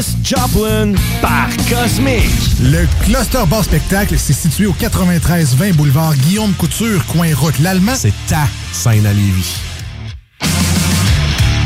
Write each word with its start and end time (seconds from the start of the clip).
Janis 0.00 0.16
Joplin 0.24 0.94
par 1.20 1.48
Cosmic. 1.68 2.30
Le 2.62 2.86
Cluster 3.04 3.44
Bar 3.48 3.64
Spectacle, 3.64 4.14
c'est 4.18 4.32
situé 4.32 4.66
au 4.66 4.72
93-20 4.72 5.74
boulevard 5.74 6.14
Guillaume 6.16 6.52
Couture, 6.54 7.04
coin 7.06 7.34
route 7.34 7.58
l'Allemand. 7.58 7.94
C'est 7.94 8.14
ta 8.26 8.46
scène 8.72 9.06
à 9.06 9.12
Lévis. 9.12 9.69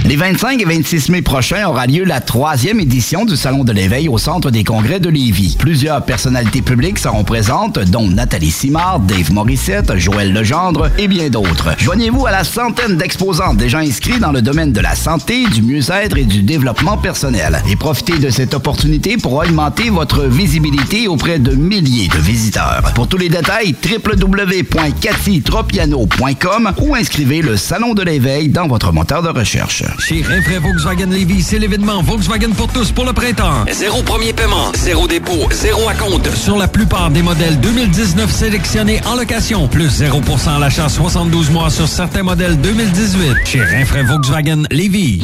Les 0.07 0.17
25 0.17 0.61
et 0.61 0.67
26 0.67 1.09
mai 1.09 1.23
prochains 1.23 1.67
aura 1.67 1.87
lieu 1.87 2.05
la 2.05 2.21
troisième 2.21 2.79
édition 2.79 3.25
du 3.25 3.39
Salon 3.39 3.65
de 3.65 3.73
l'éveil 3.73 4.11
au 4.11 4.19
Centre 4.19 4.51
des 4.51 4.63
congrès 4.63 5.01
de 5.01 5.09
Lévis. 5.09 5.57
Plusieurs 5.59 6.05
personnalités 6.05 6.61
publiques 6.61 6.99
seront 6.99 7.25
présentes, 7.25 7.79
dont 7.79 8.07
Nathalie 8.07 8.51
Simard, 8.51 9.01
Dave 9.01 9.33
Morissette, 9.33 9.97
Joël 9.97 10.35
Legendre 10.35 10.91
et 10.99 11.09
bien 11.09 11.31
d'autres. 11.31 11.71
Joignez-vous 11.79 12.27
à 12.27 12.33
la 12.33 12.45
centaine 12.45 12.99
d'exposants 12.99 13.55
déjà 13.55 13.79
inscrits 13.79 14.21
dans 14.21 14.31
le 14.31 14.43
domaine 14.43 14.73
de 14.73 14.81
la 14.81 14.95
santé, 14.95 15.47
du 15.47 15.63
mieux-être 15.63 16.19
et 16.19 16.25
du 16.25 16.43
développement 16.43 16.99
personnel. 16.99 17.63
Et 17.71 17.77
profitez 17.77 18.19
de 18.19 18.29
cette 18.29 18.53
opportunité 18.53 19.17
pour 19.17 19.33
augmenter 19.33 19.89
votre 19.89 20.25
visibilité 20.25 21.09
auprès 21.09 21.39
de 21.39 21.53
milliers 21.53 22.09
de 22.09 22.19
visiteurs. 22.19 22.83
Pour 22.95 23.09
tous 23.09 23.17
les 23.17 23.31
détails, 23.31 23.75
www.cathytropiano.com 23.83 26.73
ou 26.83 26.95
inscrivez 26.95 27.41
le 27.41 27.57
Salon 27.57 27.95
de 27.95 28.03
l'éveil 28.03 28.51
dans 28.51 28.69
votre 28.69 28.93
moteur 28.93 29.23
de 29.23 29.31
recherche. 29.31 29.83
Chez 29.99 30.23
Rinfraie 30.23 30.59
Volkswagen 30.59 31.07
Levy, 31.07 31.43
c'est 31.43 31.59
l'événement 31.59 32.03
Volkswagen 32.03 32.51
pour 32.51 32.69
tous 32.69 32.93
pour 32.93 33.05
le 33.05 33.13
printemps. 33.13 33.65
Zéro 33.73 34.03
premier 34.03 34.33
paiement, 34.33 34.73
zéro 34.75 35.07
dépôt, 35.07 35.49
zéro 35.53 35.89
acompte 35.89 36.35
sur 36.35 36.57
la 36.59 36.69
plupart 36.69 37.11
des 37.11 37.23
modèles 37.23 37.59
2019 37.61 38.31
sélectionnés 38.31 39.01
en 39.07 39.15
location, 39.15 39.69
plus 39.69 40.03
0% 40.03 40.57
à 40.57 40.59
l'achat 40.59 40.89
72 40.89 41.51
mois 41.51 41.71
sur 41.71 41.89
certains 41.89 42.23
modèles 42.23 42.61
2018. 42.61 43.47
Chez 43.47 43.63
Rinfraie 43.63 44.03
Volkswagen 44.03 44.63
Levy. 44.71 45.23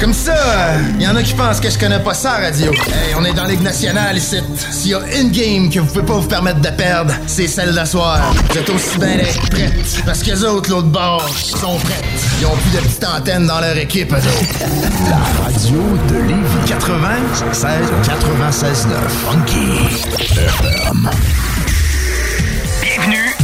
Comme 0.00 0.12
ça, 0.14 0.34
il 0.98 1.02
y 1.02 1.08
en 1.08 1.16
a 1.16 1.22
qui 1.22 1.34
pensent 1.34 1.60
que 1.60 1.70
je 1.70 1.78
connais 1.78 1.98
pas 2.00 2.14
ça, 2.14 2.32
radio. 2.32 2.72
Hey, 2.72 3.14
on 3.16 3.24
est 3.24 3.32
dans 3.32 3.44
Ligue 3.44 3.62
nationale 3.62 4.16
ici. 4.16 4.38
S'il 4.70 4.90
y 4.90 4.94
a 4.94 5.00
une 5.20 5.30
game 5.30 5.70
que 5.70 5.80
vous 5.80 5.86
pouvez 5.86 6.04
pas 6.04 6.14
vous 6.14 6.28
permettre 6.28 6.60
de 6.60 6.68
perdre, 6.70 7.12
c'est 7.26 7.46
celle 7.46 7.74
d'asseoir. 7.74 8.20
Vous 8.50 8.58
êtes 8.58 8.70
aussi 8.70 8.98
bien 8.98 9.16
d'être 9.16 9.40
prêtes. 9.50 10.02
Parce 10.04 10.22
que 10.22 10.30
les 10.30 10.44
autres, 10.44 10.70
l'autre 10.70 10.88
bord, 10.88 11.28
sont 11.28 11.78
prêtes. 11.78 12.04
Ils 12.40 12.46
ont 12.46 12.56
plus 12.56 12.70
de 12.70 12.78
petites 12.84 13.04
antennes 13.04 13.46
dans 13.46 13.60
leur 13.60 13.76
équipe, 13.76 14.12
eux 14.12 14.16
autres. 14.16 14.58
La 15.08 15.44
radio 15.44 15.80
de 16.08 16.16
Lévis. 16.28 16.68
96 16.68 17.64
96 18.04 18.86
9. 18.86 18.98
Funky 19.24 20.22
FM. 20.22 21.10
Bienvenue 22.82 23.31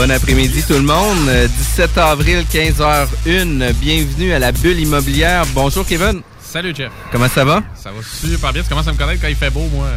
Bon 0.00 0.10
après-midi 0.10 0.62
tout 0.66 0.72
le 0.72 0.80
monde. 0.80 1.28
Euh, 1.28 1.46
17 1.46 1.98
avril, 1.98 2.46
15h01. 2.50 3.74
Bienvenue 3.74 4.32
à 4.32 4.38
la 4.38 4.50
bulle 4.50 4.80
immobilière. 4.80 5.44
Bonjour 5.54 5.84
Kevin. 5.84 6.22
Salut 6.40 6.72
Jeff. 6.74 6.90
Comment 7.12 7.28
ça 7.28 7.44
va? 7.44 7.62
Ça 7.74 7.90
va 7.90 8.00
super 8.02 8.50
bien. 8.50 8.62
Tu 8.62 8.70
commences 8.70 8.88
à 8.88 8.94
me 8.94 8.96
connaître 8.96 9.20
quand 9.20 9.28
il 9.28 9.34
fait 9.36 9.50
beau, 9.50 9.68
moi. 9.70 9.88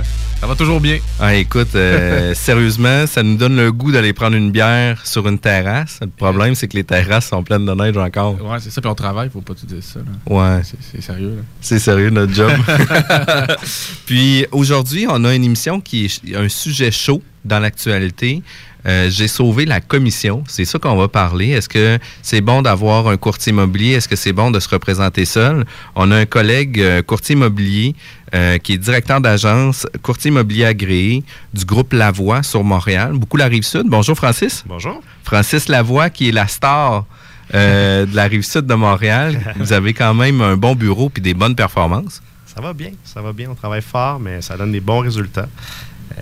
Ça 0.42 0.46
va 0.46 0.56
toujours 0.56 0.82
bien. 0.82 0.98
Ah, 1.22 1.34
écoute, 1.34 1.74
euh, 1.76 2.34
sérieusement, 2.36 3.08
ça 3.08 3.24
nous 3.24 3.38
donne 3.38 3.56
le 3.56 3.72
goût 3.72 3.94
d'aller 3.94 4.12
prendre 4.12 4.36
une 4.36 4.52
bière 4.52 5.08
sur 5.08 5.26
une 5.26 5.40
terrasse. 5.40 6.00
Le 6.02 6.08
problème, 6.08 6.54
c'est 6.54 6.68
que 6.68 6.76
les 6.76 6.84
terrasses 6.84 7.30
sont 7.30 7.42
pleines 7.42 7.66
de 7.66 7.74
neige 7.74 7.96
encore. 7.96 8.34
Ouais, 8.44 8.58
c'est 8.60 8.72
ça. 8.72 8.82
Puis 8.82 8.90
on 8.90 8.96
travaille, 8.96 9.30
faut 9.30 9.40
pas 9.40 9.54
tout 9.54 9.66
dire 9.66 9.82
ça. 9.82 10.00
là. 10.00 10.58
Ouais. 10.58 10.64
C'est- 10.92 11.02
sérieux. 11.02 11.46
C'est 11.62 11.80
sérieux, 11.80 12.10
notre 12.10 12.34
job. 12.34 12.52
Puis 14.06 14.46
aujourd'hui, 14.52 15.06
on 15.10 15.24
a 15.24 15.34
une 15.34 15.46
émission 15.46 15.80
qui 15.80 16.08
est 16.08 16.36
un 16.36 16.50
sujet 16.50 16.92
chaud 16.92 17.24
dans 17.46 17.60
l'actualité. 17.60 18.44
Euh, 18.86 19.10
J'ai 19.10 19.28
sauvé 19.28 19.66
la 19.66 19.80
commission. 19.82 20.44
C'est 20.48 20.66
ça 20.66 20.80
qu'on 20.80 20.96
va 20.96 21.08
parler. 21.08 21.50
Est-ce 21.50 21.70
que 21.70 22.00
c'est 22.22 22.42
bon 22.42 22.62
d'avoir 22.62 23.08
un 23.08 23.18
courtier 23.18 23.52
immobilier? 23.52 23.94
Est-ce 23.94 24.08
que 24.08 24.16
c'est 24.16 24.34
bon 24.34 24.52
de 24.52 24.60
se 24.60 24.70
représenter 24.70 25.26
seul? 25.26 25.66
On 25.96 26.12
a 26.12 26.18
un 26.18 26.26
collègue 26.26 26.80
euh, 26.80 27.02
courtier 27.02 27.34
immobilier 27.34 27.96
euh, 28.36 28.58
qui 28.58 28.74
est 28.74 28.78
directeur 28.78 29.22
d'agence 29.22 29.88
courtier 30.02 30.30
immobilier 30.30 30.66
agréé 30.66 31.24
du 31.54 31.66
groupe 31.66 31.94
Lavoie 31.94 32.44
sur 32.44 32.64
Montréal. 32.64 33.14
Beaucoup 33.14 33.38
la 33.38 33.48
rive 33.48 33.64
sud. 33.64 33.84
Bonjour 33.86 34.16
Francis. 34.18 34.64
Bonjour. 34.68 35.02
Francis 35.24 35.68
Lavoie 35.70 36.10
qui 36.10 36.30
est 36.30 36.34
la 36.34 36.48
star 36.48 37.06
euh, 37.54 38.06
de 38.06 38.16
la 38.16 38.24
rive 38.24 38.44
sud 38.44 38.66
de 38.66 38.74
Montréal. 38.74 39.54
Vous 39.58 39.74
avez 39.74 39.94
quand 39.94 40.14
même 40.14 40.42
un 40.42 40.58
bon 40.58 40.76
bureau 40.76 41.10
puis 41.10 41.22
des 41.22 41.34
bonnes 41.34 41.56
performances. 41.56 42.22
Ça 42.54 42.62
va 42.62 42.74
bien, 42.74 42.92
ça 43.04 43.22
va 43.22 43.34
bien. 43.34 43.50
On 43.50 43.56
travaille 43.56 43.82
fort, 43.82 44.20
mais 44.20 44.42
ça 44.42 44.56
donne 44.58 44.72
des 44.72 44.80
bons 44.80 45.00
résultats. 45.00 45.48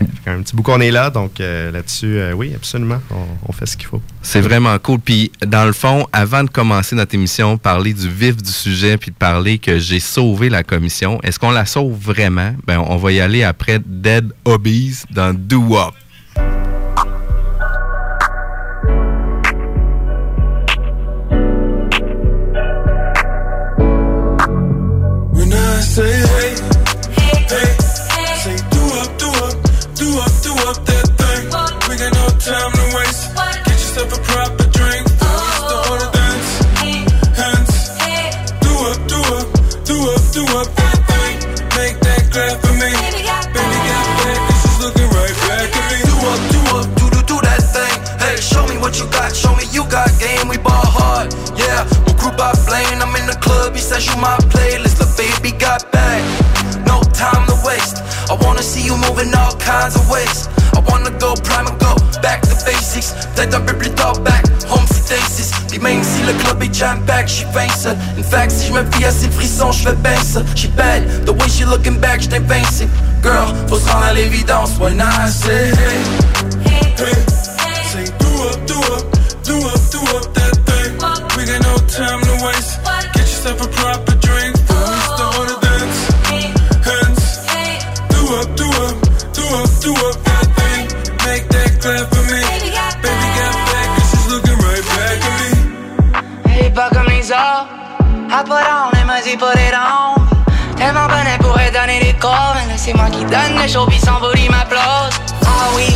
Euh, 0.01 0.05
un 0.37 0.41
petit 0.41 0.55
bout 0.55 0.63
qu'on 0.63 0.79
est 0.79 0.91
là, 0.91 1.09
donc 1.09 1.39
euh, 1.39 1.71
là-dessus, 1.71 2.19
euh, 2.19 2.33
oui, 2.33 2.53
absolument, 2.55 3.01
on, 3.47 3.51
fait 3.51 3.65
ce 3.65 3.75
qu'il 3.75 3.87
faut. 3.87 4.01
C'est 4.21 4.41
vraiment 4.41 4.77
cool. 4.79 4.99
Puis, 4.99 5.31
dans 5.45 5.65
le 5.65 5.73
fond, 5.73 6.07
avant 6.13 6.43
de 6.43 6.49
commencer 6.49 6.95
notre 6.95 7.15
émission, 7.15 7.57
parler 7.57 7.93
du 7.93 8.09
vif 8.09 8.37
du 8.37 8.51
sujet, 8.51 8.97
puis 8.97 9.11
de 9.11 9.15
parler 9.15 9.57
que 9.57 9.79
j'ai 9.79 9.99
sauvé 9.99 10.49
la 10.49 10.63
commission, 10.63 11.19
est-ce 11.23 11.39
qu'on 11.39 11.51
la 11.51 11.65
sauve 11.65 11.97
vraiment? 11.99 12.55
Ben, 12.65 12.79
on 12.79 12.97
va 12.97 13.11
y 13.11 13.19
aller 13.19 13.43
après 13.43 13.79
Dead 13.85 14.31
Hobbies 14.45 15.03
dans 15.11 15.33
Do 15.33 15.59
Wop. 15.59 15.95
What 48.91 48.99
you 48.99 49.07
got, 49.07 49.33
show 49.33 49.55
me 49.55 49.63
you 49.71 49.87
got 49.87 50.11
game. 50.19 50.49
We 50.49 50.57
ball 50.57 50.83
hard, 50.83 51.31
yeah. 51.55 51.87
What 52.03 52.17
group 52.19 52.35
I 52.39 52.51
blame? 52.67 52.99
I'm 52.99 53.15
in 53.15 53.25
the 53.25 53.39
club, 53.39 53.73
he 53.73 53.79
says 53.79 54.05
you 54.05 54.15
my 54.19 54.35
playlist. 54.51 54.99
The 54.99 55.07
baby 55.15 55.55
got 55.57 55.89
back, 55.91 56.19
no 56.85 56.99
time 57.15 57.47
to 57.47 57.55
waste. 57.63 58.03
I 58.27 58.35
wanna 58.43 58.63
see 58.63 58.83
you 58.83 58.97
moving 58.97 59.33
all 59.33 59.55
kinds 59.55 59.95
of 59.95 60.03
ways. 60.11 60.49
I 60.75 60.83
wanna 60.91 61.11
go 61.19 61.35
prime 61.39 61.67
and 61.67 61.79
go 61.79 61.95
back 62.21 62.41
to 62.41 62.55
basics. 62.65 63.15
Peut-être 63.35 63.55
un 63.55 63.61
peu 63.61 63.73
back, 64.23 64.43
home 64.67 64.85
stasis. 64.87 65.51
Puis 65.69 65.79
même 65.79 66.03
si 66.03 66.23
le 66.23 66.33
club 66.43 66.61
est 66.61 66.73
jam 66.73 66.99
pack, 67.05 67.29
j'suis 67.29 67.45
vince. 67.53 67.87
In 68.17 68.23
fact, 68.23 68.51
si 68.51 68.67
je 68.67 68.73
me 68.73 68.83
fie 68.91 69.05
à 69.05 69.11
ses 69.11 69.29
frissons, 69.29 69.71
j'fais 69.71 69.95
bien 69.95 70.19
ça. 70.21 70.41
She 70.55 70.67
bad, 70.67 71.25
the 71.25 71.31
way 71.31 71.47
she 71.47 71.63
looking 71.63 71.97
back, 71.97 72.21
j't'ai 72.21 72.37
invincible. 72.37 72.91
Girl, 73.23 73.55
faut 73.69 73.79
se 73.79 73.89
rendre 73.89 74.05
à 74.05 74.13
l'évidence 74.13 74.77
when 74.79 74.99
I 74.99 75.29
say 75.29 75.71
Tellement 100.81 101.05
bonne, 101.07 101.27
elle 101.31 101.39
pourrait 101.39 101.71
donner 101.71 101.99
des 101.99 102.13
cours. 102.13 102.55
Mais 102.55 102.65
là, 102.65 102.73
c'est 102.75 102.93
moi 102.95 103.05
qui 103.11 103.23
donne 103.25 103.61
le 103.61 103.67
show, 103.67 103.85
pis 103.85 103.99
son 103.99 104.19
booty 104.19 104.49
m'applause. 104.49 105.13
Ah 105.45 105.69
oui, 105.75 105.93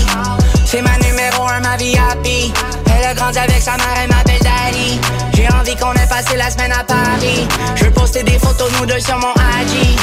c'est 0.63 0.81
ma 0.81 0.96
numéro 1.00 1.48
un, 1.48 1.60
ma 1.60 1.75
VIP. 1.75 2.54
Elle 2.86 3.06
a 3.06 3.13
grandi 3.16 3.40
avec 3.40 3.62
sa 3.62 3.78
mère, 3.78 3.96
elle 4.04 4.10
m'appelle 4.10 4.40
Daddy. 4.42 5.00
J'ai 5.34 5.48
envie 5.54 5.75
qu'on 5.75 5.92
ait 5.94 6.07
passé 6.07 6.38
la 6.38 6.52
semaine 6.52 6.72
à 6.72 6.84
Paris. 6.84 7.48
Je 7.75 7.86
poster 7.86 8.24
des 8.24 8.38
photos 8.38 8.72
nous 8.80 8.86
deux 8.86 9.00
sur 9.00 9.18
mon 9.18 9.34
IG. 9.60 9.98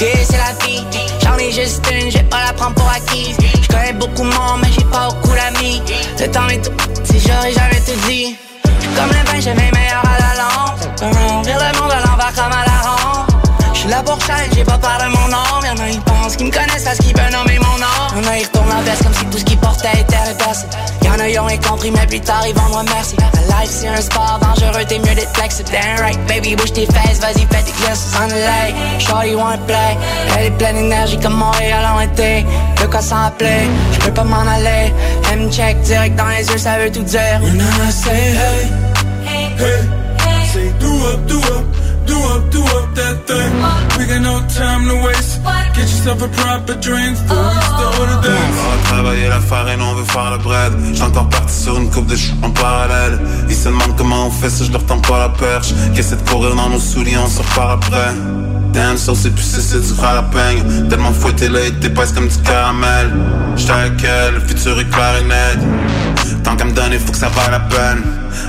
Et 0.00 0.24
c'est 0.24 0.38
la 0.38 0.54
fille, 0.64 0.84
j'en 1.22 1.36
ai 1.36 1.52
juste 1.52 1.86
une, 1.92 2.10
j'ai 2.10 2.22
pas 2.22 2.44
la 2.46 2.52
prendre 2.54 2.74
pour 2.74 2.88
acquise. 2.88 3.36
Je 3.62 3.68
connais 3.68 3.92
beaucoup 3.92 4.22
de 4.22 4.34
monde, 4.34 4.60
mais 4.62 4.70
j'ai 4.72 4.84
pas 4.84 5.08
beaucoup 5.10 5.34
d'amis. 5.34 5.82
Le 6.18 6.30
temps 6.30 6.48
est 6.48 6.64
tout, 6.64 6.72
si 7.04 7.20
j'aurais 7.20 7.52
jamais 7.52 7.80
tout 7.80 8.08
dit. 8.08 8.36
Comme 8.96 9.08
le 9.08 9.30
vin, 9.30 9.40
j'ai 9.40 9.54
mes 9.54 9.70
meilleurs 9.70 10.02
à 10.04 10.18
la 10.18 10.42
lampe. 10.42 10.83
On 11.02 11.42
vire 11.42 11.58
le 11.58 11.78
monde 11.80 11.90
à 11.90 12.00
l'envers 12.06 12.32
comme 12.34 12.52
à 12.52 12.64
la 12.64 12.88
rampe. 12.88 13.30
J'suis 13.74 13.88
là 13.88 14.02
pour 14.02 14.20
changer, 14.20 14.48
j'ai 14.54 14.64
pas 14.64 14.78
pas 14.78 14.88
parler 14.88 15.14
mon 15.14 15.28
nom. 15.28 15.44
Y'en 15.64 15.82
a, 15.82 15.88
ils 15.88 16.00
pensent 16.00 16.36
qu'ils 16.36 16.46
me 16.46 16.52
connaissent 16.52 16.84
parce 16.84 16.98
qu'ils 16.98 17.16
veulent 17.16 17.32
nommer 17.32 17.58
mon 17.58 17.78
nom. 17.78 18.22
Y'en 18.22 18.30
a, 18.30 18.38
ils 18.38 18.44
retournent 18.44 18.68
la 18.68 18.82
veste 18.82 19.02
comme 19.02 19.14
si 19.14 19.24
tout 19.26 19.38
ce 19.38 19.44
qu'ils 19.44 19.58
portaient 19.58 19.98
était 19.98 20.16
réversible. 20.16 20.70
Y'en 21.04 21.18
a, 21.18 21.28
ils 21.28 21.38
ont 21.38 21.48
compris, 21.68 21.90
mais 21.90 22.06
plus 22.06 22.20
tard, 22.20 22.46
ils 22.46 22.54
vont 22.54 22.68
moi 22.70 22.82
merci. 22.84 23.16
La 23.16 23.60
life, 23.60 23.70
c'est 23.70 23.88
un 23.88 24.00
sport 24.00 24.38
dangereux, 24.40 24.84
t'es 24.88 24.98
mieux 24.98 25.14
d'être 25.14 25.34
flex. 25.36 25.62
Damn 25.64 26.00
right, 26.00 26.18
baby, 26.26 26.54
bouge 26.54 26.72
tes 26.72 26.86
fesses, 26.86 27.18
vas-y, 27.20 27.46
fais 27.50 27.62
tes 27.62 27.72
glisses 27.72 28.14
on 28.22 28.28
the 28.28 28.32
lake. 28.32 29.00
Shorty 29.00 29.34
want 29.34 29.58
play? 29.66 29.98
Elle 30.38 30.46
est 30.46 30.50
pleine 30.52 30.76
d'énergie 30.76 31.18
comme 31.18 31.34
Montréal 31.34 31.84
en 31.92 32.00
été. 32.00 32.46
De 32.80 32.86
quoi 32.86 33.00
s'en 33.00 33.24
appeler, 33.24 33.68
je 33.92 33.98
peux 33.98 34.12
pas 34.12 34.24
m'en 34.24 34.46
aller. 34.46 34.94
Elle 35.32 35.40
me 35.40 35.50
check 35.50 35.80
direct 35.82 36.16
dans 36.16 36.28
les 36.28 36.46
yeux, 36.48 36.58
ça 36.58 36.78
veut 36.78 36.90
tout 36.90 37.02
dire. 37.02 37.40
When 37.42 37.60
I 37.60 37.90
say 37.90 38.32
hey, 38.32 38.84
Hey, 39.26 40.03
time 44.48 44.88
to 44.88 44.96
waste. 45.06 45.40
Get 45.74 45.82
yourself 45.82 46.22
a 46.22 46.28
proper 46.28 46.74
drink. 46.80 47.16
On 47.30 47.34
va 47.34 48.76
travailler 48.84 49.28
la 49.28 49.40
farine, 49.40 49.80
on 49.82 49.94
veut 49.94 50.04
faire 50.04 50.30
le 50.30 50.38
bread. 50.38 50.72
J'entends 50.94 51.24
partir 51.24 51.50
sur 51.50 51.76
une 51.76 51.90
coupe 51.90 52.06
de 52.06 52.16
ch 52.16 52.32
en 52.42 52.50
parallèle. 52.50 53.18
Ils 53.48 53.54
se 53.54 53.68
demandent 53.68 53.96
comment 53.96 54.26
on 54.26 54.30
fait 54.30 54.50
ça, 54.50 54.64
je 54.64 54.72
leur 54.72 54.84
tends 54.86 55.00
pas 55.00 55.18
la 55.18 55.28
perche. 55.30 55.72
Qu'essaie 55.94 56.16
de 56.16 56.28
courir 56.28 56.54
dans 56.54 56.68
nos 56.68 56.80
souliers, 56.80 57.18
on 57.18 57.28
se 57.28 57.38
repart 57.38 57.84
après. 57.84 58.12
Damn, 58.72 58.96
ça 58.96 59.12
c'est 59.14 59.30
plus 59.30 59.44
c'est 59.44 59.80
du 59.80 59.94
frère 59.94 60.18
à 60.18 60.22
peigne. 60.24 60.88
Tellement 60.88 61.12
fouetté 61.12 61.48
là, 61.48 61.60
t'es 61.80 61.86
épaisse 61.86 62.12
comme 62.12 62.28
du 62.28 62.38
caramel. 62.38 63.12
J'étais 63.56 63.72
avec 63.72 64.04
elle, 64.04 64.34
le 64.34 64.40
futur 64.40 64.78
est 64.80 64.88
clair 64.90 65.16
et 65.20 65.24
net. 65.24 65.58
Tant 66.42 66.56
qu'à 66.56 66.64
me 66.64 66.72
donner, 66.72 66.98
faut 66.98 67.12
que 67.12 67.18
ça 67.18 67.28
vaille 67.28 67.50
la 67.50 67.60
peine. 67.60 68.02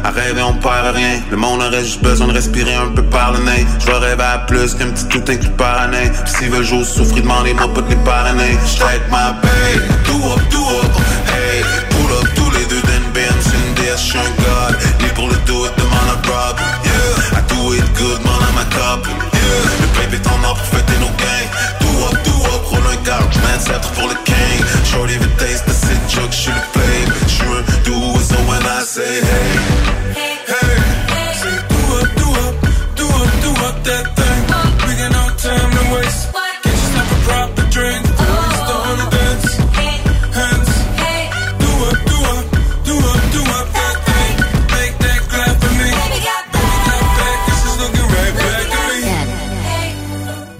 À 0.03 0.11
rêver, 0.11 0.41
on 0.41 0.53
perd 0.53 0.95
rien. 0.95 1.19
Le 1.31 1.37
monde 1.37 1.61
aurait 1.61 1.83
juste 1.83 2.01
besoin 2.01 2.27
de 2.27 2.33
respirer 2.33 2.75
un 2.75 2.87
peu 2.87 3.03
par 3.03 3.33
le 3.33 3.39
nez. 3.39 3.65
Je 3.79 3.85
veux 3.85 3.97
rêver 3.97 4.23
à 4.23 4.39
plus 4.39 4.73
qu'un 4.75 4.89
petit 4.89 5.07
tout 5.07 5.23
inclus 5.31 5.55
par 5.57 5.81
année. 5.81 6.11
Puis 6.23 6.33
s'ils 6.37 6.49
veulent 6.49 6.63
jouer 6.63 6.83
souffrir, 6.83 7.23
demandez-moi 7.23 7.73
pas 7.73 7.81
de 7.81 7.89
les 7.89 7.95
parrainer. 7.97 8.57
Avec 8.81 9.09
ma 9.09 9.33
babe. 9.41 9.83
Do 10.05 10.15
up, 10.33 10.41
do 10.51 10.59
up. 10.59 10.91
Hey, 11.27 11.63
pull 11.89 12.11
up 12.17 12.27
tous 12.35 12.51
les 12.51 12.65
deux 12.65 12.81
d'une 12.81 13.11
BM. 13.13 13.37
C'est 13.39 13.57
une 13.57 13.73
DS, 13.75 13.97
j'suis 13.97 14.19
un 14.19 14.31
god. 14.43 14.77
Ni 15.01 15.07
pour 15.09 15.27
le 15.27 15.35
do 15.45 15.65
it, 15.65 15.73
demande 15.77 16.09
à 16.13 16.27
Rob. 16.27 16.57
Yeah, 16.83 17.39
I 17.39 17.41
do 17.47 17.73
it 17.73 17.87
good, 17.95 18.19
man, 18.25 18.41
I'm 18.41 18.57
a 18.57 18.65
cop. 18.75 19.07
Yeah, 19.07 19.63
le 19.81 19.87
baby 19.99 20.21
est 20.21 20.27
en 20.27 20.43
or 20.43 20.55
pour 20.55 20.79
fêter 20.79 20.97
nos 20.99 21.13
gains. 21.17 21.49
Do 21.81 21.89
up, 22.05 22.17
do 22.23 22.35
up, 22.53 22.65
roule 22.65 22.79
un 22.79 23.41
man, 23.41 23.59
c'est 23.59 23.99
pour 23.99 24.07
le 24.09 24.15
king. 24.23 24.57
Shorty 24.83 25.17
veut 25.17 25.29
taste 25.37 25.65
the 25.65 25.73
sit 25.73 25.99
joke, 26.09 26.31
j'suis 26.31 26.51
le 26.51 26.61
flame. 26.73 26.94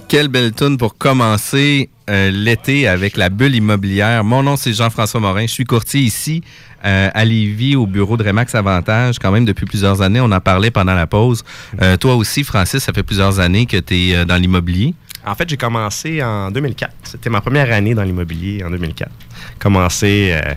Quelle 0.08 0.28
belle 0.28 0.52
tune 0.52 0.78
pour 0.78 0.96
commencer 0.96 1.90
euh, 2.08 2.30
l'été 2.30 2.86
avec 2.88 3.16
la 3.16 3.28
bulle 3.28 3.54
immobilière. 3.54 4.24
Mon 4.24 4.42
nom, 4.42 4.56
c'est 4.56 4.72
Jean-François 4.72 5.20
Morin. 5.20 5.42
Je 5.42 5.52
suis 5.52 5.64
courtier 5.64 6.00
ici 6.00 6.42
euh, 6.84 7.76
au 7.76 7.86
bureau 7.86 8.16
de 8.16 8.24
Remax 8.24 8.54
Avantage, 8.54 9.18
quand 9.18 9.30
même 9.32 9.44
depuis 9.44 9.66
plusieurs 9.66 10.02
années. 10.02 10.20
On 10.20 10.30
en 10.30 10.40
parlait 10.40 10.70
pendant 10.70 10.94
la 10.94 11.06
pause. 11.06 11.44
Euh, 11.82 11.96
toi 11.96 12.14
aussi, 12.14 12.44
Francis, 12.44 12.82
ça 12.82 12.92
fait 12.92 13.02
plusieurs 13.02 13.40
années 13.40 13.66
que 13.66 13.78
tu 13.78 13.94
es 13.94 14.24
dans 14.24 14.36
l'immobilier. 14.36 14.94
En 15.26 15.34
fait, 15.34 15.48
j'ai 15.48 15.56
commencé 15.56 16.22
en 16.22 16.50
2004. 16.50 16.92
C'était 17.02 17.30
ma 17.30 17.40
première 17.40 17.72
année 17.72 17.94
dans 17.94 18.04
l'immobilier 18.04 18.62
en 18.64 18.70
2004. 18.70 19.10
Commencé. 19.58 20.32
euh, 20.32 20.54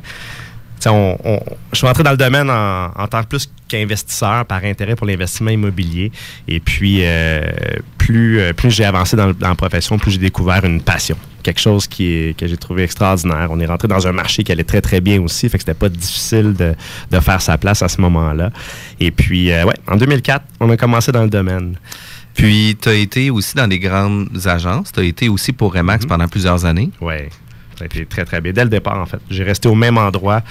je 0.85 1.77
suis 1.77 1.87
rentré 1.87 2.03
dans 2.03 2.11
le 2.11 2.17
domaine 2.17 2.49
en, 2.49 2.91
en 2.95 3.07
tant 3.07 3.21
que 3.23 3.27
plus 3.27 3.49
qu'investisseur 3.69 4.45
par 4.45 4.65
intérêt 4.65 4.95
pour 4.95 5.07
l'investissement 5.07 5.51
immobilier. 5.51 6.11
Et 6.47 6.59
puis, 6.59 6.99
euh, 7.03 7.41
plus, 7.97 8.39
euh, 8.39 8.51
plus 8.51 8.71
j'ai 8.71 8.83
avancé 8.83 9.15
dans, 9.15 9.31
dans 9.31 9.49
la 9.49 9.55
profession, 9.55 9.97
plus 9.97 10.11
j'ai 10.11 10.17
découvert 10.17 10.65
une 10.65 10.81
passion. 10.81 11.15
Quelque 11.43 11.61
chose 11.61 11.87
qui 11.87 12.07
est, 12.07 12.37
que 12.37 12.47
j'ai 12.47 12.57
trouvé 12.57 12.83
extraordinaire. 12.83 13.47
On 13.51 13.59
est 13.59 13.65
rentré 13.65 13.87
dans 13.87 14.05
un 14.07 14.11
marché 14.11 14.43
qui 14.43 14.51
allait 14.51 14.65
très, 14.65 14.81
très 14.81 14.99
bien 14.99 15.21
aussi. 15.21 15.47
Fait 15.47 15.57
que 15.57 15.63
c'était 15.63 15.73
pas 15.73 15.87
difficile 15.87 16.53
de, 16.53 16.75
de 17.11 17.19
faire 17.21 17.41
sa 17.41 17.57
place 17.57 17.81
à 17.81 17.87
ce 17.87 18.01
moment-là. 18.01 18.49
Et 18.99 19.11
puis, 19.11 19.51
euh, 19.51 19.63
ouais, 19.63 19.75
en 19.87 19.95
2004, 19.95 20.43
on 20.59 20.69
a 20.69 20.75
commencé 20.75 21.11
dans 21.11 21.23
le 21.23 21.29
domaine. 21.29 21.77
Puis, 22.33 22.77
tu 22.81 22.89
as 22.89 22.93
été 22.93 23.29
aussi 23.29 23.55
dans 23.55 23.67
des 23.67 23.79
grandes 23.79 24.29
agences. 24.45 24.91
Tu 24.91 24.99
as 24.99 25.03
été 25.03 25.29
aussi 25.29 25.53
pour 25.53 25.73
Remax 25.73 26.05
pendant 26.05 26.27
plusieurs 26.27 26.65
années. 26.65 26.89
Oui, 27.01 27.15
ça 27.79 27.83
a 27.83 27.85
été 27.85 28.05
très, 28.05 28.25
très 28.25 28.41
bien. 28.41 28.51
Dès 28.51 28.63
le 28.63 28.69
départ, 28.69 28.97
en 28.97 29.05
fait. 29.05 29.19
J'ai 29.29 29.43
resté 29.43 29.69
au 29.69 29.75
même 29.75 29.97
endroit 29.97 30.41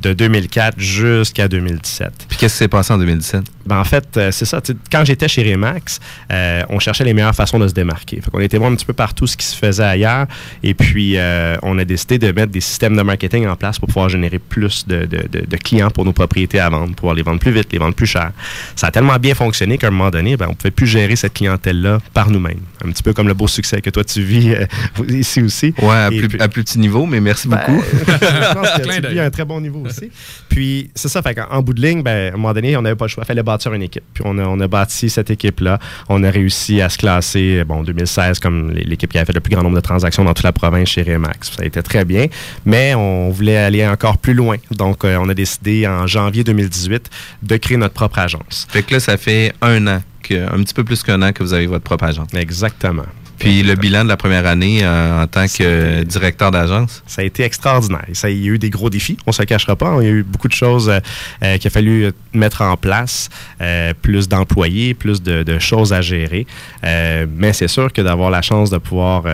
de 0.00 0.12
2004 0.12 0.78
jusqu'à 0.78 1.48
2017. 1.48 2.26
Puis, 2.28 2.38
qu'est-ce 2.38 2.54
qui 2.54 2.58
s'est 2.58 2.68
passé 2.68 2.92
en 2.92 2.98
2017? 2.98 3.42
Ben, 3.66 3.78
en 3.78 3.84
fait, 3.84 4.06
euh, 4.16 4.30
c'est 4.30 4.44
ça. 4.44 4.60
tu 4.60 4.72
sais, 4.72 4.78
Quand 4.90 5.04
j'étais 5.04 5.28
chez 5.28 5.42
Remax, 5.52 6.00
euh, 6.32 6.62
on 6.70 6.78
cherchait 6.78 7.04
les 7.04 7.12
meilleures 7.14 7.34
façons 7.34 7.58
de 7.58 7.68
se 7.68 7.74
démarquer. 7.74 8.16
Fait 8.20 8.30
on 8.32 8.40
était 8.40 8.56
voir 8.58 8.70
un 8.70 8.74
petit 8.74 8.84
peu 8.86 8.92
partout 8.92 9.26
ce 9.26 9.36
qui 9.36 9.44
se 9.46 9.56
faisait 9.56 9.82
ailleurs. 9.84 10.26
Et 10.62 10.74
puis, 10.74 11.16
euh, 11.16 11.56
on 11.62 11.78
a 11.78 11.84
décidé 11.84 12.18
de 12.18 12.30
mettre 12.32 12.52
des 12.52 12.60
systèmes 12.60 12.96
de 12.96 13.02
marketing 13.02 13.46
en 13.46 13.56
place 13.56 13.78
pour 13.78 13.88
pouvoir 13.88 14.08
générer 14.08 14.38
plus 14.38 14.86
de, 14.86 15.04
de- 15.04 15.26
de- 15.30 15.44
de 15.46 15.56
clients 15.56 15.90
pour 15.90 16.04
nos 16.04 16.12
propriétés 16.12 16.60
à 16.60 16.68
vendre, 16.70 16.94
pouvoir 16.94 17.14
les 17.14 17.22
vendre 17.22 17.40
plus 17.40 17.52
vite, 17.52 17.72
les 17.72 17.78
vendre 17.78 17.94
plus 17.94 18.06
cher. 18.06 18.30
Ça 18.76 18.86
a 18.86 18.90
tellement 18.90 19.16
bien 19.16 19.34
fonctionné 19.34 19.78
qu'à 19.78 19.88
un 19.88 19.90
moment 19.90 20.10
donné, 20.10 20.36
ben, 20.36 20.46
on 20.46 20.50
ne 20.50 20.54
pouvait 20.54 20.70
plus 20.70 20.86
gérer 20.86 21.16
cette 21.16 21.34
clientèle-là 21.34 21.98
par 22.14 22.30
nous-mêmes. 22.30 22.60
Un 22.84 22.90
petit 22.90 23.02
peu 23.02 23.12
comme 23.12 23.28
le 23.28 23.34
beau 23.34 23.48
succès 23.48 23.80
que 23.80 23.90
toi, 23.90 24.04
tu 24.04 24.22
vis 24.22 24.54
euh, 24.54 24.64
ici 25.08 25.42
aussi. 25.42 25.74
Ouais, 25.82 25.88
à 25.90 26.08
Et 26.12 26.18
plus, 26.20 26.28
puis- 26.28 26.40
à 26.40 26.48
plus 26.48 26.64
petit 26.64 26.78
niveau, 26.78 27.04
mais 27.06 27.20
merci 27.20 27.48
ben, 27.48 27.58
beaucoup. 27.66 27.82
je 28.08 28.54
pense 28.54 28.70
que 28.70 28.82
tu 29.00 29.08
vis 29.12 29.18
à 29.20 29.24
un 29.24 29.30
très 29.30 29.44
bon 29.44 29.60
niveau 29.60 29.84
aussi. 29.88 30.10
Puis, 30.48 30.90
c'est 30.94 31.08
ça, 31.08 31.22
fait 31.22 31.34
qu'en 31.34 31.46
en 31.50 31.62
bout 31.62 31.74
de 31.74 31.82
ligne, 31.82 32.02
ben, 32.02 32.32
à 32.32 32.34
un 32.34 32.36
moment 32.36 32.52
donné, 32.52 32.76
on 32.76 32.82
n'avait 32.82 32.96
pas 32.96 33.06
le 33.06 33.10
choix. 33.10 33.24
Il 33.24 33.26
fallait 33.26 33.42
bâtir 33.42 33.72
une 33.72 33.82
équipe. 33.82 34.04
Puis, 34.14 34.22
on 34.26 34.38
a, 34.38 34.44
on 34.44 34.60
a 34.60 34.68
bâti 34.68 35.10
cette 35.10 35.30
équipe-là. 35.30 35.78
On 36.08 36.22
a 36.22 36.30
réussi 36.30 36.80
à 36.80 36.88
se 36.88 36.98
classer, 36.98 37.64
bon, 37.64 37.80
en 37.80 37.82
2016, 37.82 38.38
comme 38.38 38.72
l'équipe 38.72 39.10
qui 39.10 39.18
avait 39.18 39.26
fait 39.26 39.32
le 39.32 39.40
plus 39.40 39.52
grand 39.52 39.62
nombre 39.62 39.76
de 39.76 39.80
transactions 39.80 40.24
dans 40.24 40.34
toute 40.34 40.44
la 40.44 40.52
province 40.52 40.88
chez 40.88 41.02
Remax. 41.02 41.52
Ça 41.56 41.62
a 41.62 41.66
été 41.66 41.82
très 41.82 42.04
bien. 42.04 42.26
Mais 42.64 42.94
on 42.94 43.30
voulait 43.30 43.56
aller 43.56 43.86
encore 43.86 44.18
plus 44.18 44.34
loin. 44.34 44.56
Donc, 44.70 45.04
euh, 45.04 45.18
on 45.20 45.28
a 45.28 45.34
décidé 45.34 45.86
en 45.86 46.06
janvier 46.06 46.44
2018 46.44 47.10
de 47.42 47.56
créer 47.56 47.76
notre 47.76 47.94
propre 47.94 48.18
agence. 48.18 48.66
Fait 48.70 48.82
que 48.82 48.94
là, 48.94 49.00
ça 49.00 49.16
fait 49.16 49.52
un 49.62 49.86
an, 49.86 50.02
que, 50.22 50.34
un 50.34 50.62
petit 50.62 50.74
peu 50.74 50.84
plus 50.84 51.02
qu'un 51.02 51.22
an 51.22 51.32
que 51.32 51.42
vous 51.42 51.52
avez 51.52 51.66
votre 51.66 51.84
propre 51.84 52.04
agence. 52.04 52.28
Exactement. 52.34 53.06
Puis 53.38 53.62
le 53.62 53.74
bilan 53.74 54.04
de 54.04 54.08
la 54.08 54.16
première 54.16 54.46
année 54.46 54.80
euh, 54.82 55.22
en 55.22 55.26
tant 55.26 55.46
que 55.46 56.02
directeur 56.04 56.50
d'agence? 56.50 57.02
Ça 57.06 57.22
a 57.22 57.24
été 57.24 57.42
extraordinaire. 57.44 58.04
Ça, 58.12 58.30
il 58.30 58.38
y 58.44 58.48
a 58.48 58.52
eu 58.52 58.58
des 58.58 58.70
gros 58.70 58.90
défis, 58.90 59.16
on 59.26 59.32
se 59.32 59.40
le 59.42 59.46
cachera 59.46 59.76
pas. 59.76 59.96
Il 60.00 60.04
y 60.04 60.08
a 60.08 60.12
eu 60.12 60.22
beaucoup 60.22 60.48
de 60.48 60.52
choses 60.54 60.88
euh, 60.88 60.98
euh, 61.42 61.56
qu'il 61.58 61.68
a 61.68 61.70
fallu 61.70 62.10
mettre 62.32 62.62
en 62.62 62.76
place, 62.76 63.28
euh, 63.60 63.92
plus 64.00 64.28
d'employés, 64.28 64.94
plus 64.94 65.22
de, 65.22 65.42
de 65.42 65.58
choses 65.58 65.92
à 65.92 66.00
gérer. 66.00 66.46
Mais 66.82 67.52
c'est 67.52 67.68
sûr 67.68 67.92
que 67.92 68.00
d'avoir 68.02 68.30
la 68.30 68.42
chance 68.42 68.70
de 68.70 68.78
pouvoir, 68.78 69.24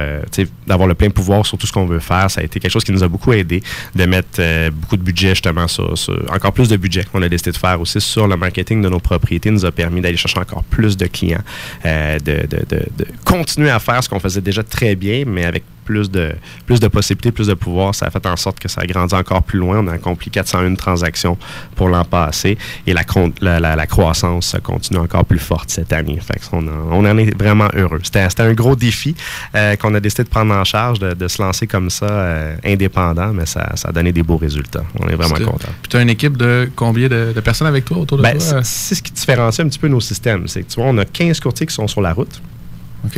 d'avoir 0.66 0.88
le 0.88 0.94
plein 0.94 1.10
pouvoir 1.10 1.46
sur 1.46 1.56
tout 1.58 1.66
ce 1.66 1.72
qu'on 1.72 1.86
veut 1.86 1.98
faire, 2.00 2.30
ça 2.30 2.40
a 2.40 2.44
été 2.44 2.60
quelque 2.60 2.70
chose 2.72 2.84
qui 2.84 2.92
nous 2.92 3.02
a 3.02 3.08
beaucoup 3.08 3.32
aidé, 3.32 3.62
de 3.94 4.04
mettre 4.04 4.40
beaucoup 4.70 4.96
de 4.96 5.02
budget 5.02 5.30
justement 5.30 5.68
sur, 5.68 5.96
sur- 5.96 6.22
encore 6.32 6.52
plus 6.52 6.68
de 6.68 6.76
budget 6.76 7.04
qu'on 7.04 7.22
a 7.22 7.28
décidé 7.28 7.52
de 7.52 7.56
faire 7.56 7.80
aussi 7.80 8.00
sur 8.00 8.26
le 8.26 8.36
marketing 8.36 8.82
de 8.82 8.88
nos 8.88 9.00
propriétés, 9.00 9.50
nous 9.50 9.64
a 9.64 9.72
permis 9.72 10.00
d'aller 10.00 10.16
chercher 10.16 10.38
encore 10.40 10.64
plus 10.64 10.96
de 10.96 11.06
clients, 11.06 11.42
de, 11.84 12.18
de- 12.18 12.64
de- 12.68 12.86
de 12.98 13.06
continuer 13.24 13.70
à 13.70 13.78
faire 13.78 13.93
ce 14.02 14.08
qu'on 14.08 14.20
faisait 14.20 14.40
déjà 14.40 14.62
très 14.62 14.94
bien, 14.96 15.24
mais 15.26 15.44
avec 15.44 15.62
plus 15.84 16.10
de, 16.10 16.32
plus 16.64 16.80
de 16.80 16.88
possibilités, 16.88 17.30
plus 17.30 17.48
de 17.48 17.52
pouvoir. 17.52 17.94
Ça 17.94 18.06
a 18.06 18.10
fait 18.10 18.24
en 18.24 18.36
sorte 18.36 18.58
que 18.58 18.68
ça 18.68 18.80
a 18.80 18.86
grandi 18.86 19.14
encore 19.14 19.42
plus 19.42 19.58
loin. 19.58 19.80
On 19.80 19.86
a 19.88 19.92
accompli 19.92 20.30
401 20.30 20.74
transactions 20.76 21.36
pour 21.76 21.90
l'an 21.90 22.04
passé 22.06 22.56
et 22.86 22.94
la, 22.94 23.04
con- 23.04 23.34
la, 23.42 23.60
la- 23.60 23.76
la 23.76 23.86
croissance 23.86 24.56
continue 24.62 24.98
encore 24.98 25.26
plus 25.26 25.38
forte 25.38 25.68
cette 25.68 25.92
année. 25.92 26.18
Fait 26.20 26.40
on, 26.52 26.66
en- 26.66 26.90
on 26.90 27.04
en 27.04 27.18
est 27.18 27.36
vraiment 27.38 27.68
heureux. 27.74 28.00
C'était 28.02 28.26
un 28.42 28.52
gros 28.54 28.76
défi 28.76 29.14
euh, 29.54 29.76
qu'on 29.76 29.94
a 29.94 30.00
décidé 30.00 30.24
de 30.24 30.28
prendre 30.30 30.54
en 30.54 30.64
charge, 30.64 30.98
de, 31.00 31.12
de 31.12 31.28
se 31.28 31.42
lancer 31.42 31.66
comme 31.66 31.90
ça, 31.90 32.06
euh, 32.08 32.56
indépendant, 32.64 33.34
mais 33.34 33.44
ça, 33.44 33.72
ça 33.76 33.88
a 33.88 33.92
donné 33.92 34.10
des 34.10 34.22
beaux 34.22 34.38
résultats. 34.38 34.84
On 34.98 35.06
est 35.08 35.16
vraiment. 35.16 35.34
Puis 35.34 35.90
tu 35.90 35.96
as 35.98 36.00
une 36.00 36.08
équipe 36.10 36.38
de 36.38 36.70
combien 36.74 37.08
de, 37.08 37.32
de 37.36 37.40
personnes 37.40 37.68
avec 37.68 37.84
toi 37.84 37.98
autour 37.98 38.16
de 38.16 38.22
Ben, 38.22 38.38
toi? 38.38 38.40
c'est- 38.40 38.64
c'est 38.64 38.94
ce 38.94 39.02
qui 39.02 39.12
différencie 39.12 39.60
un 39.64 39.68
petit 39.68 39.78
peu 39.78 39.88
nos 39.88 40.00
systèmes. 40.00 40.48
C'est 40.48 40.62
que 40.62 40.70
tu 40.72 40.80
vois, 40.80 40.88
on 40.88 40.96
a 40.96 41.04
15 41.04 41.40
courtiers 41.40 41.66
qui 41.66 41.74
sont 41.74 41.88
sur 41.88 42.00
la 42.00 42.14
route. 42.14 42.40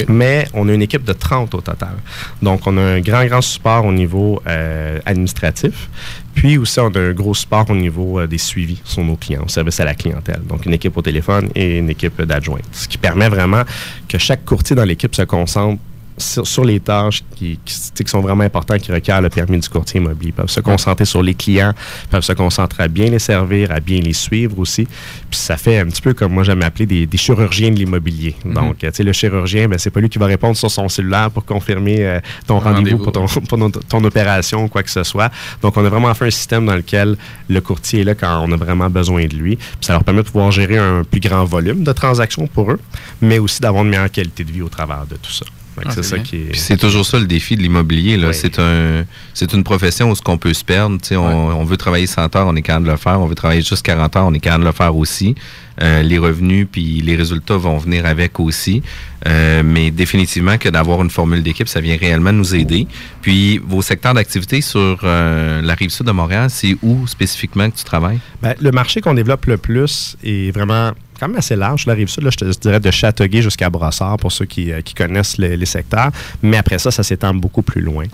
Mais 0.08 0.46
on 0.54 0.68
a 0.68 0.72
une 0.72 0.82
équipe 0.82 1.04
de 1.04 1.12
30 1.12 1.54
au 1.54 1.60
total. 1.60 1.96
Donc, 2.42 2.66
on 2.66 2.76
a 2.76 2.82
un 2.82 3.00
grand, 3.00 3.24
grand 3.26 3.40
support 3.40 3.84
au 3.84 3.92
niveau 3.92 4.42
euh, 4.46 4.98
administratif. 5.04 5.88
Puis 6.34 6.58
aussi, 6.58 6.80
on 6.80 6.88
a 6.88 7.00
un 7.00 7.12
gros 7.12 7.34
support 7.34 7.70
au 7.70 7.74
niveau 7.74 8.20
euh, 8.20 8.26
des 8.26 8.38
suivis 8.38 8.80
sur 8.84 9.02
nos 9.02 9.16
clients, 9.16 9.44
au 9.44 9.48
service 9.48 9.80
à 9.80 9.84
la 9.84 9.94
clientèle. 9.94 10.42
Donc, 10.46 10.66
une 10.66 10.74
équipe 10.74 10.96
au 10.96 11.02
téléphone 11.02 11.48
et 11.54 11.78
une 11.78 11.90
équipe 11.90 12.20
d'adjoints. 12.22 12.60
Ce 12.72 12.88
qui 12.88 12.98
permet 12.98 13.28
vraiment 13.28 13.62
que 14.08 14.18
chaque 14.18 14.44
courtier 14.44 14.76
dans 14.76 14.84
l'équipe 14.84 15.14
se 15.14 15.22
concentre 15.22 15.80
sur, 16.18 16.46
sur 16.46 16.64
les 16.64 16.80
tâches 16.80 17.22
qui, 17.34 17.58
qui, 17.64 18.04
sont 18.06 18.20
vraiment 18.20 18.44
importantes, 18.44 18.80
qui 18.80 18.92
requièrent 18.92 19.20
le 19.20 19.28
permis 19.28 19.58
du 19.58 19.68
courtier 19.68 20.00
immobilier. 20.00 20.30
Ils 20.30 20.32
peuvent 20.32 20.50
se 20.50 20.60
concentrer 20.60 21.04
sur 21.04 21.22
les 21.22 21.34
clients, 21.34 21.72
ils 22.04 22.08
peuvent 22.08 22.22
se 22.22 22.32
concentrer 22.32 22.84
à 22.84 22.88
bien 22.88 23.10
les 23.10 23.18
servir, 23.18 23.70
à 23.70 23.80
bien 23.80 24.00
les 24.00 24.12
suivre 24.12 24.58
aussi. 24.58 24.86
Puis 25.30 25.38
ça 25.38 25.56
fait 25.56 25.78
un 25.78 25.86
petit 25.86 26.02
peu 26.02 26.14
comme 26.14 26.32
moi 26.32 26.42
j'aime 26.42 26.62
appeler 26.62 26.86
des, 26.86 27.06
des 27.06 27.18
chirurgiens 27.18 27.70
de 27.70 27.76
l'immobilier. 27.76 28.34
Mhm. 28.44 28.54
Donc, 28.54 28.78
tu 28.78 28.88
sais, 28.92 29.02
le 29.02 29.12
chirurgien, 29.12 29.68
ben, 29.68 29.78
c'est 29.78 29.90
pas 29.90 30.00
lui 30.00 30.08
qui 30.08 30.18
va 30.18 30.26
répondre 30.26 30.56
sur 30.56 30.70
son 30.70 30.88
cellulaire 30.88 31.30
pour 31.30 31.44
confirmer 31.44 32.04
euh, 32.04 32.20
ton 32.46 32.58
rendez-vous 32.58 32.98
pour, 32.98 33.12
ton, 33.12 33.26
pour 33.26 33.58
ton, 33.58 33.70
ton 33.70 34.04
opération 34.04 34.64
ou 34.64 34.68
quoi 34.68 34.82
que 34.82 34.90
ce 34.90 35.02
soit. 35.02 35.30
Donc, 35.62 35.76
on 35.76 35.84
a 35.84 35.88
vraiment 35.88 36.12
fait 36.14 36.26
un 36.26 36.30
système 36.30 36.66
dans 36.66 36.76
lequel 36.76 37.16
le 37.48 37.60
courtier 37.60 38.00
est 38.00 38.04
là 38.04 38.14
quand 38.14 38.44
on 38.46 38.52
a 38.52 38.56
vraiment 38.56 38.90
besoin 38.90 39.26
de 39.26 39.36
lui. 39.36 39.56
Puis 39.56 39.76
ça 39.82 39.92
leur 39.92 40.04
permet 40.04 40.22
de 40.22 40.26
pouvoir 40.26 40.50
gérer 40.50 40.78
un 40.78 41.04
plus 41.04 41.20
grand 41.20 41.44
volume 41.44 41.84
de 41.84 41.92
transactions 41.92 42.46
pour 42.46 42.72
eux, 42.72 42.80
mais 43.20 43.38
aussi 43.38 43.60
d'avoir 43.60 43.84
une 43.84 43.90
meilleure 43.90 44.10
qualité 44.10 44.44
de 44.44 44.52
vie 44.52 44.62
au 44.62 44.68
travers 44.68 45.06
de 45.06 45.16
tout 45.16 45.32
ça. 45.32 45.46
Ah, 45.84 45.90
c'est 45.90 46.02
c'est 46.02 46.08
ça 46.10 46.16
bien. 46.16 46.24
qui 46.24 46.36
est. 46.36 46.50
Puis 46.52 46.60
c'est 46.60 46.76
toujours 46.76 47.04
ça 47.04 47.18
le 47.18 47.26
défi 47.26 47.56
de 47.56 47.62
l'immobilier. 47.62 48.16
là. 48.16 48.32
C'est 48.32 48.58
un, 48.58 49.04
c'est 49.34 49.52
une 49.52 49.64
profession 49.64 50.10
où 50.10 50.14
ce 50.14 50.22
qu'on 50.22 50.38
peut 50.38 50.54
se 50.54 50.64
perdre. 50.64 50.98
Tu 51.00 51.08
sais, 51.08 51.16
On, 51.16 51.48
on 51.60 51.64
veut 51.64 51.76
travailler 51.76 52.06
100 52.06 52.34
heures, 52.36 52.46
on 52.46 52.56
est 52.56 52.62
capable 52.62 52.86
de 52.86 52.90
le 52.92 52.96
faire. 52.96 53.20
On 53.20 53.26
veut 53.26 53.34
travailler 53.34 53.62
juste 53.62 53.82
40 53.84 54.16
heures, 54.16 54.26
on 54.26 54.34
est 54.34 54.40
capable 54.40 54.64
de 54.64 54.68
le 54.68 54.74
faire 54.74 54.96
aussi. 54.96 55.34
Euh, 55.82 56.00
les 56.02 56.16
revenus 56.16 56.66
puis 56.72 57.02
les 57.02 57.16
résultats 57.16 57.58
vont 57.58 57.76
venir 57.76 58.06
avec 58.06 58.40
aussi. 58.40 58.82
Euh, 59.26 59.62
mais 59.64 59.90
définitivement 59.90 60.56
que 60.56 60.68
d'avoir 60.70 61.02
une 61.02 61.10
formule 61.10 61.42
d'équipe, 61.42 61.68
ça 61.68 61.80
vient 61.80 61.96
réellement 61.98 62.32
nous 62.32 62.54
aider. 62.54 62.86
Puis 63.20 63.58
vos 63.58 63.82
secteurs 63.82 64.14
d'activité 64.14 64.60
sur 64.62 65.00
euh, 65.04 65.60
la 65.60 65.74
rive 65.74 65.90
sud 65.90 66.06
de 66.06 66.12
Montréal, 66.12 66.48
c'est 66.48 66.76
où 66.82 67.06
spécifiquement 67.06 67.68
que 67.70 67.76
tu 67.76 67.84
travailles? 67.84 68.20
Ben, 68.42 68.54
le 68.60 68.70
marché 68.70 69.00
qu'on 69.02 69.12
développe 69.14 69.44
le 69.46 69.58
plus 69.58 70.16
est 70.24 70.50
vraiment 70.50 70.92
quand 71.18 71.28
même 71.28 71.38
assez 71.38 71.56
large. 71.56 71.86
La 71.86 71.94
rive 71.94 72.08
sud, 72.08 72.28
je 72.30 72.36
te 72.36 72.44
dirais 72.60 72.80
de 72.80 72.90
Châteauguay 72.90 73.42
jusqu'à 73.42 73.70
Brossard, 73.70 74.16
pour 74.16 74.32
ceux 74.32 74.44
qui, 74.44 74.72
euh, 74.72 74.80
connaissent 74.96 75.38
les, 75.38 75.66
secteurs. 75.66 76.10
Mais 76.42 76.56
après 76.56 76.78
ça, 76.78 76.90
ça 76.90 77.02
s'étend 77.02 77.34
beaucoup 77.34 77.62
plus 77.62 77.80
loin. 77.80 78.04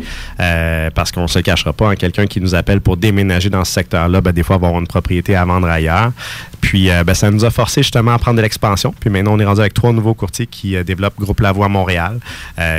Euh, 0.40 0.90
parce 0.94 1.12
qu'on 1.12 1.26
se 1.26 1.38
cachera 1.40 1.72
pas, 1.72 1.90
hein, 1.90 1.96
quelqu'un 1.96 2.26
qui 2.26 2.40
nous 2.40 2.54
appelle 2.54 2.80
pour 2.80 2.96
déménager 2.96 3.50
dans 3.50 3.64
ce 3.64 3.72
secteur-là, 3.72 4.20
ben, 4.20 4.32
des 4.32 4.42
fois, 4.42 4.56
avoir 4.56 4.78
une 4.78 4.86
propriété 4.86 5.36
à 5.36 5.44
vendre 5.44 5.68
ailleurs. 5.68 6.12
Puis, 6.60 6.90
euh, 6.90 7.04
ben, 7.04 7.14
ça 7.14 7.30
nous 7.30 7.44
a 7.44 7.50
forcé 7.50 7.82
justement 7.82 8.12
à 8.12 8.18
prendre 8.18 8.36
de 8.36 8.42
l'expansion. 8.42 8.94
Puis 8.98 9.10
maintenant, 9.10 9.34
on 9.34 9.38
est 9.38 9.44
rendu 9.44 9.60
avec 9.60 9.74
trois 9.74 9.92
nouveaux 9.92 10.14
courtiers 10.14 10.46
qui 10.46 10.82
développent 10.84 11.18
Groupe 11.18 11.40
Lavoie 11.40 11.68
Montréal, 11.68 12.18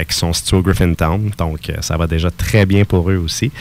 qui 0.07 0.15
sont 0.15 0.33
situés 0.33 0.57
au 0.57 0.61
Griffintown. 0.61 1.31
Donc, 1.37 1.71
ça 1.81 1.97
va 1.97 2.07
déjà 2.07 2.31
très 2.31 2.65
bien 2.65 2.85
pour 2.85 3.09
eux 3.11 3.17
aussi. 3.17 3.51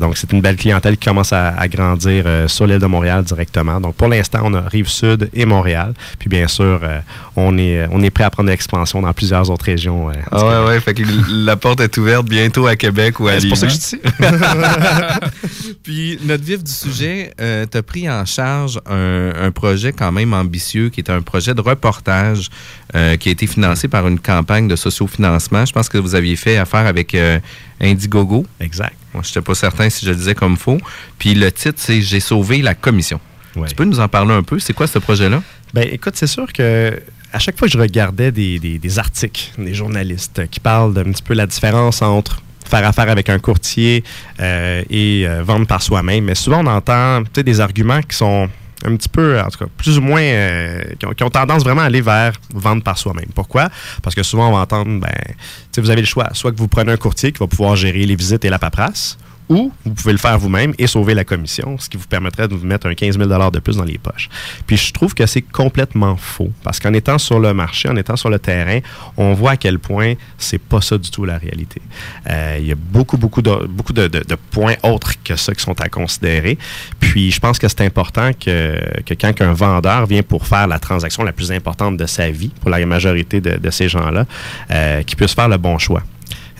Donc, 0.00 0.16
c'est 0.16 0.32
une 0.32 0.40
belle 0.40 0.56
clientèle 0.56 0.96
qui 0.96 1.06
commence 1.06 1.32
à, 1.32 1.68
grandir 1.68 2.24
sur 2.46 2.66
l'île 2.66 2.78
de 2.78 2.86
Montréal 2.86 3.24
directement. 3.24 3.80
Donc, 3.80 3.94
pour 3.94 4.08
l'instant, 4.08 4.40
on 4.44 4.54
a 4.54 4.60
Rive-Sud 4.60 5.30
et 5.32 5.44
Montréal. 5.44 5.81
Puis, 6.18 6.28
bien 6.28 6.48
sûr, 6.48 6.80
euh, 6.82 7.00
on, 7.36 7.56
est, 7.58 7.86
on 7.90 8.02
est 8.02 8.10
prêt 8.10 8.24
à 8.24 8.30
prendre 8.30 8.48
l'expansion 8.50 9.00
dans 9.02 9.12
plusieurs 9.12 9.50
autres 9.50 9.64
régions. 9.64 10.10
euh, 10.10 10.14
Ah 10.30 10.44
ouais, 10.62 10.66
ouais, 10.68 10.80
fait 10.80 10.94
que 10.94 11.02
la 11.28 11.56
porte 11.56 11.80
est 11.80 11.96
ouverte 11.98 12.26
bientôt 12.26 12.66
à 12.66 12.76
Québec 12.76 13.18
ou 13.20 13.28
à 13.28 13.32
Ouais, 13.32 13.40
c'est 13.40 13.48
pour 13.48 13.56
ça 13.56 13.66
que 13.66 13.72
je 13.72 13.78
dis. 13.78 13.98
Puis, 15.82 16.18
notre 16.24 16.44
vif 16.44 16.62
du 16.62 16.70
sujet, 16.72 17.32
euh, 17.40 17.66
tu 17.70 17.78
as 17.78 17.82
pris 17.82 18.08
en 18.10 18.24
charge 18.24 18.80
un, 18.88 19.32
un 19.40 19.50
projet 19.50 19.92
quand 19.92 20.12
même 20.12 20.32
ambitieux 20.34 20.88
qui 20.90 21.00
est 21.00 21.10
un 21.10 21.22
projet 21.22 21.54
de 21.54 21.60
reportage 21.60 22.48
euh, 22.94 23.16
qui 23.16 23.28
a 23.28 23.32
été 23.32 23.46
financé 23.46 23.88
par 23.88 24.06
une 24.06 24.18
campagne 24.20 24.68
de 24.68 24.76
sociofinancement. 24.76 25.64
Je 25.66 25.72
pense 25.72 25.88
que 25.88 25.98
vous 25.98 26.14
aviez 26.14 26.36
fait 26.36 26.56
affaire 26.58 26.86
avec 26.86 27.14
euh, 27.14 27.38
Indiegogo. 27.80 28.46
Exact. 28.60 28.94
Moi, 29.14 29.22
je 29.24 29.28
n'étais 29.30 29.40
pas 29.40 29.54
certain 29.54 29.90
si 29.90 30.04
je 30.06 30.10
le 30.10 30.16
disais 30.16 30.34
comme 30.34 30.56
faux. 30.56 30.78
Puis, 31.18 31.34
le 31.34 31.50
titre, 31.50 31.78
c'est 31.78 32.00
J'ai 32.00 32.20
sauvé 32.20 32.62
la 32.62 32.74
commission. 32.74 33.20
Tu 33.68 33.74
peux 33.74 33.84
nous 33.84 34.00
en 34.00 34.08
parler 34.08 34.32
un 34.34 34.42
peu? 34.42 34.58
C'est 34.58 34.72
quoi 34.72 34.86
ce 34.86 34.98
projet-là? 34.98 35.42
Ben, 35.74 35.86
écoute, 35.90 36.14
c'est 36.16 36.26
sûr 36.26 36.52
que 36.52 37.00
à 37.32 37.38
chaque 37.38 37.58
fois 37.58 37.66
que 37.68 37.72
je 37.72 37.78
regardais 37.78 38.30
des, 38.30 38.58
des- 38.58 38.78
des 38.78 38.98
articles 38.98 39.50
des 39.58 39.74
journalistes 39.74 40.46
qui 40.50 40.60
parlent 40.60 40.92
d'un 40.94 41.04
petit 41.04 41.22
peu 41.22 41.34
la 41.34 41.46
différence 41.46 42.02
entre 42.02 42.42
faire 42.68 42.86
affaire 42.86 43.08
avec 43.10 43.28
un 43.28 43.38
courtier 43.38 44.04
euh, 44.40 44.82
et 44.90 45.24
euh, 45.26 45.42
vendre 45.42 45.66
par 45.66 45.82
soi-même, 45.82 46.24
mais 46.24 46.34
souvent 46.34 46.60
on 46.64 46.66
entend 46.66 47.22
des 47.34 47.60
arguments 47.60 48.00
qui 48.02 48.16
sont 48.16 48.48
un 48.84 48.96
petit 48.96 49.08
peu, 49.08 49.38
en 49.40 49.48
tout 49.48 49.58
cas, 49.60 49.66
plus 49.76 49.96
ou 49.98 50.00
moins, 50.00 50.20
euh, 50.22 50.82
qui, 50.98 51.06
ont, 51.06 51.12
qui 51.12 51.22
ont 51.22 51.30
tendance 51.30 51.62
vraiment 51.62 51.82
à 51.82 51.84
aller 51.84 52.00
vers 52.00 52.32
vendre 52.52 52.82
par 52.82 52.98
soi-même. 52.98 53.28
Pourquoi? 53.34 53.68
Parce 54.02 54.14
que 54.16 54.22
souvent, 54.24 54.48
on 54.48 54.52
va 54.52 54.58
entendre, 54.62 54.98
ben, 55.00 55.08
tu 55.24 55.34
sais, 55.70 55.80
vous 55.80 55.90
avez 55.90 56.00
le 56.00 56.06
choix. 56.06 56.30
Soit 56.32 56.50
que 56.50 56.56
vous 56.56 56.66
prenez 56.66 56.90
un 56.90 56.96
courtier 56.96 57.30
qui 57.30 57.38
va 57.38 57.46
pouvoir 57.46 57.76
gérer 57.76 58.04
les 58.04 58.16
visites 58.16 58.44
et 58.44 58.50
la 58.50 58.58
paperasse, 58.58 59.18
ou 59.52 59.72
vous 59.84 59.94
pouvez 59.94 60.12
le 60.12 60.18
faire 60.18 60.38
vous-même 60.38 60.72
et 60.78 60.86
sauver 60.86 61.14
la 61.14 61.24
commission, 61.24 61.78
ce 61.78 61.88
qui 61.88 61.96
vous 61.96 62.06
permettrait 62.06 62.48
de 62.48 62.54
vous 62.54 62.66
mettre 62.66 62.86
un 62.86 62.94
15 62.94 63.18
000 63.18 63.50
de 63.50 63.58
plus 63.58 63.76
dans 63.76 63.84
les 63.84 63.98
poches. 63.98 64.28
Puis 64.66 64.76
je 64.76 64.92
trouve 64.92 65.14
que 65.14 65.26
c'est 65.26 65.42
complètement 65.42 66.16
faux, 66.16 66.50
parce 66.62 66.80
qu'en 66.80 66.92
étant 66.92 67.18
sur 67.18 67.38
le 67.38 67.52
marché, 67.54 67.88
en 67.88 67.96
étant 67.96 68.16
sur 68.16 68.30
le 68.30 68.38
terrain, 68.38 68.80
on 69.16 69.34
voit 69.34 69.52
à 69.52 69.56
quel 69.56 69.78
point 69.78 70.14
c'est 70.38 70.58
pas 70.60 70.80
ça 70.80 70.98
du 70.98 71.10
tout 71.10 71.24
la 71.24 71.38
réalité. 71.38 71.82
Euh, 72.28 72.56
Il 72.60 72.66
y 72.66 72.72
a 72.72 72.76
beaucoup, 72.76 73.16
beaucoup, 73.16 73.42
de, 73.42 73.66
beaucoup 73.66 73.92
de, 73.92 74.08
points 74.50 74.76
autres 74.82 75.22
que 75.22 75.36
ça 75.36 75.54
qui 75.54 75.62
sont 75.62 75.78
à 75.80 75.88
considérer. 75.88 76.58
Puis 77.00 77.30
je 77.30 77.40
pense 77.40 77.58
que 77.58 77.68
c'est 77.68 77.82
important 77.82 78.30
que, 78.32 78.78
que 79.04 79.14
quand 79.14 79.40
un 79.40 79.52
vendeur 79.52 80.06
vient 80.06 80.22
pour 80.22 80.46
faire 80.46 80.66
la 80.66 80.78
transaction 80.78 81.22
la 81.22 81.32
plus 81.32 81.52
importante 81.52 81.96
de 81.96 82.06
sa 82.06 82.30
vie, 82.30 82.50
pour 82.60 82.70
la 82.70 82.84
majorité 82.86 83.40
de, 83.40 83.56
de 83.56 83.70
ces 83.70 83.88
gens-là, 83.88 84.26
euh, 84.70 85.02
qu'il 85.02 85.16
puisse 85.16 85.34
faire 85.34 85.48
le 85.48 85.58
bon 85.58 85.78
choix. 85.78 86.02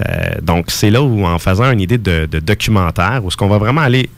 Euh, 0.09 0.40
donc, 0.42 0.71
c'est 0.71 0.90
là 0.90 1.02
où, 1.02 1.25
en 1.25 1.38
faisant 1.38 1.71
une 1.71 1.80
idée 1.80 1.99
de, 1.99 2.26
documentaire, 2.40 3.21
où 3.25 3.30
ce 3.30 3.37
qu'on 3.37 3.49
va 3.49 3.59
vraiment 3.59 3.82
aller 3.82 4.09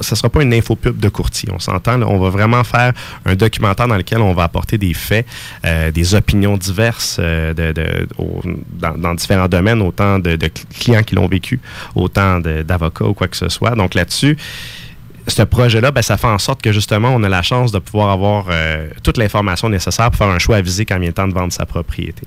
ça 0.00 0.12
ne 0.12 0.16
sera 0.16 0.28
pas 0.28 0.44
une 0.44 0.54
infopub 0.54 0.96
de 0.96 1.08
courtier, 1.08 1.48
on 1.52 1.58
s'entend. 1.58 2.00
On 2.02 2.20
va 2.20 2.30
vraiment 2.30 2.62
faire 2.62 2.92
un 3.24 3.34
documentaire 3.34 3.88
dans 3.88 3.96
lequel 3.96 4.20
on 4.20 4.32
va 4.32 4.44
apporter 4.44 4.78
des 4.78 4.94
faits, 4.94 5.26
euh, 5.64 5.90
des 5.90 6.14
opinions 6.14 6.56
diverses 6.56 7.16
euh, 7.18 7.52
dans, 8.78 9.14
différents 9.14 9.48
domaines, 9.48 9.82
autant 9.82 10.20
de, 10.20 10.38
clients 10.78 11.02
qui 11.02 11.16
l'ont 11.16 11.26
vécu, 11.26 11.58
autant 11.96 12.38
d'avocats 12.38 13.06
ou 13.06 13.14
quoi 13.14 13.26
que 13.26 13.36
ce 13.36 13.48
soit. 13.48 13.72
Donc 13.72 13.94
là-dessus, 13.94 14.36
ce 15.26 15.42
projet-là, 15.42 15.90
ben, 15.90 16.02
ça 16.02 16.16
fait 16.16 16.28
en 16.28 16.38
sorte 16.38 16.62
que 16.62 16.70
justement, 16.70 17.08
on 17.12 17.24
a 17.24 17.28
la 17.28 17.42
chance 17.42 17.72
de 17.72 17.80
pouvoir 17.80 18.10
avoir 18.10 18.46
toute 19.02 19.16
l'information 19.16 19.68
nécessaire 19.68 20.12
pour 20.12 20.18
faire 20.18 20.32
un 20.32 20.38
choix 20.38 20.58
avisé 20.58 20.84
quand 20.84 21.00
il 21.00 21.06
le 21.08 21.12
temps 21.12 21.26
de 21.26 21.34
vendre 21.34 21.52
sa 21.52 21.66
propriété. 21.66 22.22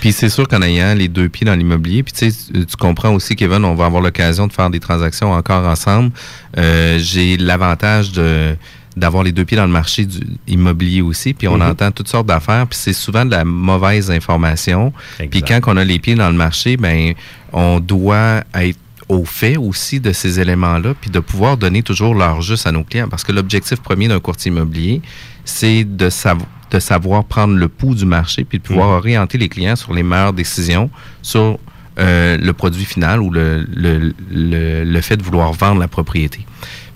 Puis 0.00 0.12
c'est 0.12 0.28
sûr 0.28 0.46
qu'en 0.48 0.60
ayant 0.62 0.94
les 0.94 1.08
deux 1.08 1.28
pieds 1.28 1.46
dans 1.46 1.54
l'immobilier, 1.54 2.02
puis 2.02 2.12
tu 2.12 2.30
sais, 2.30 2.52
tu 2.52 2.76
comprends 2.78 3.12
aussi, 3.14 3.36
Kevin, 3.36 3.64
on 3.64 3.74
va 3.74 3.86
avoir 3.86 4.02
l'occasion 4.02 4.46
de 4.46 4.52
faire 4.52 4.70
des 4.70 4.80
transactions 4.80 5.32
encore 5.32 5.66
ensemble. 5.66 6.10
Euh, 6.58 6.98
J'ai 6.98 7.36
l'avantage 7.36 8.12
de 8.12 8.56
d'avoir 8.96 9.24
les 9.24 9.32
deux 9.32 9.44
pieds 9.44 9.56
dans 9.56 9.66
le 9.66 9.72
marché 9.72 10.04
du 10.04 10.20
immobilier 10.46 11.00
aussi, 11.02 11.34
puis 11.34 11.48
on 11.48 11.56
Mhm. 11.56 11.62
entend 11.70 11.90
toutes 11.90 12.06
sortes 12.06 12.28
d'affaires, 12.28 12.64
puis 12.68 12.78
c'est 12.80 12.92
souvent 12.92 13.24
de 13.24 13.32
la 13.32 13.44
mauvaise 13.44 14.08
information. 14.08 14.92
Puis 15.30 15.42
quand 15.42 15.58
on 15.66 15.76
a 15.76 15.82
les 15.82 15.98
pieds 15.98 16.14
dans 16.14 16.28
le 16.30 16.36
marché, 16.36 16.76
ben 16.76 17.12
on 17.52 17.80
doit 17.80 18.44
être 18.54 18.78
au 19.08 19.24
fait 19.24 19.56
aussi 19.56 19.98
de 19.98 20.12
ces 20.12 20.38
éléments-là, 20.38 20.94
puis 21.00 21.10
de 21.10 21.18
pouvoir 21.18 21.56
donner 21.56 21.82
toujours 21.82 22.14
l'heure 22.14 22.40
juste 22.40 22.68
à 22.68 22.72
nos 22.72 22.84
clients. 22.84 23.08
Parce 23.08 23.24
que 23.24 23.32
l'objectif 23.32 23.80
premier 23.80 24.06
d'un 24.06 24.20
courtier 24.20 24.52
immobilier, 24.52 25.02
c'est 25.44 25.82
de, 25.82 26.08
sav- 26.08 26.38
de 26.74 26.80
savoir 26.80 27.24
prendre 27.24 27.54
le 27.54 27.68
pouls 27.68 27.94
du 27.94 28.04
marché, 28.04 28.44
puis 28.44 28.58
de 28.58 28.62
pouvoir 28.64 28.88
Mhm. 28.88 28.94
orienter 28.96 29.38
les 29.38 29.48
clients 29.48 29.76
sur 29.76 29.92
les 29.94 30.02
meilleures 30.02 30.32
décisions, 30.32 30.90
sur 31.22 31.58
euh, 31.98 32.36
le 32.36 32.52
produit 32.52 32.84
final 32.84 33.20
ou 33.22 33.30
le, 33.30 33.64
le, 33.72 34.12
le, 34.30 34.84
le 34.84 35.00
fait 35.00 35.16
de 35.16 35.22
vouloir 35.22 35.52
vendre 35.52 35.80
la 35.80 35.86
propriété. 35.88 36.44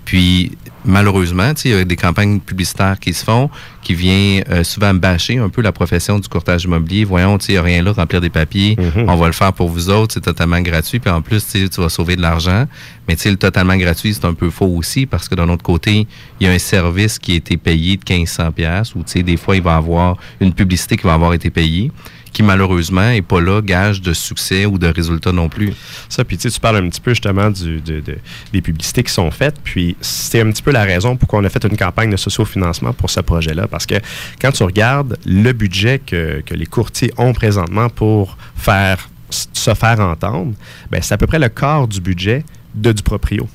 Puis, 0.05 0.51
malheureusement, 0.85 1.53
tu 1.53 1.61
sais, 1.61 1.69
il 1.69 1.75
y 1.75 1.79
a 1.79 1.83
des 1.83 1.95
campagnes 1.95 2.39
publicitaires 2.39 2.99
qui 2.99 3.13
se 3.13 3.23
font, 3.23 3.49
qui 3.81 3.93
viennent 3.93 4.43
euh, 4.49 4.63
souvent 4.63 4.93
bâcher 4.93 5.37
un 5.37 5.49
peu 5.49 5.61
la 5.61 5.71
profession 5.71 6.19
du 6.19 6.27
courtage 6.27 6.63
immobilier. 6.63 7.03
Voyons, 7.03 7.37
tu 7.37 7.47
sais, 7.47 7.51
il 7.53 7.55
n'y 7.55 7.59
a 7.59 7.63
rien 7.63 7.83
là, 7.83 7.91
remplir 7.91 8.21
des 8.21 8.29
papiers, 8.29 8.77
on 8.95 9.15
va 9.15 9.27
le 9.27 9.33
faire 9.33 9.53
pour 9.53 9.69
vous 9.69 9.89
autres, 9.89 10.13
c'est 10.13 10.21
totalement 10.21 10.61
gratuit, 10.61 10.99
puis 10.99 11.09
en 11.09 11.21
plus, 11.21 11.45
tu 11.45 11.61
sais, 11.61 11.69
tu 11.69 11.81
vas 11.81 11.89
sauver 11.89 12.15
de 12.15 12.21
l'argent. 12.21 12.65
Mais 13.07 13.15
tu 13.15 13.23
sais, 13.23 13.31
le 13.31 13.37
totalement 13.37 13.75
gratuit, 13.75 14.13
c'est 14.13 14.25
un 14.25 14.33
peu 14.33 14.49
faux 14.49 14.67
aussi, 14.67 15.05
parce 15.05 15.27
que 15.27 15.35
d'un 15.35 15.49
autre 15.49 15.63
côté, 15.63 16.07
il 16.39 16.47
y 16.47 16.49
a 16.49 16.53
un 16.53 16.59
service 16.59 17.17
qui 17.19 17.33
a 17.33 17.35
été 17.35 17.57
payé 17.57 17.97
de 17.97 18.03
1500 18.07 18.51
pièces 18.51 18.95
ou 18.95 18.99
tu 18.99 19.13
sais, 19.13 19.23
des 19.23 19.37
fois, 19.37 19.55
il 19.55 19.61
va 19.61 19.73
y 19.73 19.77
avoir 19.77 20.17
une 20.39 20.53
publicité 20.53 20.97
qui 20.97 21.03
va 21.03 21.13
avoir 21.13 21.33
été 21.33 21.49
payée 21.49 21.91
qui 22.31 22.43
malheureusement 22.43 23.09
est 23.09 23.21
pas 23.21 23.41
là 23.41 23.61
gage 23.61 24.01
de 24.01 24.13
succès 24.13 24.65
ou 24.65 24.77
de 24.77 24.87
résultat 24.87 25.31
non 25.31 25.49
plus. 25.49 25.73
Ça, 26.07 26.23
puis 26.23 26.37
tu 26.37 26.49
parles 26.59 26.77
un 26.77 26.89
petit 26.89 27.01
peu 27.01 27.11
justement 27.11 27.49
des 27.51 28.61
publicités 28.61 29.03
qui 29.03 29.13
sont 29.13 29.31
faites, 29.31 29.59
puis 29.63 29.95
c'est 30.01 30.41
un 30.41 30.51
petit 30.51 30.63
peu 30.63 30.71
la 30.71 30.83
raison 30.83 31.15
pourquoi 31.15 31.39
on 31.39 31.43
a 31.43 31.49
fait 31.49 31.63
une 31.63 31.77
campagne 31.77 32.11
de 32.11 32.17
sociofinancement 32.17 32.93
pour 32.93 33.09
ce 33.09 33.19
projet-là, 33.21 33.67
parce 33.67 33.85
que 33.85 33.95
quand 34.41 34.51
tu 34.51 34.63
regardes 34.63 35.17
le 35.25 35.51
budget 35.51 35.99
que, 35.99 36.41
que 36.45 36.53
les 36.53 36.65
courtiers 36.65 37.11
ont 37.17 37.33
présentement 37.33 37.89
pour 37.89 38.37
faire 38.55 39.09
se 39.29 39.73
faire 39.75 39.99
entendre, 39.99 40.53
ben, 40.89 41.01
c'est 41.01 41.13
à 41.13 41.17
peu 41.17 41.27
près 41.27 41.39
le 41.39 41.49
quart 41.49 41.87
du 41.87 42.01
budget 42.01 42.43
de 42.73 42.91
du 42.91 43.03
proprio 43.03 43.47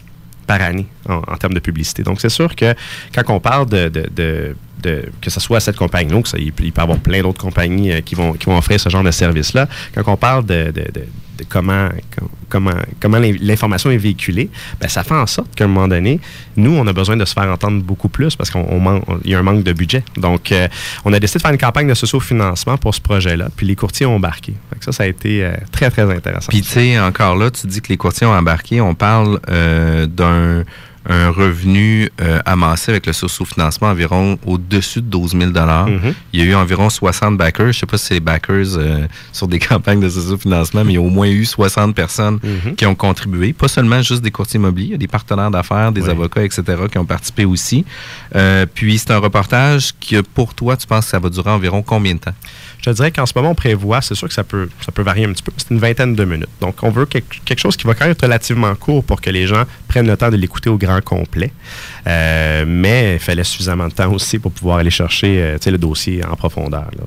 par 0.45 0.61
année 0.61 0.87
en, 1.09 1.37
termes 1.37 1.55
de 1.55 1.61
publicité. 1.61 2.03
Donc, 2.03 2.21
c'est 2.21 2.29
sûr 2.29 2.55
que 2.55 2.75
quand 3.15 3.35
on 3.35 3.41
parle 3.41 3.67
de, 3.69 4.55
que 5.21 5.31
ce 5.31 5.41
soit 5.41 5.61
cette 5.61 5.77
compagnie-là, 5.77 6.21
il, 6.39 6.53
peut 6.53 6.65
il 6.65 6.73
peut 6.73 6.81
y 6.81 6.83
avoir 6.83 6.99
plein 6.99 7.23
d'autres 7.23 7.41
compagnies 7.41 7.93
euh, 7.93 8.01
qui, 8.01 8.15
vont, 8.15 8.35
qui 8.35 8.47
vont 8.47 8.59
offrir 8.59 8.79
ce 8.79 8.89
genre 8.89 9.03
de 9.03 9.11
service-là, 9.11 9.69
quand 9.95 10.13
on 10.13 10.17
parle 10.17 10.45
de, 10.45 10.73
comment, 11.49 11.89
com- 12.17 12.29
comment, 12.49 12.73
comment 13.01 13.19
l'in- 13.19 13.37
l'information 13.41 13.91
est 13.91 13.97
véhiculée, 13.97 14.51
ben, 14.81 14.89
ça 14.89 15.03
fait 15.03 15.15
en 15.15 15.27
sorte 15.27 15.55
qu'à 15.55 15.65
un 15.65 15.69
moment 15.69 15.89
donné, 15.89 16.21
nous, 16.57 16.73
on 16.73 16.87
a 16.87 16.93
besoin 16.93 17.17
de 17.17 17.25
se 17.25 17.33
faire 17.35 17.51
entendre 17.51 17.83
beaucoup 17.83 18.09
plus 18.09 18.37
parce 18.37 18.51
qu'il 18.51 18.61
y 19.25 19.35
a 19.35 19.39
un 19.39 19.43
manque 19.43 19.63
de 19.65 19.73
budget. 19.73 20.05
Donc, 20.17 20.53
euh, 20.53 20.69
on 21.05 21.13
a 21.13 21.19
décidé 21.21 21.39
de 21.39 21.43
faire 21.43 21.51
une 21.53 21.59
campagne 21.59 21.89
de 21.89 21.95
socio-financement 21.95 22.77
pour 22.79 22.95
ce 22.95 23.01
projet-là, 23.01 23.49
puis 23.57 23.67
les 23.67 23.77
courtiers 23.77 24.07
ont 24.07 24.17
embarqué. 24.17 24.55
Ça, 24.81 24.93
ça 24.93 25.03
a 25.03 25.07
été 25.07 25.45
euh, 25.45 25.55
très, 25.73 25.91
très 25.91 26.03
intéressant. 26.11 26.49
Puis, 26.49 26.63
tu 26.63 26.69
sais, 26.69 26.99
encore 27.01 27.37
là, 27.37 27.51
tu 27.51 27.67
dis 27.67 27.81
que 27.81 27.89
les 27.89 27.97
courtiers 27.97 28.27
ont 28.27 28.33
embarqué. 28.35 28.81
On 28.81 28.95
parle 28.95 29.41
euh, 29.51 30.07
d'un 30.07 30.65
un 31.07 31.31
revenu 31.31 32.11
euh, 32.21 32.41
amassé 32.47 32.91
avec 32.93 33.07
le 33.07 33.13
socio-financement 33.13 33.89
environ 33.89 34.39
au-dessus 34.47 35.01
de 35.03 35.07
12 35.07 35.33
000 35.33 35.45
Mhm. 35.51 36.15
Il 36.33 36.41
y 36.41 36.43
a 36.43 36.47
eu 36.47 36.55
environ 36.55 36.89
60 36.91 37.37
backers. 37.37 37.73
Je 37.73 37.81
sais 37.81 37.87
pas 37.87 37.99
si 37.99 38.07
c'est 38.07 38.15
les 38.15 38.21
backers 38.21 38.77
euh, 38.77 39.07
sur 39.33 39.47
des 39.49 39.59
campagnes 39.71 40.01
de 40.01 40.09
socio-financement, 40.09 40.85
mais 40.85 40.93
il 40.93 40.95
y 40.95 40.99
a 40.99 41.03
au 41.03 41.11
moins 41.11 41.29
eu 41.29 41.45
60 41.45 41.95
personnes 41.95 42.39
Mhm. 42.43 42.75
qui 42.77 42.87
ont 42.87 42.95
contribué. 42.95 43.53
Pas 43.53 43.69
seulement 43.69 44.01
juste 44.03 44.23
des 44.23 44.31
courtiers 44.31 44.59
immobiliers, 44.59 44.89
il 44.89 44.93
y 44.93 44.95
a 44.95 44.99
des 44.99 45.07
partenaires 45.09 45.51
d'affaires, 45.51 45.93
des 45.93 46.03
Oui. 46.03 46.11
avocats, 46.11 46.43
etc., 46.45 46.63
qui 46.91 46.99
ont 46.99 47.05
participé 47.07 47.45
aussi. 47.45 47.85
Euh, 48.35 48.67
puis, 48.73 48.99
c'est 48.99 49.11
un 49.11 49.19
reportage 49.19 49.91
qui, 50.01 50.17
pour 50.35 50.55
toi, 50.55 50.77
tu 50.77 50.87
penses 50.87 51.05
que 51.05 51.11
ça 51.11 51.19
va 51.19 51.29
durer 51.29 51.51
environ 51.51 51.83
combien 51.83 52.15
de 52.15 52.21
temps? 52.21 52.35
Je 52.85 52.91
dirais 52.91 53.11
qu'en 53.11 53.25
ce 53.25 53.33
moment, 53.35 53.51
on 53.51 53.55
prévoit, 53.55 54.03
c'est 54.03 54.15
sûr 54.15 54.29
que 54.29 54.35
ça 54.35 54.45
peut, 54.45 54.69
varier 54.99 55.25
un 55.25 55.33
petit 55.33 55.43
peu, 55.43 55.53
c'est 55.57 55.71
une 55.71 55.79
vingtaine 55.79 56.15
de 56.15 56.25
minutes. 56.25 56.51
Donc, 56.61 56.83
on 56.83 56.91
veut 56.91 57.07
quelque, 57.07 57.59
chose 57.59 57.79
qui 57.79 57.87
va 57.87 57.95
quand 57.95 58.05
même 58.05 58.13
être 58.13 58.23
relativement 58.23 58.75
court 58.75 59.03
pour 59.03 59.23
que 59.23 59.31
les 59.31 59.47
gens 59.47 59.65
prennent 59.89 60.07
le 60.07 60.17
temps 60.19 60.31
de 60.31 60.37
l'écouter 60.37 60.69
au 60.69 60.77
grand 60.77 61.03
complet. 61.03 61.51
Euh, 62.07 62.65
mais 62.67 63.15
il 63.15 63.21
fallait 63.21 63.45
suffisamment 63.45 63.89
de 63.89 63.95
temps 63.95 64.13
aussi 64.13 64.39
pour 64.39 64.53
pouvoir 64.53 64.79
aller 64.79 64.91
chercher 64.91 65.41
euh, 65.41 65.59
le 65.65 65.79
dossier 65.79 66.23
en 66.25 66.37
profondeur. 66.37 66.91
là. 66.99 67.05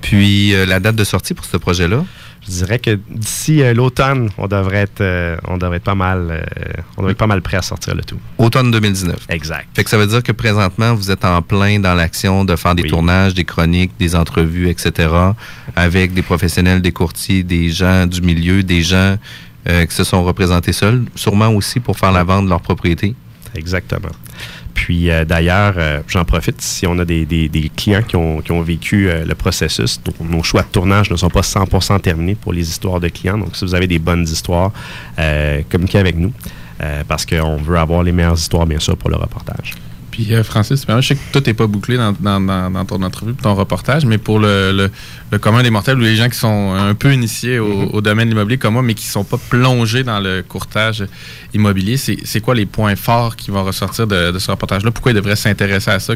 Puis, 0.00 0.54
euh, 0.54 0.64
la 0.64 0.80
date 0.80 0.96
de 0.96 1.04
sortie 1.04 1.34
pour 1.34 1.44
ce 1.44 1.58
projet-là? 1.58 2.04
Je 2.48 2.54
dirais 2.54 2.78
que 2.78 2.98
d'ici 3.10 3.62
euh, 3.62 3.74
l'automne, 3.74 4.30
on 4.38 4.46
devrait 4.46 4.78
être, 4.78 5.00
euh, 5.02 5.36
on 5.46 5.58
devrait 5.58 5.76
être 5.76 5.84
pas 5.84 5.94
mal, 5.94 6.28
euh, 6.30 6.42
on 6.96 7.02
devrait 7.02 7.12
être 7.12 7.18
pas 7.18 7.26
mal 7.26 7.42
prêt 7.42 7.58
à 7.58 7.62
sortir 7.62 7.94
le 7.94 8.02
tout. 8.02 8.18
Automne 8.38 8.70
2019. 8.70 9.26
Exact. 9.28 9.66
Fait 9.74 9.84
que 9.84 9.90
ça 9.90 9.98
veut 9.98 10.06
dire 10.06 10.22
que 10.22 10.32
présentement, 10.32 10.94
vous 10.94 11.10
êtes 11.10 11.24
en 11.24 11.42
plein 11.42 11.78
dans 11.78 11.94
l'action 11.94 12.44
de 12.44 12.56
faire 12.56 12.74
des 12.74 12.84
Oui. 12.84 12.88
tournages, 12.88 13.34
des 13.34 13.44
chroniques, 13.44 13.92
des 13.98 14.16
entrevues, 14.16 14.68
etc., 14.68 15.10
avec 15.76 16.14
des 16.14 16.22
professionnels, 16.22 16.80
des 16.80 16.92
courtiers, 16.92 17.42
des 17.42 17.68
gens 17.70 18.06
du 18.06 18.22
milieu, 18.22 18.62
des 18.62 18.82
gens 18.82 19.16
euh, 19.68 19.84
qui 19.84 19.94
se 19.94 20.04
sont 20.04 20.22
représentés 20.24 20.72
seuls, 20.72 21.04
sûrement 21.14 21.48
aussi 21.48 21.80
pour 21.80 21.98
faire 21.98 22.12
la 22.12 22.24
vente 22.24 22.46
de 22.46 22.50
leur 22.50 22.60
propriété. 22.62 23.14
Exactement. 23.54 24.08
Puis 24.78 25.10
euh, 25.10 25.24
d'ailleurs, 25.24 25.74
euh, 25.76 26.02
j'en 26.06 26.24
profite, 26.24 26.60
si 26.60 26.86
on 26.86 26.96
a 27.00 27.04
des, 27.04 27.26
clients 27.76 28.02
qui 28.02 28.14
ont, 28.14 28.62
vécu 28.62 29.10
euh, 29.10 29.24
le 29.24 29.34
processus, 29.34 30.00
nos, 30.20 30.44
choix 30.44 30.62
de 30.62 30.68
tournage 30.68 31.10
ne 31.10 31.16
sont 31.16 31.30
pas 31.30 31.40
100% 31.40 32.00
terminés 32.00 32.36
pour 32.36 32.52
les 32.52 32.70
histoires 32.70 33.00
de 33.00 33.08
clients. 33.08 33.36
Donc 33.36 33.56
si 33.56 33.64
vous 33.64 33.74
avez 33.74 33.88
des 33.88 33.98
bonnes 33.98 34.22
histoires, 34.22 34.70
communiquez 35.68 35.98
avec 35.98 36.16
nous. 36.16 36.32
parce 37.08 37.26
qu'on 37.26 37.56
veut 37.56 37.76
avoir 37.76 38.04
les 38.04 38.12
meilleures 38.12 38.38
histoires, 38.38 38.66
bien 38.66 38.78
sûr, 38.78 38.96
pour 38.96 39.10
le 39.10 39.16
reportage. 39.16 39.74
Puis 40.12 40.30
Francis, 40.44 40.86
je 40.88 41.00
sais 41.00 41.16
que 41.16 41.20
tout 41.32 41.42
n'est 41.44 41.54
pas 41.54 41.66
bouclé 41.66 41.96
dans, 41.96 42.84
ton 42.86 43.02
entrevue, 43.02 43.34
ton 43.34 43.56
reportage, 43.56 44.06
mais 44.06 44.18
pour 44.18 44.38
le- 44.38 44.90
le 45.30 45.38
commun 45.38 45.62
des 45.62 45.70
mortels 45.70 45.96
ou 45.98 46.00
les 46.00 46.16
gens 46.16 46.28
qui 46.28 46.38
sont 46.38 46.72
un 46.74 46.94
peu 46.94 47.12
initiés 47.12 47.58
au, 47.58 47.68
Mm-hmm. 47.68 47.90
au 47.92 48.00
domaine 48.00 48.28
de 48.28 48.32
l'immobilier 48.34 48.58
comme 48.58 48.74
moi, 48.74 48.82
mais 48.82 48.94
qui 48.94 49.06
ne 49.06 49.10
sont 49.12 49.24
pas 49.24 49.36
plongés 49.50 50.02
dans 50.02 50.20
le 50.20 50.42
courtage 50.42 51.04
immobilier, 51.54 51.96
c'est 51.96 52.40
quoi 52.40 52.54
les 52.54 52.66
points 52.66 52.96
forts 52.96 53.36
qui 53.36 53.50
vont 53.50 53.62
ressortir 53.64 54.06
de, 54.06 54.30
de 54.30 54.38
ce 54.38 54.50
reportage-là? 54.50 54.90
Pourquoi 54.90 55.12
ils 55.12 55.14
devraient 55.14 55.36
s'intéresser 55.36 55.90
à 55.90 55.98
ça? 56.00 56.14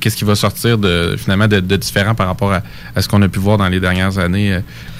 Qu'est-ce 0.00 0.16
qui 0.16 0.24
va 0.24 0.34
sortir 0.34 0.78
de, 0.78 1.16
finalement 1.18 1.48
de, 1.48 1.60
de 1.60 1.76
différent 1.76 2.14
par 2.14 2.26
rapport 2.26 2.52
à, 2.52 2.62
à 2.94 3.02
ce 3.02 3.08
qu'on 3.08 3.20
a 3.22 3.28
pu 3.28 3.38
voir 3.38 3.58
dans 3.58 3.68
les 3.68 3.78
dernières 3.80 4.18
années 4.18 4.54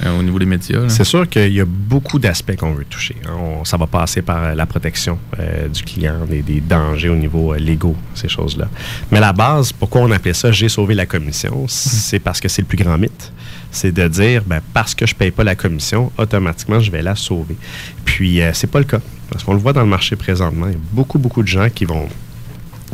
euh, 0.04 0.18
au 0.18 0.22
niveau 0.22 0.38
des 0.38 0.46
médias? 0.46 0.88
C'est 0.88 1.04
sûr 1.04 1.28
qu'il 1.28 1.52
y 1.52 1.60
a 1.60 1.64
beaucoup 1.66 2.18
d'aspects 2.18 2.56
qu'on 2.56 2.72
veut 2.75 2.84
toucher. 2.84 3.16
hein. 3.26 3.32
On- 3.38 3.64
ça 3.64 3.76
va 3.76 3.86
passer 3.86 4.22
par 4.22 4.42
euh, 4.44 4.54
la 4.54 4.66
protection 4.66 5.18
euh, 5.40 5.68
du 5.68 5.82
client, 5.82 6.25
des, 6.28 6.42
des 6.42 6.60
dangers 6.60 7.08
au 7.08 7.16
niveau 7.16 7.52
euh, 7.52 7.58
légaux, 7.58 7.96
ces 8.14 8.28
choses-là. 8.28 8.68
Mais 9.10 9.18
la 9.20 9.32
base, 9.32 9.72
pourquoi 9.72 10.02
on 10.02 10.10
appelait 10.12 10.34
ça 10.34 10.52
J'ai 10.52 10.68
sauvé 10.68 10.94
la 10.94 11.06
commission, 11.06 11.66
c'est 11.68 12.18
parce 12.20 12.40
que 12.40 12.48
c'est 12.48 12.62
le 12.62 12.68
plus 12.68 12.78
grand 12.78 12.96
mythe. 12.98 13.32
C'est 13.70 13.92
de 13.92 14.08
dire, 14.08 14.42
ben, 14.46 14.60
parce 14.72 14.94
que 14.94 15.06
je 15.06 15.14
ne 15.14 15.18
paye 15.18 15.30
pas 15.30 15.44
la 15.44 15.54
commission, 15.54 16.12
automatiquement, 16.18 16.80
je 16.80 16.90
vais 16.90 17.02
la 17.02 17.14
sauver. 17.14 17.56
Puis, 18.04 18.40
euh, 18.40 18.50
c'est 18.54 18.70
pas 18.70 18.78
le 18.78 18.84
cas. 18.84 19.00
Parce 19.30 19.44
qu'on 19.44 19.54
le 19.54 19.60
voit 19.60 19.72
dans 19.72 19.82
le 19.82 19.88
marché 19.88 20.16
présentement. 20.16 20.66
Il 20.68 20.72
y 20.72 20.76
a 20.76 20.80
beaucoup, 20.92 21.18
beaucoup 21.18 21.42
de 21.42 21.48
gens 21.48 21.68
qui 21.68 21.84
vont 21.84 22.08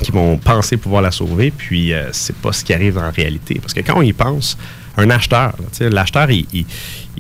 qui 0.01 0.11
vont 0.11 0.39
penser 0.39 0.77
pouvoir 0.79 1.03
la 1.03 1.11
sauver, 1.11 1.51
puis 1.51 1.93
euh, 1.93 2.09
c'est 2.13 2.35
pas 2.37 2.53
ce 2.53 2.65
qui 2.65 2.73
arrive 2.73 2.99
en 2.99 3.11
réalité. 3.11 3.59
Parce 3.61 3.75
que 3.75 3.81
quand 3.81 3.99
on 3.99 4.03
y 4.03 4.13
pense, 4.13 4.57
un 4.97 5.11
acheteur, 5.11 5.55
l'acheteur, 5.81 6.31
il, 6.31 6.67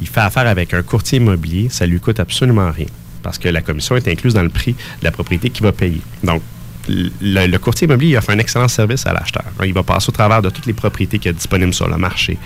fait 0.04 0.20
affaire 0.20 0.46
avec 0.46 0.74
un 0.74 0.82
courtier 0.82 1.18
immobilier, 1.18 1.68
ça 1.68 1.86
lui 1.86 2.00
coûte 2.00 2.20
absolument 2.20 2.70
rien. 2.70 2.86
Parce 3.22 3.38
que 3.38 3.48
la 3.48 3.62
commission 3.62 3.96
est 3.96 4.08
incluse 4.08 4.34
dans 4.34 4.42
le 4.42 4.48
prix 4.48 4.72
de 4.72 5.04
la 5.04 5.12
propriété 5.12 5.50
qu'il 5.50 5.62
va 5.62 5.72
payer. 5.72 6.00
Donc, 6.24 6.42
le, 6.88 7.56
courtier 7.58 7.86
immobilier 7.86 8.12
il 8.12 8.16
offre 8.16 8.30
un 8.30 8.38
excellent 8.38 8.68
service 8.68 9.06
à 9.06 9.12
l'acheteur. 9.12 9.45
Il 9.64 9.73
va 9.73 9.82
passer 9.82 10.08
au 10.08 10.12
travers 10.12 10.42
de 10.42 10.50
toutes 10.50 10.66
les 10.66 10.73
propriétés 10.73 11.21
y 11.25 11.28
a 11.28 11.32
disponibles 11.32 11.75
sur 11.75 11.88
le 11.88 11.97
marché. 11.97 12.38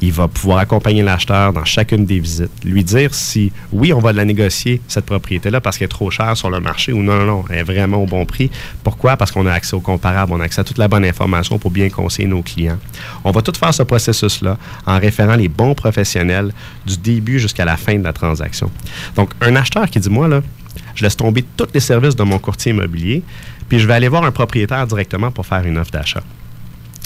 Il 0.00 0.12
va 0.12 0.28
pouvoir 0.28 0.58
accompagner 0.58 1.02
l'acheteur 1.02 1.52
dans 1.52 1.64
chacune 1.64 2.04
des 2.04 2.18
visites, 2.18 2.50
lui 2.64 2.84
dire 2.84 3.14
si, 3.14 3.52
oui, 3.72 3.92
on 3.92 4.00
va 4.00 4.12
la 4.12 4.24
négocier, 4.24 4.80
cette 4.88 5.06
propriété-là, 5.06 5.60
parce 5.60 5.78
qu'elle 5.78 5.86
est 5.86 5.88
trop 5.88 6.10
chère 6.10 6.36
sur 6.36 6.50
le 6.50 6.60
marché, 6.60 6.92
ou 6.92 7.02
non, 7.02 7.16
non, 7.16 7.26
non, 7.26 7.44
elle 7.50 7.58
est 7.58 7.62
vraiment 7.62 7.98
au 7.98 8.06
bon 8.06 8.24
prix. 8.26 8.50
Pourquoi? 8.82 9.16
Parce 9.16 9.30
qu'on 9.30 9.46
a 9.46 9.52
accès 9.52 9.74
au 9.74 9.80
comparable, 9.80 10.32
on 10.32 10.40
a 10.40 10.44
accès 10.44 10.60
à 10.60 10.64
toute 10.64 10.78
la 10.78 10.88
bonne 10.88 11.04
information 11.04 11.58
pour 11.58 11.70
bien 11.70 11.88
conseiller 11.88 12.28
nos 12.28 12.42
clients. 12.42 12.78
On 13.24 13.30
va 13.30 13.42
tout 13.42 13.52
faire 13.58 13.72
ce 13.72 13.82
processus-là 13.82 14.58
en 14.86 14.98
référant 14.98 15.36
les 15.36 15.48
bons 15.48 15.74
professionnels 15.74 16.52
du 16.86 16.96
début 16.96 17.38
jusqu'à 17.38 17.64
la 17.64 17.76
fin 17.76 17.98
de 17.98 18.04
la 18.04 18.12
transaction. 18.12 18.70
Donc, 19.16 19.30
un 19.40 19.54
acheteur 19.56 19.88
qui 19.88 20.00
dit, 20.00 20.10
moi, 20.10 20.28
là, 20.28 20.40
je 20.94 21.02
laisse 21.02 21.16
tomber 21.16 21.44
tous 21.56 21.68
les 21.72 21.80
services 21.80 22.16
de 22.16 22.22
mon 22.22 22.38
courtier 22.38 22.72
immobilier, 22.72 23.22
puis 23.68 23.78
je 23.78 23.86
vais 23.86 23.94
aller 23.94 24.08
voir 24.08 24.24
un 24.24 24.30
propriétaire 24.30 24.86
directement 24.86 25.30
pour 25.30 25.46
faire 25.46 25.64
une 25.64 25.78
offre 25.78 25.90
d'achat. 25.90 26.22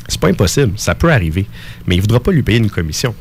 C'est 0.09 0.20
pas 0.20 0.28
impossible, 0.28 0.72
ça 0.76 0.94
peut 0.94 1.12
arriver, 1.12 1.46
mais 1.87 1.94
il 1.94 1.98
ne 1.98 2.02
voudra 2.02 2.20
pas 2.20 2.33
lui 2.33 2.42
payer 2.42 2.59
une 2.59 2.70
commission. 2.70 3.14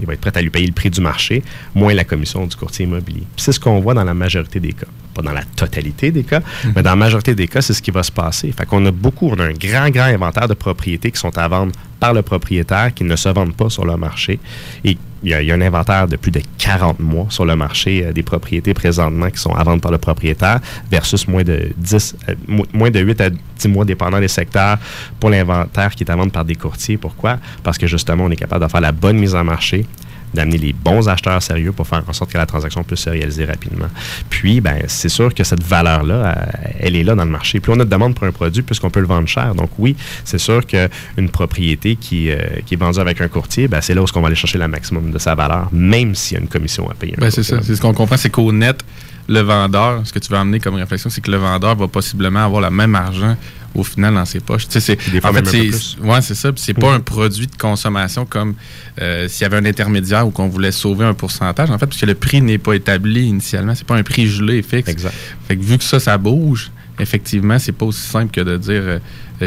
Il 0.00 0.06
va 0.06 0.14
être 0.14 0.20
prêt 0.20 0.32
à 0.34 0.42
lui 0.42 0.50
payer 0.50 0.66
le 0.66 0.72
prix 0.72 0.90
du 0.90 1.00
marché, 1.00 1.42
moins 1.74 1.94
la 1.94 2.04
commission 2.04 2.46
du 2.46 2.56
courtier 2.56 2.86
immobilier. 2.86 3.24
C'est 3.36 3.52
ce 3.52 3.60
qu'on 3.60 3.80
voit 3.80 3.94
dans 3.94 4.04
la 4.04 4.14
majorité 4.14 4.58
des 4.58 4.72
cas. 4.72 4.86
Pas 5.14 5.22
dans 5.22 5.32
la 5.32 5.44
totalité 5.44 6.10
des 6.10 6.24
cas, 6.24 6.40
mais 6.74 6.82
dans 6.82 6.90
la 6.90 6.96
majorité 6.96 7.34
des 7.34 7.46
cas, 7.46 7.60
c'est 7.60 7.74
ce 7.74 7.82
qui 7.82 7.90
va 7.90 8.02
se 8.02 8.10
passer. 8.10 8.50
Fait 8.52 8.64
qu'on 8.64 8.84
a 8.86 8.90
beaucoup, 8.90 9.28
on 9.28 9.38
a 9.38 9.44
un 9.44 9.52
grand, 9.52 9.90
grand 9.90 10.06
inventaire 10.06 10.48
de 10.48 10.54
propriétés 10.54 11.10
qui 11.10 11.18
sont 11.18 11.36
à 11.36 11.46
vendre 11.48 11.72
par 12.00 12.14
le 12.14 12.22
propriétaire, 12.22 12.94
qui 12.94 13.04
ne 13.04 13.14
se 13.14 13.28
vendent 13.28 13.54
pas 13.54 13.68
sur 13.68 13.84
le 13.84 13.96
marché. 13.96 14.40
Et 14.84 14.96
il 15.24 15.30
y, 15.30 15.50
a, 15.52 15.54
un 15.54 15.60
inventaire 15.60 16.08
de 16.08 16.16
plus 16.16 16.30
de 16.32 16.40
40 16.58 16.98
mois 17.00 17.26
sur 17.30 17.44
le 17.44 17.54
marché 17.56 18.04
euh, 18.06 18.12
des 18.12 18.22
propriétés 18.22 18.74
présentement 18.74 19.30
qui 19.30 19.38
sont 19.38 19.52
à 19.54 19.62
vendre 19.62 19.80
par 19.80 19.92
le 19.92 19.98
propriétaire 19.98 20.60
versus 20.90 21.28
moins 21.28 21.44
de 21.44 21.72
10, 21.76 22.16
euh, 22.28 22.34
mo- 22.48 22.66
moins 22.72 22.90
de 22.90 23.00
8 23.00 23.20
à 23.20 23.30
10 23.30 23.68
mois 23.68 23.84
dépendant 23.84 24.18
des 24.20 24.28
secteurs 24.28 24.78
pour 25.20 25.30
l'inventaire 25.30 25.94
qui 25.94 26.02
est 26.04 26.10
à 26.10 26.16
vendre 26.16 26.32
par 26.32 26.44
des 26.44 26.54
courtiers. 26.56 26.96
Pourquoi? 26.96 27.38
Parce 27.62 27.78
que 27.78 27.86
justement, 27.86 28.24
on 28.24 28.30
est 28.30 28.36
capable 28.36 28.64
de 28.64 28.70
faire 28.70 28.80
la 28.80 28.92
bonne 28.92 29.16
mise 29.18 29.34
en 29.34 29.44
marché, 29.44 29.86
d'amener 30.34 30.58
les 30.58 30.72
bons 30.72 31.08
acheteurs 31.08 31.42
sérieux 31.42 31.72
pour 31.72 31.86
faire 31.86 32.02
en 32.06 32.12
sorte 32.12 32.32
que 32.32 32.38
la 32.38 32.46
transaction 32.46 32.82
puisse 32.82 33.00
se 33.00 33.10
réaliser 33.10 33.44
rapidement. 33.44 33.88
Puis, 34.30 34.60
ben, 34.60 34.82
c'est 34.86 35.08
sûr 35.08 35.34
que 35.34 35.44
cette 35.44 35.62
valeur-là, 35.62 36.14
euh, 36.14 36.34
elle 36.80 36.96
est 36.96 37.04
là 37.04 37.14
dans 37.14 37.24
le 37.24 37.30
marché. 37.30 37.60
Puis, 37.60 37.72
on 37.74 37.80
a 37.80 37.84
de 37.84 37.90
demande 37.90 38.14
pour 38.14 38.26
un 38.26 38.32
produit 38.32 38.62
puisqu'on 38.62 38.90
peut 38.90 39.00
le 39.00 39.06
vendre 39.06 39.28
cher. 39.28 39.54
Donc, 39.54 39.70
oui, 39.78 39.96
c'est 40.24 40.38
sûr 40.38 40.66
qu'une 40.66 41.28
propriété 41.30 41.96
qui, 41.96 42.30
euh, 42.30 42.38
qui 42.66 42.74
est 42.74 42.78
vendue 42.78 43.00
avec 43.00 43.20
un 43.20 43.28
courtier, 43.28 43.68
ben, 43.68 43.80
c'est 43.80 43.94
là 43.94 44.02
où 44.02 44.06
on 44.14 44.20
va 44.20 44.26
aller 44.26 44.36
chercher 44.36 44.58
le 44.58 44.68
maximum 44.68 45.10
de 45.10 45.18
sa 45.18 45.34
valeur, 45.34 45.68
même 45.72 46.14
s'il 46.14 46.36
y 46.36 46.40
a 46.40 46.42
une 46.42 46.48
commission 46.48 46.88
à 46.90 46.94
payer. 46.94 47.14
Ben, 47.18 47.30
c'est 47.30 47.42
ça. 47.42 47.60
C'est 47.62 47.76
ce 47.76 47.80
qu'on 47.80 47.94
comprend, 47.94 48.16
c'est 48.16 48.30
qu'au 48.30 48.52
net, 48.52 48.84
le 49.28 49.40
vendeur, 49.40 50.02
ce 50.04 50.12
que 50.12 50.18
tu 50.18 50.30
veux 50.30 50.38
amener 50.38 50.60
comme 50.60 50.74
réflexion, 50.74 51.10
c'est 51.10 51.20
que 51.20 51.30
le 51.30 51.36
vendeur 51.36 51.76
va 51.76 51.88
possiblement 51.88 52.44
avoir 52.44 52.60
le 52.60 52.70
même 52.70 52.94
argent 52.94 53.36
au 53.74 53.84
final 53.84 54.14
dans 54.14 54.24
ses 54.24 54.40
poches. 54.40 54.68
Tu 54.68 54.80
sais, 54.80 54.80
c'est, 54.80 55.10
Des 55.10 55.20
fois 55.20 55.30
en 55.30 55.34
fait, 55.34 55.46
c'est, 55.46 56.00
ouais, 56.00 56.20
c'est 56.20 56.34
ça. 56.34 56.50
C'est 56.56 56.74
pas 56.74 56.92
un 56.92 57.00
produit 57.00 57.46
de 57.46 57.56
consommation 57.56 58.26
comme 58.26 58.54
euh, 59.00 59.28
s'il 59.28 59.42
y 59.42 59.44
avait 59.44 59.56
un 59.56 59.64
intermédiaire 59.64 60.26
ou 60.26 60.30
qu'on 60.30 60.48
voulait 60.48 60.72
sauver 60.72 61.04
un 61.04 61.14
pourcentage. 61.14 61.70
En 61.70 61.78
fait, 61.78 61.86
puisque 61.86 62.06
le 62.06 62.14
prix 62.14 62.42
n'est 62.42 62.58
pas 62.58 62.74
établi 62.74 63.26
initialement, 63.26 63.74
c'est 63.74 63.86
pas 63.86 63.96
un 63.96 64.02
prix 64.02 64.28
gelé 64.28 64.62
fixe. 64.62 64.88
Exact. 64.88 65.14
Fait 65.48 65.56
que 65.56 65.62
vu 65.62 65.78
que 65.78 65.84
ça, 65.84 66.00
ça 66.00 66.18
bouge, 66.18 66.70
effectivement, 66.98 67.58
c'est 67.58 67.72
pas 67.72 67.86
aussi 67.86 68.06
simple 68.06 68.30
que 68.30 68.40
de 68.40 68.56
dire 68.56 68.82
euh, 68.84 68.98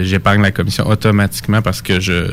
j'épargne 0.03 0.41
la 0.41 0.51
commission 0.51 0.87
automatiquement 0.87 1.61
parce 1.61 1.81
que 1.81 1.99
je, 1.99 2.27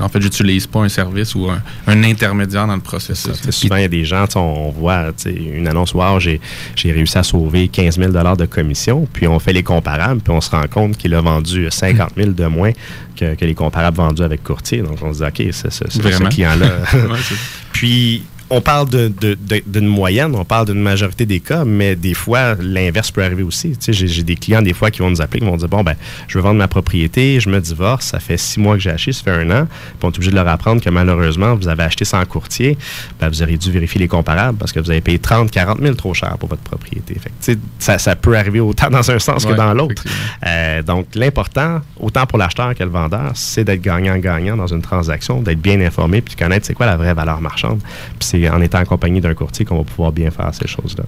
en 0.00 0.08
fait, 0.08 0.20
j'utilise 0.20 0.66
pas 0.66 0.80
un 0.80 0.88
service 0.88 1.34
ou 1.34 1.48
un, 1.48 1.62
un 1.86 2.02
intermédiaire 2.04 2.66
dans 2.66 2.74
le 2.74 2.80
processus. 2.80 3.50
Souvent, 3.50 3.76
il 3.76 3.82
y 3.82 3.84
a 3.84 3.88
des 3.88 4.04
gens, 4.04 4.26
on, 4.36 4.40
on 4.40 4.70
voit 4.70 5.12
une 5.26 5.68
annonce, 5.68 5.94
wow, 5.94 6.18
j'ai 6.20 6.40
j'ai 6.76 6.92
réussi 6.92 7.18
à 7.18 7.22
sauver 7.22 7.68
15 7.68 7.98
000 7.98 8.12
de 8.12 8.44
commission, 8.46 9.06
puis 9.12 9.26
on 9.26 9.38
fait 9.38 9.52
les 9.52 9.62
comparables, 9.62 10.20
puis 10.20 10.32
on 10.32 10.40
se 10.40 10.50
rend 10.50 10.66
compte 10.70 10.96
qu'il 10.96 11.14
a 11.14 11.20
vendu 11.20 11.68
50 11.70 12.10
000 12.16 12.30
de 12.30 12.46
moins 12.46 12.72
que, 13.16 13.34
que 13.34 13.44
les 13.44 13.54
comparables 13.54 13.96
vendus 13.96 14.22
avec 14.22 14.42
courtier. 14.42 14.82
Donc, 14.82 14.98
on 15.02 15.12
se 15.12 15.18
dit, 15.18 15.24
OK, 15.24 15.52
c'est 15.52 15.72
ce 15.72 16.28
client-là. 16.28 16.70
Puis, 17.72 18.24
on 18.50 18.60
parle 18.60 18.88
d'une 18.88 19.86
moyenne, 19.86 20.34
on 20.34 20.44
parle 20.44 20.66
d'une 20.66 20.80
majorité 20.80 21.26
des 21.26 21.40
cas, 21.40 21.64
mais 21.64 21.96
des 21.96 22.14
fois, 22.14 22.54
l'inverse 22.60 23.10
peut 23.10 23.22
arriver 23.22 23.42
aussi. 23.42 23.76
Tu 23.76 23.92
sais, 23.92 24.06
j'ai, 24.06 24.22
des 24.22 24.36
clients, 24.36 24.62
des 24.62 24.74
fois, 24.74 24.90
qui 24.90 25.00
vont 25.00 25.10
nous 25.10 25.22
appeler, 25.22 25.40
qui 25.40 25.46
vont 25.46 25.56
dire 25.56 25.68
Bon, 25.68 25.82
ben, 25.82 25.94
je 26.28 26.38
veux 26.38 26.42
vendre 26.42 26.58
ma 26.58 26.68
propriété, 26.68 27.40
je 27.40 27.48
me 27.48 27.60
divorce, 27.60 28.06
ça 28.06 28.20
fait 28.20 28.36
six 28.36 28.60
mois 28.60 28.74
que 28.74 28.80
j'ai 28.80 28.90
acheté, 28.90 29.12
ça 29.12 29.22
fait 29.22 29.30
un 29.30 29.50
an. 29.50 29.66
Puis 29.66 29.98
on 30.02 30.08
est 30.08 30.16
obligé 30.16 30.30
de 30.30 30.36
leur 30.36 30.48
apprendre 30.48 30.82
que 30.82 30.90
malheureusement, 30.90 31.54
vous 31.54 31.68
avez 31.68 31.84
acheté 31.84 32.04
sans 32.04 32.24
courtier, 32.26 32.76
ben, 33.18 33.28
vous 33.28 33.42
auriez 33.42 33.56
dû 33.56 33.70
vérifier 33.70 34.00
les 34.00 34.08
comparables 34.08 34.58
parce 34.58 34.72
que 34.72 34.80
vous 34.80 34.90
avez 34.90 35.00
payé 35.00 35.18
30, 35.18 35.50
40 35.50 35.80
000 35.80 35.94
trop 35.94 36.14
cher 36.14 36.36
pour 36.38 36.48
votre 36.48 36.62
propriété. 36.62 37.14
Fait 37.14 37.30
que, 37.30 37.44
tu 37.44 37.52
sais, 37.52 37.58
ça, 37.78 37.98
ça 37.98 38.16
peut 38.16 38.36
arriver 38.36 38.60
autant 38.60 38.90
dans 38.90 39.10
un 39.10 39.18
sens 39.18 39.44
que 39.46 39.52
dans 39.52 39.72
l'autre. 39.72 40.02
Euh, 40.46 40.82
donc, 40.82 41.06
l'important, 41.14 41.80
autant 41.98 42.26
pour 42.26 42.38
l'acheteur 42.38 42.74
que 42.74 42.84
le 42.84 42.90
vendeur, 42.90 43.32
c'est 43.34 43.64
d'être 43.64 43.80
gagnant-gagnant 43.80 44.56
dans 44.56 44.66
une 44.66 44.82
transaction, 44.82 45.40
d'être 45.40 45.60
bien 45.60 45.80
informé, 45.80 46.20
puis 46.20 46.34
de 46.34 46.40
connaître 46.40 46.66
c'est 46.66 46.74
quoi 46.74 46.86
la 46.86 46.96
vraie 46.96 47.14
valeur 47.14 47.40
marchande. 47.40 47.80
Puis 48.18 48.33
c'est 48.42 48.48
en 48.50 48.60
étant 48.60 48.78
accompagné 48.78 49.20
d'un 49.20 49.34
courtier 49.34 49.64
qu'on 49.64 49.78
va 49.78 49.84
pouvoir 49.84 50.12
bien 50.12 50.30
faire 50.30 50.52
ces 50.54 50.66
choses-là. 50.66 51.04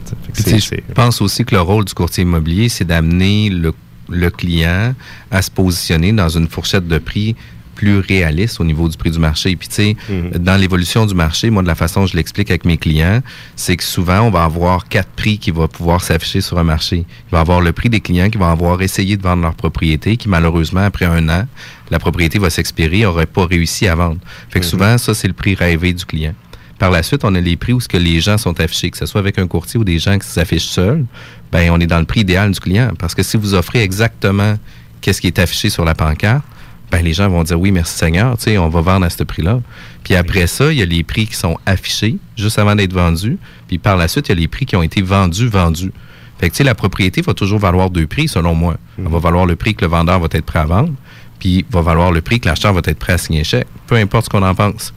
je 0.89 0.93
pense 0.95 1.21
aussi 1.21 1.45
que 1.45 1.55
le 1.55 1.61
rôle 1.61 1.85
du 1.85 1.95
courtier 1.95 2.23
immobilier, 2.23 2.69
c'est 2.69 2.85
d'amener 2.85 3.51
le, 3.51 3.73
le 4.09 4.31
client 4.31 4.95
à 5.31 5.43
se 5.43 5.51
positionner 5.51 6.13
dans 6.13 6.29
une 6.29 6.49
fourchette 6.49 6.87
de 6.87 6.99
prix 6.99 7.35
plus 7.75 7.99
réaliste 7.99 8.59
au 8.59 8.65
niveau 8.65 8.89
du 8.89 8.97
prix 8.97 9.11
du 9.11 9.19
marché. 9.19 9.55
Puis, 9.55 9.69
tu 9.69 9.75
sais, 9.75 9.97
dans 10.39 10.59
l'évolution 10.59 11.05
du 11.05 11.15
marché, 11.15 11.51
moi, 11.51 11.63
de 11.63 11.69
la 11.69 11.75
façon 11.75 12.01
dont 12.01 12.07
je 12.07 12.17
l'explique 12.17 12.49
avec 12.51 12.65
mes 12.65 12.79
clients, 12.79 13.21
c'est 13.55 13.77
que 13.77 13.85
souvent, 13.85 14.21
on 14.23 14.31
va 14.31 14.45
avoir 14.45 14.89
quatre 14.89 15.11
prix 15.11 15.37
qui 15.37 15.51
vont 15.51 15.69
pouvoir 15.69 16.03
s'afficher 16.03 16.41
sur 16.41 16.59
un 16.59 16.65
marché. 16.65 17.05
Il 17.07 17.33
va 17.33 17.39
y 17.39 17.41
avoir 17.43 17.61
le 17.61 17.73
prix 17.73 17.91
des 17.91 18.01
clients 18.01 18.31
qui 18.31 18.39
vont 18.39 18.47
avoir 18.47 18.81
essayé 18.81 19.19
de 19.19 19.23
vendre 19.23 19.43
leur 19.43 19.55
propriété, 19.55 20.17
qui, 20.17 20.27
malheureusement, 20.31 20.81
après 20.87 21.05
un 21.05 21.29
an, 21.29 21.45
la 21.91 21.99
propriété 21.99 22.39
va 22.39 22.49
s'expirer, 22.49 23.03
n'aurait 23.03 23.27
pas 23.27 23.45
réussi 23.45 23.87
à 23.87 23.95
vendre. 23.95 24.21
Fait 24.49 24.61
que 24.61 24.65
Mhm. 24.65 24.71
souvent, 24.71 24.97
ça, 24.97 25.13
c'est 25.13 25.29
le 25.29 25.35
prix 25.35 25.55
rêvé 25.55 25.93
du 25.93 26.07
client. 26.07 26.33
Par 26.79 26.91
la 26.91 27.03
suite, 27.03 27.25
on 27.25 27.35
a 27.35 27.41
les 27.41 27.57
prix 27.57 27.73
où 27.73 27.81
ce 27.81 27.89
que 27.89 27.97
les 27.97 28.21
gens 28.21 28.37
sont 28.37 28.61
affichés, 28.61 28.91
que 28.91 28.99
ce 28.99 29.07
soit 29.07 29.21
avec 29.21 29.39
un 29.39 29.47
courtier 29.47 29.81
ou 29.81 29.85
des 29.85 29.99
gens 29.99 30.19
qui 30.19 30.29
s'affichent 30.29 30.67
seuls, 30.67 31.05
ben 31.51 31.71
on 31.71 31.81
est 31.81 31.87
dans 31.87 31.99
le 31.99 32.05
prix 32.05 32.21
idéal 32.21 32.51
du 32.51 32.61
client. 32.61 32.93
Parce 32.99 33.15
que 33.15 33.23
si 33.23 33.37
vous 33.37 33.55
offrez 33.55 33.83
exactement 33.83 34.59
qu'est-ce 35.01 35.21
qui 35.21 35.27
est 35.27 35.39
affiché 35.39 35.71
sur 35.71 35.85
la 35.85 35.95
pancarte, 35.95 36.45
ben 36.91 37.03
les 37.03 37.15
gens 37.15 37.29
vont 37.29 37.43
dire 37.43 37.59
oui, 37.59 37.73
merci 37.73 37.97
Seigneur, 37.97 38.37
tu 38.37 38.45
sais, 38.45 38.59
on 38.59 38.69
va 38.69 38.81
vendre 38.81 39.07
à 39.07 39.11
ce 39.11 39.25
prix-là. 39.25 39.61
Puis 40.05 40.15
après 40.15 40.47
ça, 40.47 40.71
il 40.71 40.79
y 40.79 40.83
a 40.83 40.87
les 40.87 41.03
prix 41.03 41.27
qui 41.27 41.35
sont 41.35 41.59
affichés 41.67 42.17
juste 42.37 42.59
avant 42.59 42.77
d'être 42.77 42.93
vendus. 42.93 43.39
Puis 43.69 43.79
par 43.79 43.97
la 43.97 44.07
suite, 44.07 44.29
il 44.29 44.33
y 44.33 44.37
a 44.39 44.41
les 44.41 44.49
prix 44.49 44.67
qui 44.67 44.77
ont 44.77 44.83
été 44.83 45.03
vendus, 45.03 45.49
vendus. 45.49 45.93
Fait 46.39 46.49
que 46.49 46.55
tu 46.55 46.59
sais, 46.59 46.65
la 46.65 46.75
propriété 46.75 47.23
va 47.23 47.33
toujours 47.33 47.59
valoir 47.59 47.91
deux 47.91 48.07
prix, 48.07 48.29
selon 48.29 48.55
moi. 48.55 48.77
Elle 48.99 49.09
va 49.09 49.19
valoir 49.19 49.47
le 49.47 49.57
prix 49.57 49.75
que 49.75 49.85
le 49.85 49.91
vendeur 49.91 50.21
va 50.21 50.29
être 50.31 50.45
prêt 50.45 50.59
à 50.59 50.67
vendre, 50.67 50.93
puis 51.39 51.65
va 51.71 51.81
valoir 51.81 52.13
le 52.13 52.21
prix 52.21 52.41
que 52.41 52.49
l'acheteur 52.49 52.75
va 52.75 52.81
être 52.85 52.99
prêt 52.99 53.15
à 53.15 53.19
signer 53.19 53.41
un 53.41 53.45
chèque. 53.45 53.67
Peu 53.87 53.97
importe 53.97 54.27
ce 54.27 54.31
qu'on 54.31 54.43
en 54.43 54.55
pense. 54.55 54.93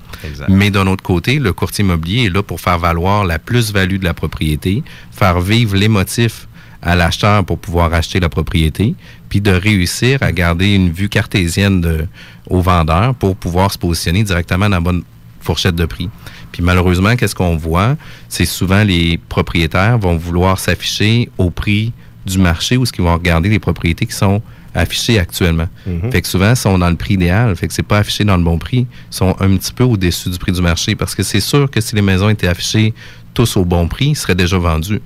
Mais 0.49 0.71
d'un 0.71 0.87
autre 0.87 1.03
côté, 1.03 1.39
le 1.39 1.53
courtier 1.53 1.83
immobilier 1.83 2.25
est 2.25 2.29
là 2.29 2.43
pour 2.43 2.59
faire 2.59 2.77
valoir 2.77 3.25
la 3.25 3.39
plus-value 3.39 3.97
de 3.97 4.05
la 4.05 4.13
propriété, 4.13 4.83
faire 5.11 5.39
vivre 5.39 5.75
l'émotif 5.75 6.47
à 6.81 6.95
l'acheteur 6.95 7.43
pour 7.43 7.59
pouvoir 7.59 7.93
acheter 7.93 8.19
la 8.19 8.29
propriété, 8.29 8.95
puis 9.27 9.41
de 9.41 9.51
réussir 9.51 10.19
à 10.21 10.31
garder 10.31 10.73
une 10.73 10.91
vue 10.91 11.09
cartésienne 11.09 11.81
de, 11.81 12.07
au 12.49 12.61
vendeur 12.61 13.15
pour 13.15 13.35
pouvoir 13.35 13.71
se 13.71 13.77
positionner 13.77 14.23
directement 14.23 14.69
dans 14.69 14.77
la 14.77 14.81
bonne 14.81 15.03
fourchette 15.41 15.75
de 15.75 15.85
prix. 15.85 16.09
Puis 16.51 16.63
malheureusement, 16.63 17.15
qu'est-ce 17.15 17.35
qu'on 17.35 17.57
voit? 17.57 17.95
C'est 18.27 18.45
souvent 18.45 18.83
les 18.83 19.17
propriétaires 19.29 19.97
vont 19.97 20.17
vouloir 20.17 20.59
s'afficher 20.59 21.29
au 21.37 21.49
prix 21.49 21.93
du 22.25 22.37
marché 22.37 22.77
ou 22.77 22.85
ce 22.85 22.91
qu'ils 22.91 23.03
vont 23.03 23.13
regarder 23.13 23.49
les 23.49 23.59
propriétés 23.59 24.05
qui 24.05 24.15
sont 24.15 24.41
affichées 24.73 25.19
actuellement. 25.19 25.67
Fait 26.11 26.21
que 26.21 26.27
souvent, 26.27 26.51
ils 26.51 26.55
sont 26.55 26.77
dans 26.77 26.89
le 26.89 26.95
prix 26.95 27.15
idéal. 27.15 27.55
Fait 27.55 27.67
que 27.67 27.73
c'est 27.73 27.83
pas 27.83 27.99
affiché 27.99 28.23
dans 28.23 28.37
le 28.37 28.43
bon 28.43 28.57
prix. 28.57 28.87
Ils 29.11 29.15
sont 29.15 29.35
un 29.39 29.55
petit 29.57 29.73
peu 29.73 29.83
au-dessus 29.83 30.29
du 30.29 30.37
prix 30.37 30.51
du 30.51 30.61
marché 30.61 30.95
parce 30.95 31.15
que 31.15 31.23
c'est 31.23 31.39
sûr 31.39 31.69
que 31.69 31.81
si 31.81 31.95
les 31.95 32.01
maisons 32.01 32.29
étaient 32.29 32.47
affichées 32.47 32.93
tous 33.33 33.57
au 33.57 33.65
bon 33.65 33.87
prix, 33.87 34.07
ils 34.07 34.15
seraient 34.15 34.35
déjà 34.35 34.57
vendus. 34.57 35.01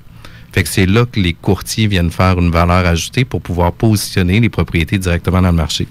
Fait 0.53 0.63
que 0.63 0.69
c'est 0.69 0.85
là 0.85 1.05
que 1.05 1.19
les 1.19 1.33
courtiers 1.33 1.87
viennent 1.87 2.11
faire 2.11 2.37
une 2.37 2.51
valeur 2.51 2.85
ajoutée 2.85 3.25
pour 3.25 3.41
pouvoir 3.41 3.73
positionner 3.73 4.39
les 4.39 4.49
propriétés 4.49 4.99
directement 4.99 5.41
dans 5.41 5.49
le 5.49 5.55
marché. 5.55 5.87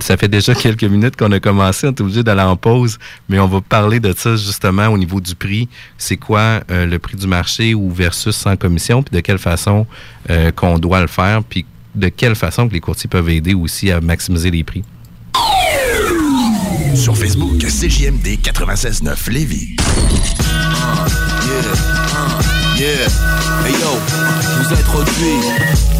Ça 0.00 0.16
fait 0.16 0.28
déjà 0.28 0.54
quelques 0.56 0.84
minutes 0.84 1.16
qu'on 1.16 1.30
a 1.30 1.38
commencé, 1.38 1.86
on 1.86 1.90
est 1.90 2.00
obligé 2.00 2.24
d'aller 2.24 2.42
en 2.42 2.56
pause, 2.56 2.98
mais 3.28 3.38
on 3.38 3.46
va 3.46 3.60
parler 3.60 4.00
de 4.00 4.12
ça 4.16 4.34
justement 4.34 4.88
au 4.88 4.98
niveau 4.98 5.20
du 5.20 5.36
prix. 5.36 5.68
C'est 5.96 6.16
quoi 6.16 6.60
euh, 6.70 6.86
le 6.86 6.98
prix 6.98 7.16
du 7.16 7.28
marché 7.28 7.74
ou 7.74 7.90
versus 7.90 8.34
sans 8.34 8.56
commission, 8.56 9.02
puis 9.02 9.14
de 9.14 9.20
quelle 9.20 9.38
façon 9.38 9.86
euh, 10.28 10.50
qu'on 10.50 10.78
doit 10.78 11.00
le 11.00 11.06
faire, 11.06 11.44
puis 11.44 11.64
de 11.94 12.08
quelle 12.08 12.34
façon 12.34 12.68
que 12.68 12.74
les 12.74 12.80
courtiers 12.80 13.08
peuvent 13.08 13.28
aider 13.30 13.54
aussi 13.54 13.90
à 13.90 14.00
maximiser 14.00 14.50
les 14.50 14.64
prix? 14.64 14.84
Sur 16.94 17.16
Facebook, 17.16 17.58
CJMD 17.58 18.38
96.9 18.42 19.30
Lévis. 19.30 19.76
Yeah, 22.76 22.88
hey 23.66 23.72
yo, 23.72 23.92
je 24.42 24.62
vous 24.62 24.72
introduis 24.72 25.40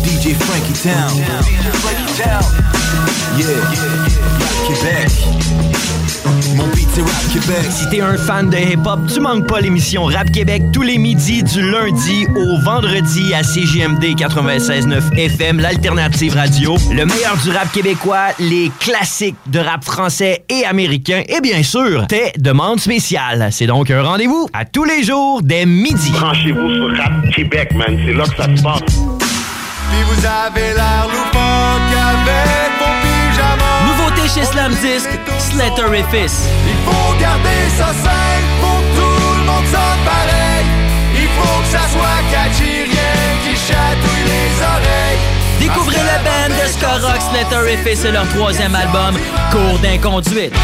DJ 0.05 0.35
Frankie 0.35 0.73
Town. 0.83 1.19
Yeah, 3.37 3.61
Québec. 4.67 5.11
Mon 6.57 6.67
beat 6.69 6.89
c'est 6.93 7.03
Rap 7.03 7.33
Québec. 7.33 7.71
Si 7.71 7.89
t'es 7.91 8.01
un 8.01 8.17
fan 8.17 8.51
de 8.51 8.57
hip-hop, 8.57 9.01
tu 9.13 9.21
manques 9.21 9.47
pas 9.47 9.61
l'émission 9.61 10.05
Rap 10.05 10.31
Québec 10.33 10.63
tous 10.73 10.83
les 10.83 10.99
midis 10.99 11.43
du 11.43 11.71
lundi 11.71 12.27
au 12.37 12.59
vendredi 12.63 13.33
à 13.35 13.43
CGMD 13.43 14.15
96.9 14.17 15.17
FM, 15.17 15.61
l'alternative 15.61 16.35
radio. 16.35 16.77
Le 16.91 17.05
meilleur 17.07 17.37
du 17.43 17.51
rap 17.51 17.71
québécois, 17.73 18.29
les 18.39 18.71
classiques 18.81 19.37
de 19.47 19.61
rap 19.61 19.85
français 19.85 20.45
et 20.49 20.65
américain 20.65 21.23
et 21.29 21.41
bien 21.41 21.63
sûr, 21.63 22.07
tes 22.07 22.33
demandes 22.39 22.81
spéciales. 22.81 23.49
C'est 23.53 23.67
donc 23.67 23.91
un 23.91 24.03
rendez-vous 24.03 24.49
à 24.53 24.65
tous 24.65 24.85
les 24.85 25.03
jours 25.03 25.43
dès 25.43 25.67
midi. 25.67 26.11
Branchez-vous 26.13 26.75
sur 26.75 26.97
Rap 26.97 27.13
Québec, 27.35 27.75
man. 27.75 27.99
C'est 28.05 28.13
là 28.15 28.25
que 28.25 28.37
ça 28.37 28.57
se 28.57 28.63
passe. 28.63 28.81
Puis 29.91 30.03
vous 30.05 30.27
avez 30.27 30.75
l'air 30.75 31.07
loufoque 31.09 31.90
chez 34.35 34.45
Slam 34.45 34.73
Disc, 34.75 35.09
Slatterifice. 35.39 36.49
Il 36.69 36.77
faut 36.87 37.19
garder 37.21 37.63
ça 37.77 37.89
simple 37.89 38.47
pour 38.61 38.79
que 38.79 38.97
tout 38.97 39.39
le 39.39 39.45
monde 39.45 39.67
sonne 39.67 40.03
pareil. 40.05 40.65
Il 41.17 41.29
faut 41.37 41.61
que 41.63 41.69
ça 41.69 41.85
soit 41.91 42.21
catchy, 42.31 42.85
rien 42.85 43.17
qui 43.43 43.57
chatouille 43.57 44.27
les 44.27 44.51
oreilles. 44.63 45.21
Découvrez 45.59 45.97
la 45.97 46.19
band 46.19 46.55
de 46.55 46.69
ska 46.69 46.93
rock 47.07 47.21
Slatterifice 47.31 48.05
et 48.05 48.13
leur 48.13 48.29
troisième 48.29 48.75
album, 48.75 49.19
Cours 49.51 49.79
d'inconduite. 49.81 50.55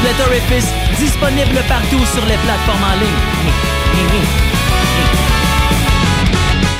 Slatterifice, 0.00 0.70
disponible 0.98 1.62
partout 1.68 2.04
sur 2.12 2.24
les 2.26 2.36
plateformes 2.36 2.84
en 2.84 2.98
ligne. 2.98 4.51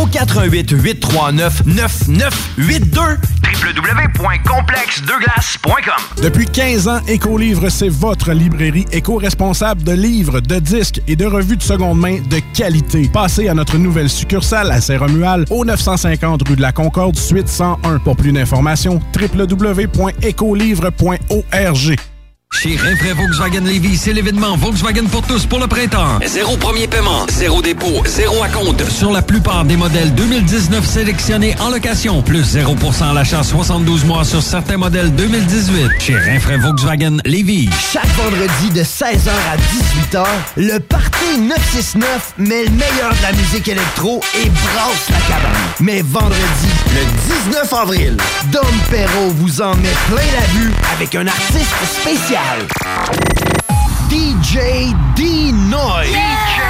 au 0.00 0.06
88 0.06 0.70
839 0.70 1.62
9982 1.66 3.18
www.complexdeglace.com 3.64 6.22
Depuis 6.22 6.46
15 6.46 6.88
ans, 6.88 7.00
Écolivre, 7.08 7.68
c'est 7.70 7.88
votre 7.88 8.32
librairie 8.32 8.86
éco-responsable 8.92 9.82
de 9.82 9.92
livres, 9.92 10.40
de 10.40 10.58
disques 10.58 11.00
et 11.08 11.16
de 11.16 11.24
revues 11.26 11.56
de 11.56 11.62
seconde 11.62 11.98
main 11.98 12.18
de 12.20 12.40
qualité. 12.56 13.10
Passez 13.12 13.48
à 13.48 13.54
notre 13.54 13.78
nouvelle 13.78 14.08
succursale 14.08 14.70
à 14.70 14.80
Saint-Romual, 14.80 15.44
au 15.50 15.64
950 15.64 16.48
rue 16.48 16.54
de 16.56 16.62
la 16.62 16.70
Concorde, 16.72 17.16
suite 17.16 17.48
101. 17.48 17.98
Pour 17.98 18.16
plus 18.16 18.32
d'informations, 18.32 19.00
www.écolivre.org. 19.14 21.98
Chez 22.60 22.74
Rinfraie 22.74 23.12
Volkswagen 23.12 23.60
Lévis, 23.60 23.98
c'est 23.98 24.12
l'événement 24.12 24.56
Volkswagen 24.56 25.04
pour 25.04 25.22
tous 25.22 25.46
pour 25.46 25.60
le 25.60 25.68
printemps. 25.68 26.18
Zéro 26.26 26.56
premier 26.56 26.88
paiement, 26.88 27.24
zéro 27.28 27.62
dépôt, 27.62 28.02
zéro 28.04 28.42
acompte 28.42 28.82
sur 28.90 29.12
la 29.12 29.22
plupart 29.22 29.64
des 29.64 29.76
modèles 29.76 30.12
2019 30.16 30.84
sélectionnés 30.84 31.54
en 31.60 31.70
location, 31.70 32.20
plus 32.20 32.56
0% 32.56 33.10
à 33.10 33.12
l'achat 33.12 33.44
72 33.44 34.04
mois 34.06 34.24
sur 34.24 34.42
certains 34.42 34.76
modèles 34.76 35.14
2018. 35.14 36.00
Chez 36.00 36.16
Rinfraie 36.16 36.56
Volkswagen 36.56 37.18
Lévis. 37.24 37.70
Chaque 37.92 38.12
vendredi 38.16 38.70
de 38.74 38.82
16h 38.82 39.30
à 39.30 40.16
18h, 40.16 40.26
le 40.56 40.80
Party 40.80 41.38
969 41.38 42.34
met 42.38 42.64
le 42.64 42.70
meilleur 42.70 43.10
de 43.10 43.22
la 43.22 43.32
musique 43.34 43.68
électro 43.68 44.20
et 44.34 44.48
brasse 44.48 45.08
la 45.10 45.20
cabane. 45.32 45.62
Mais 45.78 46.02
vendredi, 46.02 46.68
le 46.92 47.52
19 47.52 47.72
avril, 47.72 48.16
Dom 48.50 48.64
Perrault 48.90 49.30
vous 49.36 49.62
en 49.62 49.76
met 49.76 49.94
plein 50.08 50.16
la 50.16 50.46
vue 50.58 50.72
avec 50.92 51.14
un 51.14 51.28
artiste 51.28 51.76
spécial. 52.00 52.47
DJ 54.08 54.94
D-Noy. 55.14 56.06
DJ 56.06 56.60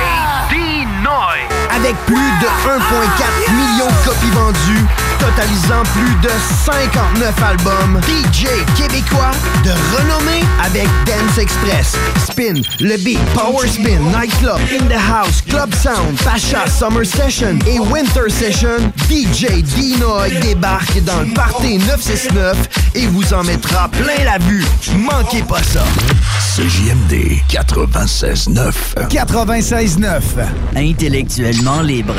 D-Noy. 0.51 1.39
Avec 1.71 1.95
plus 2.05 2.17
de 2.17 2.47
1,4 2.67 3.53
million 3.53 3.87
de 3.87 4.05
copies 4.05 4.31
vendues, 4.31 4.87
totalisant 5.19 5.83
plus 5.95 6.15
de 6.23 6.31
59 6.65 7.43
albums, 7.43 8.01
DJ 8.03 8.47
québécois 8.77 9.31
de 9.65 9.71
renommée 9.97 10.45
avec 10.65 10.89
Dance 11.07 11.39
Express, 11.39 11.97
Spin, 12.27 12.61
Le 12.81 12.97
Beat, 12.99 13.19
Power 13.35 13.67
Spin, 13.69 14.01
Nightclub, 14.13 14.59
In 14.73 14.87
the 14.87 14.99
House, 15.11 15.43
Club 15.43 15.75
Sound, 15.75 16.17
Pacha, 16.25 16.67
Summer 16.69 17.05
Session 17.05 17.59
et 17.67 17.79
Winter 17.79 18.29
Session, 18.29 18.93
DJ 19.09 19.63
Dinoy 19.63 20.31
débarque 20.41 21.03
dans 21.05 21.21
le 21.21 21.33
Party 21.35 21.79
969 21.79 22.57
et 22.95 23.07
vous 23.07 23.33
en 23.35 23.43
mettra 23.45 23.89
plein 23.89 24.25
la 24.25 24.39
vue. 24.39 24.65
Manquez 24.97 25.43
pas 25.43 25.63
ça. 25.63 25.85
CJMD 26.57 27.41
96.9. 27.51 28.73
96.9. 29.09 30.21
Intellectuellement 30.77 31.83
libre. 31.83 32.15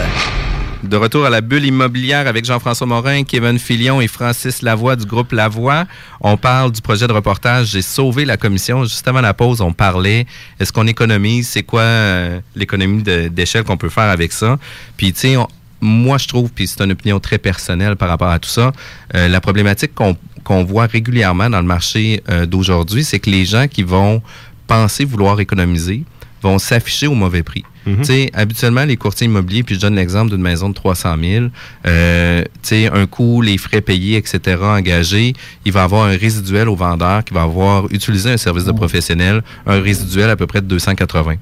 De 0.83 0.95
retour 0.95 1.25
à 1.25 1.29
la 1.29 1.41
bulle 1.41 1.65
immobilière 1.65 2.25
avec 2.25 2.45
Jean-François 2.45 2.87
Morin, 2.87 3.23
Kevin 3.23 3.59
Filion 3.59 3.99
et 3.99 4.07
Francis 4.07 4.61
Lavoie 4.61 4.95
du 4.95 5.05
groupe 5.05 5.33
Lavoie. 5.33 5.85
On 6.21 6.37
parle 6.37 6.71
du 6.71 6.81
projet 6.81 7.05
de 7.05 7.11
reportage 7.11 7.71
J'ai 7.71 7.81
sauvé 7.81 8.23
la 8.23 8.37
commission. 8.37 8.85
Juste 8.85 9.05
avant 9.05 9.19
la 9.19 9.33
pause, 9.33 9.59
on 9.59 9.73
parlait 9.73 10.25
est-ce 10.57 10.71
qu'on 10.71 10.87
économise? 10.87 11.49
C'est 11.49 11.63
quoi 11.63 11.81
euh, 11.81 12.39
l'économie 12.55 13.03
d'échelle 13.03 13.65
qu'on 13.65 13.75
peut 13.75 13.89
faire 13.89 14.09
avec 14.09 14.31
ça? 14.31 14.57
Puis, 14.95 15.11
tu 15.11 15.19
sais, 15.19 15.35
moi, 15.81 16.17
je 16.17 16.29
trouve, 16.29 16.49
puis 16.49 16.65
c'est 16.65 16.81
une 16.81 16.93
opinion 16.93 17.19
très 17.19 17.39
personnelle 17.39 17.97
par 17.97 18.07
rapport 18.07 18.29
à 18.29 18.39
tout 18.39 18.49
ça, 18.49 18.71
euh, 19.15 19.27
la 19.27 19.41
problématique 19.41 19.93
qu'on 19.93 20.15
qu'on 20.45 20.63
voit 20.63 20.85
régulièrement 20.85 21.49
dans 21.49 21.59
le 21.59 21.67
marché 21.67 22.23
euh, 22.29 22.45
d'aujourd'hui, 22.45 23.03
c'est 23.03 23.19
que 23.19 23.29
les 23.29 23.43
gens 23.43 23.67
qui 23.67 23.83
vont 23.83 24.21
penser 24.65 25.03
vouloir 25.03 25.41
économiser 25.41 26.05
vont 26.41 26.59
s'afficher 26.59 27.07
au 27.07 27.15
mauvais 27.15 27.43
prix. 27.43 27.63
Tu 27.85 28.03
sais, 28.03 28.29
habituellement, 28.33 28.85
les 28.85 28.97
courtiers 28.97 29.25
immobiliers, 29.25 29.63
puis 29.63 29.73
je 29.73 29.79
donne 29.79 29.95
l'exemple 29.95 30.29
d'une 30.29 30.41
maison 30.41 30.69
de 30.69 30.75
300 30.75 31.15
000, 31.19 31.45
euh, 31.87 32.43
tu 32.43 32.49
sais, 32.61 32.87
un 32.87 33.07
coût, 33.07 33.41
les 33.41 33.57
frais 33.57 33.81
payés, 33.81 34.17
etc., 34.17 34.57
engagés, 34.61 35.33
il 35.65 35.71
va 35.71 35.83
avoir 35.83 36.05
un 36.05 36.15
résiduel 36.15 36.69
au 36.69 36.75
vendeur 36.75 37.23
qui 37.23 37.33
va 37.33 37.41
avoir 37.43 37.85
utilisé 37.91 38.31
un 38.31 38.37
service 38.37 38.65
de 38.65 38.73
professionnel, 38.73 39.41
un 39.65 39.81
résiduel 39.81 40.29
à 40.29 40.35
peu 40.35 40.45
près 40.45 40.61
de 40.61 40.67
280. 40.67 41.35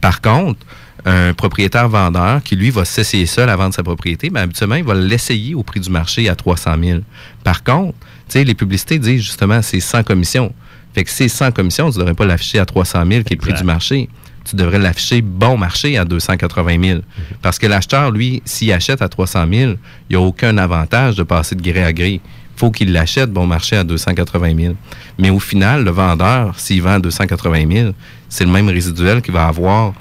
Par 0.00 0.22
contre, 0.22 0.60
un 1.04 1.34
propriétaire 1.34 1.88
vendeur 1.88 2.42
qui, 2.42 2.56
lui, 2.56 2.70
va 2.70 2.84
s'essayer 2.84 3.26
seul 3.26 3.48
à 3.48 3.56
vendre 3.56 3.74
sa 3.74 3.82
propriété, 3.82 4.30
ben, 4.30 4.42
habituellement, 4.42 4.76
il 4.76 4.84
va 4.84 4.94
l'essayer 4.94 5.54
au 5.54 5.62
prix 5.62 5.80
du 5.80 5.90
marché 5.90 6.28
à 6.28 6.34
300 6.34 6.74
000. 6.82 7.00
Par 7.44 7.62
contre, 7.62 7.98
tu 8.28 8.38
sais, 8.38 8.44
les 8.44 8.54
publicités 8.54 8.98
disent 8.98 9.22
justement 9.22 9.60
c'est 9.62 9.80
sans 9.80 10.02
commission. 10.02 10.52
Fait 10.94 11.04
que 11.04 11.10
c'est 11.10 11.28
sans 11.28 11.52
commission, 11.52 11.90
tu 11.90 11.96
ne 11.96 12.00
devrais 12.00 12.14
pas 12.14 12.26
l'afficher 12.26 12.58
à 12.58 12.66
300 12.66 13.04
000 13.06 13.22
qui 13.22 13.32
est 13.32 13.36
le 13.36 13.40
prix 13.40 13.52
du 13.52 13.64
marché. 13.64 14.08
Tu 14.44 14.56
devrais 14.56 14.78
l'afficher 14.78 15.22
bon 15.22 15.56
marché 15.56 15.98
à 15.98 16.04
280 16.04 16.82
000. 16.82 17.00
Parce 17.42 17.58
que 17.58 17.66
l'acheteur, 17.66 18.10
lui, 18.10 18.42
s'il 18.44 18.72
achète 18.72 19.02
à 19.02 19.08
300 19.08 19.46
000, 19.52 19.72
il 19.72 19.76
n'y 20.10 20.16
a 20.16 20.20
aucun 20.20 20.56
avantage 20.58 21.16
de 21.16 21.22
passer 21.22 21.54
de 21.54 21.62
gré 21.62 21.82
à 21.84 21.92
gré. 21.92 22.20
faut 22.56 22.70
qu'il 22.70 22.92
l'achète 22.92 23.30
bon 23.30 23.46
marché 23.46 23.76
à 23.76 23.84
280 23.84 24.56
000. 24.56 24.74
Mais 25.18 25.30
au 25.30 25.38
final, 25.38 25.84
le 25.84 25.90
vendeur, 25.90 26.58
s'il 26.58 26.82
vend 26.82 26.94
à 26.94 26.98
280 26.98 27.64
000, 27.70 27.92
c'est 28.28 28.44
le 28.44 28.50
même 28.50 28.68
résiduel 28.68 29.22
qu'il 29.22 29.34
va 29.34 29.46
avoir 29.46 29.92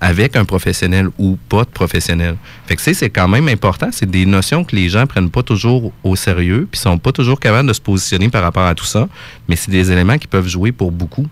avec 0.00 0.36
un 0.36 0.44
professionnel 0.44 1.08
ou 1.18 1.38
pas 1.48 1.64
de 1.64 1.70
professionnel. 1.70 2.36
Fait 2.66 2.76
que 2.76 2.82
c'est, 2.82 3.10
quand 3.10 3.28
même 3.28 3.48
important. 3.48 3.88
C'est 3.92 4.10
des 4.10 4.26
notions 4.26 4.64
que 4.64 4.76
les 4.76 4.88
gens 4.88 5.06
prennent 5.06 5.30
pas 5.30 5.42
toujours 5.42 5.92
au 6.04 6.16
sérieux, 6.16 6.68
puis 6.70 6.80
sont 6.80 6.98
pas 6.98 7.12
toujours 7.12 7.40
capables 7.40 7.68
de 7.68 7.72
se 7.72 7.80
positionner 7.80 8.28
par 8.28 8.42
rapport 8.42 8.66
à 8.66 8.74
tout 8.74 8.84
ça. 8.84 9.08
Mais 9.48 9.56
c'est 9.56 9.70
des 9.70 9.90
éléments 9.90 10.18
qui 10.18 10.26
peuvent 10.26 10.48
jouer 10.48 10.72
pour 10.72 10.92
beaucoup. 10.92 11.26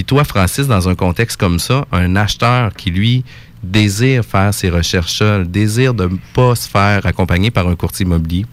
Puis 0.00 0.06
toi, 0.06 0.24
Francis, 0.24 0.66
dans 0.66 0.88
un 0.88 0.94
contexte 0.94 1.36
comme 1.36 1.58
ça, 1.58 1.84
un 1.92 2.16
acheteur 2.16 2.72
qui, 2.72 2.90
lui, 2.90 3.22
désire 3.62 4.24
faire 4.24 4.54
ses 4.54 4.70
recherches 4.70 5.22
désire 5.44 5.92
de 5.92 6.04
ne 6.04 6.16
pas 6.32 6.54
se 6.54 6.66
faire 6.66 7.04
accompagner 7.04 7.50
par 7.50 7.68
un 7.68 7.76
courtier 7.76 8.06
immobilier, 8.06 8.46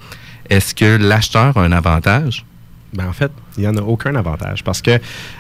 est-ce 0.50 0.76
que 0.76 0.98
l'acheteur 0.98 1.56
a 1.56 1.64
un 1.64 1.72
avantage? 1.72 2.46
Ben, 2.94 3.08
en 3.08 3.14
fait, 3.14 3.32
il 3.58 3.62
n'y 3.62 3.68
en 3.68 3.76
a 3.76 3.82
aucun 3.82 4.16
avantage 4.16 4.64
parce 4.64 4.82
que 4.82 4.98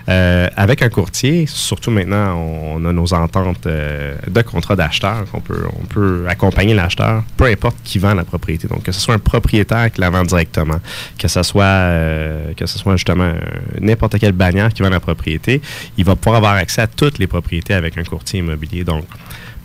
euh, 0.09 0.47
avec 0.57 0.81
un 0.81 0.89
courtier, 0.89 1.45
surtout 1.47 1.91
maintenant, 1.91 2.35
on, 2.35 2.83
a 2.83 2.91
nos 2.91 3.13
ententes 3.13 3.65
euh, 3.67 4.15
de 4.27 4.41
contrat 4.41 4.75
d'acheteur 4.75 5.23
qu'on 5.31 5.39
peut, 5.39 5.63
on 5.79 5.85
peut 5.85 6.25
accompagner 6.27 6.73
l'acheteur, 6.73 7.23
peu 7.37 7.45
importe 7.45 7.77
qui 7.85 7.99
vend 7.99 8.13
la 8.13 8.25
propriété. 8.25 8.67
Donc, 8.67 8.83
que 8.83 8.91
ce 8.91 8.99
soit 8.99 9.13
un 9.15 9.19
propriétaire 9.19 9.89
qui 9.91 10.01
la 10.01 10.09
vend 10.09 10.23
directement, 10.23 10.79
que 11.17 11.29
ce 11.29 11.41
soit, 11.41 11.63
euh, 11.63 12.53
que 12.53 12.65
ce 12.65 12.77
soit 12.77 12.97
justement 12.97 13.23
euh, 13.23 13.39
n'importe 13.79 14.19
quelle 14.19 14.33
bannière 14.33 14.73
qui 14.73 14.81
vend 14.81 14.89
la 14.89 14.99
propriété, 14.99 15.61
il 15.97 16.03
va 16.03 16.17
pouvoir 16.17 16.37
avoir 16.37 16.53
accès 16.55 16.81
à 16.81 16.87
toutes 16.87 17.17
les 17.17 17.27
propriétés 17.27 17.73
avec 17.73 17.97
un 17.97 18.03
courtier 18.03 18.39
immobilier. 18.39 18.83
Donc, 18.83 19.05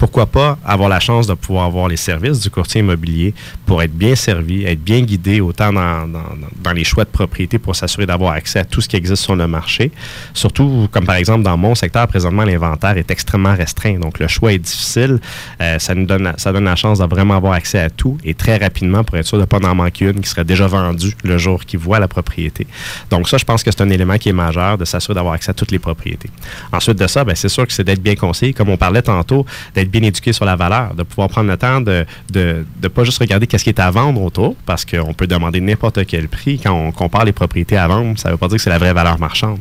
pourquoi 0.03 0.27
pas 0.27 0.59
avoir 0.65 0.89
la 0.89 0.99
chance 0.99 1.29
de 1.29 1.35
pouvoir 1.35 1.67
avoir 1.67 1.87
les 1.87 1.97
services 1.97 2.41
du 2.41 2.51
courtier 2.51 2.81
immobilier 2.81 3.35
pour 3.67 3.85
être 3.85 3.93
bien 3.93 4.17
servi, 4.17 4.65
être 4.65 4.83
bien 4.83 5.01
guidé 5.03 5.41
autant 5.41 5.73
dans, 5.73 6.09
dans, 6.09 6.73
les 6.73 6.83
choix 6.83 7.05
de 7.05 7.09
propriété 7.11 7.61
pour 7.61 7.77
s'assurer 7.77 8.05
d'avoir 8.05 8.33
accès 8.33 8.59
à 8.59 8.65
tout 8.65 8.81
ce 8.81 8.89
qui 8.89 8.97
existe 8.97 9.23
sur 9.23 9.37
le 9.37 9.47
marché. 9.47 9.93
Surtout, 10.35 10.89
comme 10.91 11.07
par 11.07 11.15
exemple 11.15 11.45
dans 11.45 11.57
mon 11.57 11.77
secteur, 11.77 12.09
présentement, 12.09 12.43
l'inventaire 12.43 12.97
est 12.99 13.13
extrêmement 13.13 13.55
restreint. 13.55 14.01
Donc, 14.01 14.19
le 14.19 14.27
choix 14.27 14.53
est 14.53 14.59
difficile. 14.59 15.21
Euh, 15.61 15.79
ça 15.79 15.95
nous 15.95 16.05
donne, 16.05 16.25
la 16.25 16.77
chance 16.77 16.99
de 16.99 17.05
vraiment 17.05 17.37
avoir 17.37 17.53
accès 17.53 17.79
à 17.79 17.89
tout 17.89 18.19
et 18.25 18.35
très 18.35 18.57
rapidement 18.57 19.05
pour 19.05 19.19
être 19.19 19.27
sûr 19.27 19.39
de 19.39 19.43
ne 19.43 19.47
pas 19.47 19.65
en 19.65 19.77
manquer 19.77 20.07
une 20.07 20.21
qui 20.21 20.29
serait 20.29 20.45
déjà 20.45 20.67
vendue 20.67 21.15
le 21.23 21.39
jour 21.39 21.65
qu'il 21.65 21.79
voit 21.79 22.01
la 22.01 22.09
propriété. 22.09 22.67
Donc, 23.09 23.29
ça, 23.29 23.39
je 23.39 23.45
pense 23.45 23.63
que 23.63 23.71
c'est 23.71 23.83
un 23.83 23.91
élément 23.91 24.19
qui 24.19 24.31
est 24.31 24.33
majeur 24.33 24.79
de 24.79 24.85
s'assurer 24.85 25.15
d'avoir 25.15 25.35
accès 25.35 25.53
à 25.53 25.55
toutes 25.55 25.71
les 25.71 25.79
propriétés. 25.79 26.31
Ensuite 26.73 26.99
de 26.99 27.07
ça, 27.07 27.23
ben, 27.23 27.37
c'est 27.37 27.49
sûr 27.49 27.65
que 27.69 27.73
c'est 27.73 27.85
d'être 27.85 28.03
bien 28.03 28.17
conseillé, 28.17 28.53
comme 28.53 28.69
on 28.69 28.77
parlait 28.77 29.03
tantôt, 29.03 29.47
d'être 29.77 29.92
bien 29.93 30.03
éduqué 30.03 30.33
sur 30.33 30.45
la 30.45 30.57
valeur, 30.57 30.95
de 30.95 31.03
pouvoir 31.05 31.29
prendre 31.29 31.49
le 31.49 31.57
temps 31.57 31.81
de 31.81 32.05
de, 32.31 32.65
de 32.81 32.89
pas 32.89 33.05
juste 33.05 33.19
regarder 33.19 33.47
qu'est-ce 33.47 33.65
qui 33.65 33.71
est 33.71 33.81
à 33.81 33.91
vendre 33.91 34.21
autour, 34.23 34.57
parce 34.67 34.85
qu'on 34.85 35.15
peut 35.15 35.27
demander 35.27 35.61
n'importe 35.61 36.05
quel 36.07 36.29
prix. 36.29 36.59
Quand 36.59 36.73
on 36.73 36.91
compare 36.93 37.25
les 37.25 37.33
propriétés 37.33 37.77
à 37.77 37.87
vendre, 37.87 38.19
ça 38.19 38.29
ne 38.29 38.35
veut 38.35 38.39
pas 38.39 38.49
dire 38.49 38.57
que 38.57 38.63
c'est 38.63 38.71
la 38.71 38.79
vraie 38.79 38.93
valeur 38.93 39.19
marchande. 39.19 39.61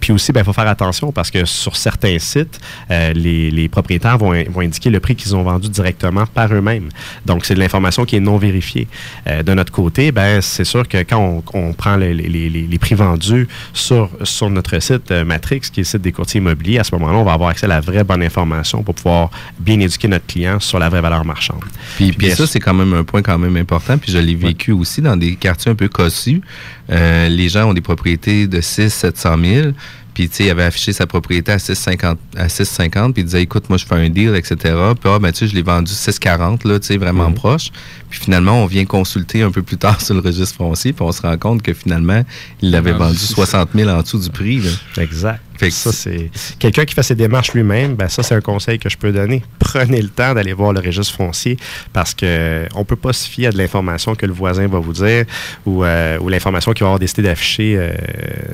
Puis 0.00 0.12
aussi, 0.12 0.32
il 0.34 0.44
faut 0.44 0.52
faire 0.52 0.68
attention 0.68 1.12
parce 1.12 1.30
que 1.30 1.44
sur 1.44 1.76
certains 1.76 2.18
sites, 2.18 2.60
euh, 2.90 3.12
les, 3.12 3.50
les 3.50 3.68
propriétaires 3.68 4.18
vont, 4.18 4.32
vont 4.50 4.60
indiquer 4.60 4.90
le 4.90 5.00
prix 5.00 5.16
qu'ils 5.16 5.34
ont 5.34 5.42
vendu 5.42 5.68
directement 5.68 6.26
par 6.26 6.52
eux-mêmes. 6.52 6.88
Donc, 7.24 7.44
c'est 7.44 7.54
de 7.54 7.60
l'information 7.60 8.04
qui 8.04 8.16
est 8.16 8.20
non 8.20 8.36
vérifiée. 8.36 8.88
Euh, 9.26 9.42
de 9.42 9.54
notre 9.54 9.72
côté, 9.72 10.12
ben, 10.12 10.40
c'est 10.40 10.64
sûr 10.64 10.86
que 10.88 10.98
quand 10.98 11.42
on, 11.54 11.58
on 11.58 11.72
prend 11.72 11.96
les, 11.96 12.14
les, 12.14 12.28
les, 12.28 12.48
les 12.48 12.78
prix 12.78 12.94
vendus 12.94 13.48
sur, 13.72 14.10
sur 14.22 14.50
notre 14.50 14.78
site 14.80 15.10
euh, 15.10 15.24
Matrix, 15.24 15.60
qui 15.60 15.80
est 15.80 15.82
le 15.82 15.84
site 15.84 16.02
des 16.02 16.12
courtiers 16.12 16.38
immobiliers, 16.38 16.78
à 16.78 16.84
ce 16.84 16.94
moment-là, 16.96 17.18
on 17.18 17.24
va 17.24 17.32
avoir 17.32 17.50
accès 17.50 17.66
à 17.66 17.68
la 17.68 17.80
vraie 17.80 18.04
bonne 18.04 18.22
information 18.22 18.82
pour 18.82 18.94
pouvoir 18.94 19.30
bien 19.58 19.78
éduquer 19.80 20.08
notre 20.08 20.26
client 20.26 20.60
sur 20.60 20.78
la 20.78 20.88
vraie 20.88 21.00
valeur 21.00 21.24
marchande. 21.24 21.64
Puis, 21.96 22.12
puis 22.12 22.30
ça, 22.32 22.46
c'est 22.46 22.60
quand 22.60 22.74
même 22.74 22.92
un 22.94 23.04
point 23.04 23.22
quand 23.22 23.38
même 23.38 23.56
important. 23.56 23.98
Puis 23.98 24.12
je 24.12 24.18
l'ai 24.18 24.34
vécu 24.34 24.72
aussi 24.72 25.00
dans 25.00 25.16
des 25.16 25.36
quartiers 25.36 25.72
un 25.72 25.74
peu 25.74 25.88
cossus. 25.88 26.40
Les 26.88 27.48
gens 27.48 27.70
ont 27.70 27.74
des 27.74 27.80
propriétés 27.80 28.46
de 28.46 28.60
6 28.60 28.90
700 28.90 29.36
000. 29.42 29.68
Puis, 30.16 30.30
tu 30.30 30.36
sais, 30.36 30.44
il 30.44 30.50
avait 30.50 30.62
affiché 30.62 30.94
sa 30.94 31.06
propriété 31.06 31.52
à 31.52 31.58
6,50, 31.58 32.16
à 32.38 32.46
6,50, 32.46 33.12
puis 33.12 33.20
il 33.20 33.26
disait, 33.26 33.42
écoute, 33.42 33.68
moi, 33.68 33.76
je 33.76 33.84
fais 33.84 33.96
un 33.96 34.08
deal, 34.08 34.34
etc. 34.34 34.56
Puis, 34.98 35.10
ah, 35.12 35.18
ben, 35.18 35.30
tu 35.30 35.40
sais, 35.40 35.46
je 35.46 35.54
l'ai 35.54 35.60
vendu 35.60 35.92
6,40, 35.92 36.66
là, 36.66 36.80
tu 36.80 36.86
sais, 36.86 36.96
vraiment 36.96 37.30
proche. 37.32 37.70
Puis, 38.08 38.20
finalement, 38.20 38.62
on 38.62 38.64
vient 38.64 38.86
consulter 38.86 39.42
un 39.42 39.50
peu 39.50 39.60
plus 39.60 39.76
tard 39.76 40.00
sur 40.00 40.14
le 40.14 40.20
registre 40.20 40.56
foncier, 40.56 40.94
puis 40.94 41.04
on 41.04 41.12
se 41.12 41.20
rend 41.20 41.36
compte 41.36 41.60
que, 41.60 41.74
finalement, 41.74 42.22
il 42.62 42.70
l'avait 42.70 42.92
vendu 42.92 43.18
c'est 43.18 43.34
60 43.34 43.68
000 43.74 43.90
en 43.90 44.00
dessous 44.00 44.18
du 44.18 44.30
prix, 44.30 44.58
là. 44.58 44.70
Exact. 45.02 45.42
Fait 45.58 45.68
que 45.68 45.74
ça, 45.74 45.92
c'est 45.92 46.30
quelqu'un 46.58 46.84
qui 46.84 46.94
fait 46.94 47.02
ses 47.02 47.14
démarches 47.14 47.52
lui-même. 47.52 47.94
Ben 47.94 48.08
ça, 48.08 48.22
c'est 48.22 48.34
un 48.34 48.40
conseil 48.40 48.78
que 48.78 48.88
je 48.88 48.96
peux 48.96 49.12
donner. 49.12 49.42
Prenez 49.58 50.00
le 50.02 50.08
temps 50.08 50.34
d'aller 50.34 50.52
voir 50.52 50.72
le 50.72 50.80
registre 50.80 51.14
foncier 51.14 51.56
parce 51.92 52.14
que 52.14 52.66
on 52.74 52.84
peut 52.84 52.96
pas 52.96 53.12
se 53.12 53.28
fier 53.28 53.46
à 53.48 53.50
de 53.52 53.58
l'information 53.58 54.14
que 54.14 54.26
le 54.26 54.32
voisin 54.32 54.66
va 54.66 54.78
vous 54.78 54.92
dire 54.92 55.24
ou, 55.64 55.84
euh, 55.84 56.18
ou 56.18 56.28
l'information 56.28 56.72
qu'il 56.72 56.82
va 56.84 56.88
avoir 56.88 56.98
décidé 56.98 57.22
d'afficher 57.22 57.76
euh, 57.78 57.92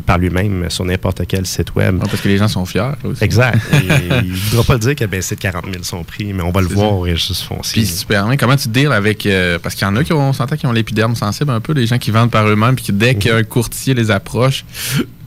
par 0.07 0.19
lui-même 0.19 0.67
sur 0.71 0.85
n'importe 0.85 1.23
quel 1.27 1.47
site 1.47 1.75
web. 1.75 1.99
parce 1.99 2.21
que 2.21 2.29
les 2.29 2.39
gens 2.39 2.49
sont 2.49 2.65
fiers. 2.67 2.83
Aussi. 3.05 3.25
Exact. 3.25 3.59
Et 3.73 4.25
il 4.25 4.31
ne 4.33 4.37
voudra 4.37 4.65
pas 4.65 4.75
le 4.75 4.79
dire 4.81 4.95
qu'il 4.95 5.05
a 5.05 5.09
baissé 5.09 5.35
de 5.35 5.41
40 5.41 5.65
000 5.71 5.83
son 5.83 6.05
prix, 6.05 6.33
mais 6.33 6.43
on 6.43 6.51
va 6.51 6.61
le 6.61 6.69
voir 6.69 6.93
au 6.93 7.01
registre 7.01 7.45
foncier. 7.47 7.83
Puis, 7.83 7.87
si 7.91 8.01
tu 8.01 8.07
permets, 8.07 8.37
comment 8.37 8.57
tu 8.57 8.69
deals 8.69 8.93
avec. 8.93 9.27
euh, 9.27 9.59
parce 9.59 9.75
qu'il 9.75 9.87
y 9.87 9.91
en 9.91 9.97
a 9.97 10.05
qui 10.05 10.13
ont, 10.13 10.29
on 10.29 10.33
s'entend 10.33 10.57
qui 10.57 10.67
ont 10.67 10.73
l'épiderme 10.73 11.15
sensible 11.17 11.51
un 11.51 11.61
peu, 11.61 11.73
les 11.73 11.87
gens 11.87 11.99
qui 11.99 12.11
vendent 12.11 12.31
par 12.31 12.47
eux-mêmes, 12.49 12.75
puis 12.77 12.87
que 12.87 12.93
dès 12.93 13.15
qu'un 13.15 13.43
courtier 13.43 13.95
les 13.95 14.11
approche, 14.11 14.65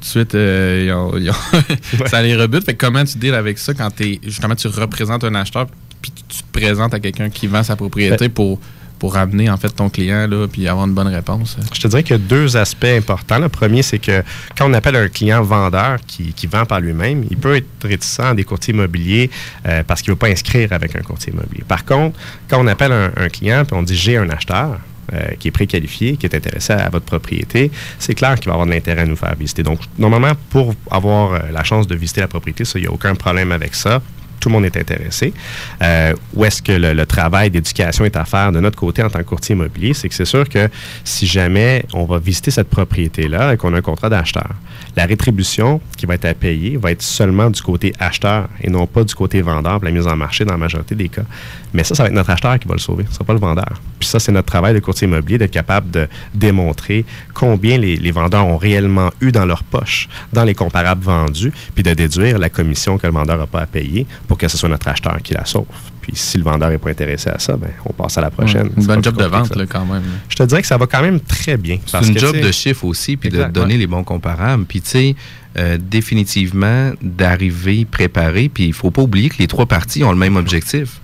de 0.05 0.09
suite, 0.09 0.35
euh, 0.35 0.83
ils 0.85 0.91
ont- 0.93 1.17
ils 1.17 1.29
ont- 1.29 2.05
ça 2.07 2.21
les 2.21 2.35
rebute. 2.35 2.63
Fait 2.65 2.73
que 2.75 2.85
comment 2.85 3.03
tu 3.03 3.17
deals 3.17 3.33
avec 3.35 3.57
ça 3.57 3.73
quand 3.73 3.89
es, 4.01 4.19
justement 4.23 4.55
tu 4.55 4.67
représentes 4.67 5.23
un 5.23 5.35
acheteur, 5.35 5.67
puis 6.01 6.11
tu 6.27 6.37
te 6.43 6.43
présentes 6.51 6.93
à 6.93 6.99
quelqu'un 6.99 7.29
qui 7.29 7.47
vend 7.47 7.63
sa 7.63 7.75
propriété 7.75 8.27
Ben- 8.27 8.29
pour, 8.33 8.59
pour 8.99 9.17
amener 9.17 9.49
en 9.49 9.57
fait 9.57 9.69
ton 9.69 9.89
client, 9.89 10.25
là, 10.27 10.47
puis 10.47 10.67
avoir 10.69 10.85
une 10.87 10.93
bonne 10.93 11.07
réponse? 11.13 11.57
Je 11.73 11.81
te 11.81 11.87
dirais 11.89 12.01
qu'il 12.03 12.13
y 12.13 12.19
a 12.19 12.21
deux 12.23 12.55
aspects 12.55 12.85
importants. 12.85 13.39
Le 13.39 13.49
premier, 13.49 13.81
c'est 13.81 13.99
que 13.99 14.23
quand 14.57 14.69
on 14.69 14.73
appelle 14.73 14.95
un 14.95 15.09
client 15.09 15.43
vendeur 15.43 15.97
qui, 16.07 16.31
qui 16.33 16.47
vend 16.47 16.65
par 16.65 16.79
lui-même, 16.79 17.25
il 17.29 17.35
peut 17.37 17.57
être 17.57 17.67
réticent 17.83 18.21
à 18.21 18.33
des 18.33 18.45
courtiers 18.45 18.73
immobiliers 18.73 19.29
euh, 19.67 19.83
parce 19.85 20.01
qu'il 20.01 20.11
ne 20.11 20.15
veut 20.15 20.19
pas 20.19 20.27
inscrire 20.29 20.71
avec 20.71 20.95
un 20.95 21.01
courtier 21.01 21.33
immobilier. 21.33 21.63
Par 21.67 21.83
contre, 21.83 22.17
quand 22.49 22.63
on 22.63 22.67
appelle 22.67 22.93
un, 22.93 23.11
un 23.17 23.27
client 23.29 23.63
et 23.63 23.73
on 23.73 23.83
dit 23.83 23.95
j'ai 23.97 24.15
un 24.17 24.29
acheteur, 24.29 24.79
euh, 25.13 25.31
qui 25.39 25.49
est 25.49 25.51
préqualifié, 25.51 26.17
qui 26.17 26.25
est 26.25 26.35
intéressé 26.35 26.73
à, 26.73 26.89
votre 26.89 27.05
propriété, 27.05 27.71
c'est 27.99 28.15
clair 28.15 28.35
qu'il 28.35 28.47
va 28.47 28.53
avoir 28.53 28.65
de 28.65 28.71
l'intérêt 28.71 29.01
à 29.01 29.05
nous 29.05 29.15
faire 29.15 29.35
visiter. 29.35 29.63
Donc, 29.63 29.79
normalement, 29.99 30.33
pour 30.49 30.73
avoir 30.89 31.33
euh, 31.33 31.39
la 31.51 31.63
chance 31.63 31.87
de 31.87 31.95
visiter 31.95 32.21
la 32.21 32.27
propriété, 32.27 32.63
il 32.75 32.81
n'y 32.81 32.87
a 32.87 32.91
aucun 32.91 33.15
problème 33.15 33.51
avec 33.51 33.75
ça 33.75 34.01
tout 34.39 34.49
le 34.49 34.53
monde 34.53 34.65
est 34.65 34.77
intéressé. 34.77 35.33
Euh, 35.81 36.13
où 36.33 36.45
est-ce 36.45 36.61
que 36.61 36.71
le, 36.71 37.05
travail 37.05 37.49
d'éducation 37.49 38.05
est 38.05 38.15
à 38.15 38.25
faire 38.25 38.51
de 38.51 38.59
notre 38.59 38.77
côté 38.77 39.03
en 39.03 39.09
tant 39.09 39.19
que 39.19 39.25
courtier 39.25 39.53
immobilier? 39.55 39.93
C'est 39.93 40.09
que 40.09 40.15
c'est 40.15 40.25
sûr 40.25 40.47
que 40.49 40.69
si 41.03 41.27
jamais 41.27 41.85
on 41.93 42.05
va 42.05 42.19
visiter 42.19 42.51
cette 42.51 42.69
propriété-là 42.69 43.53
et 43.53 43.57
qu'on 43.57 43.73
a 43.73 43.77
un 43.77 43.81
contrat 43.81 44.09
d'acheteur, 44.09 44.49
la 44.95 45.05
rétribution 45.05 45.81
qui 45.97 46.05
va 46.05 46.15
être 46.15 46.25
à 46.25 46.33
payer 46.33 46.77
va 46.77 46.91
être 46.91 47.01
seulement 47.01 47.49
du 47.49 47.61
côté 47.61 47.93
acheteur 47.99 48.49
et 48.61 48.69
non 48.69 48.87
pas 48.87 49.03
du 49.03 49.13
côté 49.13 49.41
vendeur 49.41 49.75
pour 49.75 49.85
la 49.85 49.91
mise 49.91 50.07
en 50.07 50.15
marché 50.15 50.45
dans 50.45 50.53
la 50.53 50.57
majorité 50.57 50.95
des 50.95 51.09
cas. 51.09 51.25
Mais 51.73 51.83
ça, 51.83 51.95
ça 51.95 52.03
va 52.03 52.09
être 52.09 52.15
notre 52.15 52.29
acheteur 52.29 52.57
qui 52.59 52.67
va 52.67 52.75
le 52.75 52.79
sauver, 52.79 53.05
ce 53.09 53.15
sera 53.15 53.25
pas 53.25 53.33
le 53.33 53.39
vendeur. 53.39 53.81
Puis 53.99 54.07
ça, 54.07 54.19
c'est 54.19 54.31
notre 54.31 54.47
travail 54.47 54.73
de 54.73 54.79
courtier 54.79 55.07
immobilier 55.07 55.37
d'être 55.37 55.51
capable 55.51 55.91
de 55.91 56.07
démontrer 56.33 57.05
combien 57.33 57.77
les 57.77 58.11
vendeurs 58.11 58.45
ont 58.45 58.57
réellement 58.57 59.11
eu 59.21 59.31
dans 59.31 59.45
leur 59.45 59.63
poche 59.63 60.07
dans 60.33 60.43
les 60.43 60.53
comparables 60.53 61.03
vendus, 61.03 61.51
puis 61.73 61.83
de 61.83 61.93
déduire 61.93 62.39
la 62.39 62.49
commission 62.49 62.97
que 62.97 63.07
le 63.07 63.13
vendeur 63.13 63.37
n'a 63.37 63.47
pas 63.47 63.61
à 63.61 63.65
payer 63.65 64.05
pour 64.27 64.37
que 64.37 64.47
ce 64.47 64.57
soit 64.57 64.69
notre 64.69 64.87
acheteur 64.87 65.17
qui 65.23 65.33
la 65.33 65.45
sauve. 65.45 65.65
Puis 66.01 66.13
si 66.15 66.37
le 66.37 66.43
vendeur 66.43 66.69
n'est 66.69 66.77
pas 66.77 66.91
intéressé 66.91 67.29
à 67.29 67.39
ça, 67.39 67.57
ben, 67.57 67.71
on 67.85 67.93
passe 67.93 68.17
à 68.17 68.21
la 68.21 68.29
prochaine. 68.29 68.69
une 68.77 68.85
bonne 68.85 69.03
job 69.03 69.17
de 69.17 69.25
vente, 69.25 69.55
là, 69.55 69.65
quand 69.65 69.85
même. 69.85 70.03
Je 70.29 70.35
te 70.35 70.43
dirais 70.43 70.61
que 70.61 70.67
ça 70.67 70.77
va 70.77 70.85
quand 70.85 71.01
même 71.01 71.19
très 71.19 71.57
bien. 71.57 71.79
C'est 71.85 72.07
une 72.07 72.17
job 72.17 72.39
de 72.39 72.51
chiffre 72.51 72.85
aussi, 72.85 73.17
puis 73.17 73.29
de 73.29 73.43
donner 73.45 73.77
les 73.77 73.87
bons 73.87 74.03
comparables. 74.03 74.65
Puis 74.65 74.81
tu 74.81 74.89
sais, 74.89 75.15
euh, 75.57 75.77
définitivement, 75.79 76.91
d'arriver 77.01 77.85
préparé, 77.85 78.49
puis 78.49 78.65
il 78.65 78.73
faut 78.73 78.91
pas 78.91 79.01
oublier 79.01 79.29
que 79.29 79.37
les 79.39 79.47
trois 79.47 79.65
parties 79.65 80.03
ont 80.03 80.11
le 80.11 80.17
même 80.17 80.35
objectif. 80.35 80.99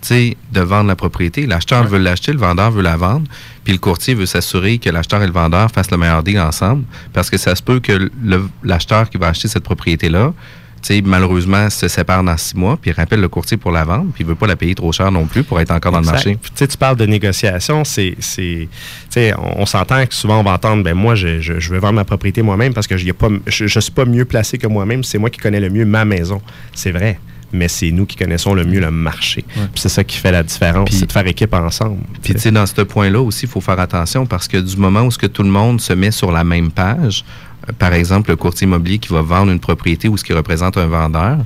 Tu 0.00 0.08
sais, 0.08 0.36
de 0.52 0.60
vendre 0.60 0.88
la 0.88 0.96
propriété. 0.96 1.46
L'acheteur 1.46 1.84
veut 1.84 1.98
l'acheter, 1.98 2.32
le 2.32 2.38
vendeur 2.38 2.70
veut 2.70 2.82
la 2.82 2.96
vendre, 2.96 3.26
puis 3.64 3.72
le 3.72 3.78
courtier 3.78 4.14
veut 4.14 4.26
s'assurer 4.26 4.78
que 4.78 4.88
l'acheteur 4.90 5.22
et 5.22 5.26
le 5.26 5.32
vendeur 5.32 5.70
fassent 5.70 5.90
le 5.90 5.96
meilleur 5.96 6.22
deal 6.22 6.38
ensemble, 6.38 6.84
parce 7.12 7.28
que 7.28 7.36
ça 7.36 7.56
se 7.56 7.62
peut 7.62 7.80
que 7.80 8.10
l'acheteur 8.62 9.10
qui 9.10 9.18
va 9.18 9.28
acheter 9.28 9.48
cette 9.48 9.64
propriété-là 9.64 10.32
malheureusement, 11.04 11.70
se 11.70 11.88
sépare 11.88 12.22
dans 12.22 12.36
six 12.36 12.56
mois, 12.56 12.76
puis 12.80 12.92
rappelle 12.92 13.20
le 13.20 13.28
courtier 13.28 13.56
pour 13.56 13.70
la 13.70 13.84
vendre, 13.84 14.10
puis 14.12 14.24
il 14.24 14.26
veut 14.26 14.34
pas 14.34 14.46
la 14.46 14.56
payer 14.56 14.74
trop 14.74 14.92
cher 14.92 15.10
non 15.10 15.26
plus 15.26 15.42
pour 15.42 15.60
être 15.60 15.70
encore 15.70 15.92
dans 15.92 16.00
le 16.00 16.06
marché. 16.06 16.38
tu 16.54 16.66
parles 16.78 16.96
de 16.96 17.06
négociation, 17.06 17.84
c'est, 17.84 18.16
on, 19.36 19.62
on 19.62 19.66
s'entend 19.66 20.04
que 20.06 20.14
souvent 20.14 20.40
on 20.40 20.42
va 20.42 20.52
entendre, 20.52 20.82
ben 20.82 20.94
moi, 20.94 21.14
je, 21.14 21.40
je, 21.40 21.70
veux 21.70 21.78
vendre 21.78 21.94
ma 21.94 22.04
propriété 22.04 22.42
moi-même 22.42 22.74
parce 22.74 22.86
que 22.86 22.96
je, 22.96 23.10
pas, 23.12 23.28
je, 23.46 23.80
suis 23.80 23.92
pas 23.92 24.04
mieux 24.04 24.24
placé 24.24 24.58
que 24.58 24.66
moi-même, 24.66 25.04
c'est 25.04 25.18
moi 25.18 25.30
qui 25.30 25.38
connais 25.38 25.60
le 25.60 25.70
mieux 25.70 25.84
ma 25.84 26.04
maison. 26.04 26.40
C'est 26.74 26.92
vrai 26.92 27.18
mais 27.52 27.68
c'est 27.68 27.90
nous 27.90 28.06
qui 28.06 28.16
connaissons 28.16 28.54
le 28.54 28.64
mieux 28.64 28.80
le 28.80 28.90
marché. 28.90 29.44
C'est 29.74 29.88
ça 29.88 30.04
qui 30.04 30.18
fait 30.18 30.32
la 30.32 30.42
différence, 30.42 30.90
c'est 30.90 31.06
de 31.06 31.12
faire 31.12 31.26
équipe 31.26 31.54
ensemble. 31.54 32.02
Puis 32.22 32.34
tu 32.34 32.40
sais, 32.40 32.50
dans 32.50 32.66
ce 32.66 32.82
point-là 32.82 33.20
aussi, 33.20 33.46
il 33.46 33.48
faut 33.48 33.60
faire 33.60 33.78
attention 33.80 34.26
parce 34.26 34.48
que 34.48 34.58
du 34.58 34.76
moment 34.76 35.02
où 35.02 35.10
ce 35.10 35.18
que 35.18 35.26
tout 35.26 35.42
le 35.42 35.48
monde 35.48 35.80
se 35.80 35.92
met 35.92 36.10
sur 36.10 36.32
la 36.32 36.44
même 36.44 36.70
page, 36.70 37.24
par 37.78 37.92
exemple, 37.92 38.30
le 38.30 38.36
courtier 38.36 38.66
immobilier 38.66 38.98
qui 38.98 39.12
va 39.12 39.22
vendre 39.22 39.50
une 39.52 39.60
propriété 39.60 40.08
ou 40.08 40.16
ce 40.16 40.24
qui 40.24 40.32
représente 40.32 40.76
un 40.76 40.86
vendeur, 40.86 41.38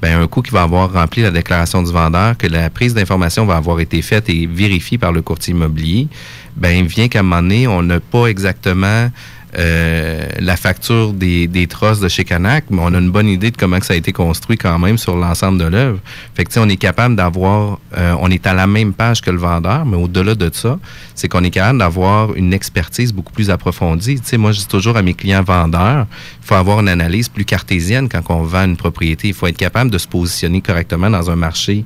ben, 0.00 0.20
un 0.20 0.26
coup 0.26 0.42
qui 0.42 0.50
va 0.50 0.62
avoir 0.62 0.92
rempli 0.92 1.22
la 1.22 1.30
déclaration 1.30 1.82
du 1.82 1.90
vendeur, 1.90 2.36
que 2.36 2.46
la 2.46 2.70
prise 2.70 2.94
d'information 2.94 3.46
va 3.46 3.56
avoir 3.56 3.80
été 3.80 4.02
faite 4.02 4.28
et 4.28 4.46
vérifiée 4.46 4.98
par 4.98 5.12
le 5.12 5.22
courtier 5.22 5.54
immobilier, 5.54 6.08
ben, 6.56 6.86
vient 6.86 7.08
qu'à 7.08 7.20
un 7.20 7.22
moment 7.22 7.42
donné, 7.42 7.66
on 7.66 7.82
n'a 7.82 8.00
pas 8.00 8.26
exactement 8.26 9.10
euh, 9.56 10.26
la 10.40 10.56
facture 10.56 11.12
des, 11.12 11.66
trosses 11.68 12.00
de 12.00 12.08
chez 12.08 12.24
Canac, 12.24 12.64
mais 12.70 12.80
on 12.80 12.92
a 12.94 12.98
une 12.98 13.10
bonne 13.10 13.28
idée 13.28 13.50
de 13.50 13.56
comment 13.56 13.80
ça 13.80 13.94
a 13.94 13.96
été 13.96 14.12
construit 14.12 14.56
quand 14.56 14.78
même 14.78 14.98
sur 14.98 15.16
l'ensemble 15.16 15.58
de 15.58 15.64
l'œuvre. 15.64 15.98
Fait 16.34 16.44
que, 16.44 16.58
on 16.58 16.68
est 16.68 16.76
capable 16.76 17.16
d'avoir, 17.16 17.78
euh, 17.96 18.14
on 18.20 18.30
est 18.30 18.46
à 18.46 18.54
la 18.54 18.66
même 18.66 18.92
page 18.92 19.20
que 19.20 19.30
le 19.30 19.38
vendeur, 19.38 19.84
mais 19.86 19.96
au-delà 19.96 20.34
de 20.34 20.50
ça, 20.52 20.78
c'est 21.14 21.28
qu'on 21.28 21.44
est 21.44 21.50
capable 21.50 21.78
d'avoir 21.78 22.34
une 22.34 22.52
expertise 22.52 23.12
beaucoup 23.12 23.32
plus 23.32 23.50
approfondie. 23.50 24.20
Tu 24.20 24.26
sais, 24.26 24.36
moi, 24.36 24.52
je 24.52 24.58
dis 24.58 24.68
toujours 24.68 24.96
à 24.96 25.02
mes 25.02 25.14
clients 25.14 25.42
vendeurs, 25.42 26.06
il 26.42 26.46
faut 26.46 26.54
avoir 26.54 26.80
une 26.80 26.88
analyse 26.88 27.28
plus 27.28 27.44
cartésienne 27.44 28.08
quand 28.08 28.22
on 28.30 28.42
vend 28.42 28.64
une 28.64 28.76
propriété. 28.76 29.28
Il 29.28 29.34
faut 29.34 29.46
être 29.46 29.56
capable 29.56 29.90
de 29.90 29.98
se 29.98 30.08
positionner 30.08 30.60
correctement 30.60 31.10
dans 31.10 31.30
un 31.30 31.36
marché 31.36 31.84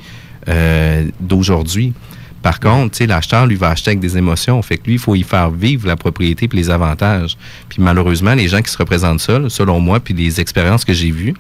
euh, 0.49 1.05
d'aujourd'hui. 1.21 1.93
Par 2.43 2.61
contre, 2.61 3.03
l'acheteur, 3.05 3.47
lui, 3.47 3.57
va 3.57 3.71
acheter 3.71 3.91
avec 3.91 4.01
des 4.01 4.17
émotions. 4.17 4.61
Fait 4.63 4.79
que 4.79 4.87
lui, 4.87 4.95
il 4.95 4.99
faut 4.99 5.15
y 5.15 5.23
faire 5.23 5.51
vivre 5.51 5.87
la 5.87 5.97
propriété 5.97 6.49
et 6.51 6.57
les 6.57 6.71
avantages. 6.71 7.37
Puis 7.69 7.83
malheureusement, 7.83 8.35
les 8.35 8.49
gens 8.49 8.61
qui 8.61 8.71
se 8.71 8.79
représentent 8.79 9.21
seuls, 9.21 9.51
selon 9.51 9.81
moi, 9.81 10.01
puis 10.01 10.15
les 10.15 10.41
expériences 10.41 10.85
que 10.85 10.93
j'ai 10.93 11.11
vues, 11.11 11.35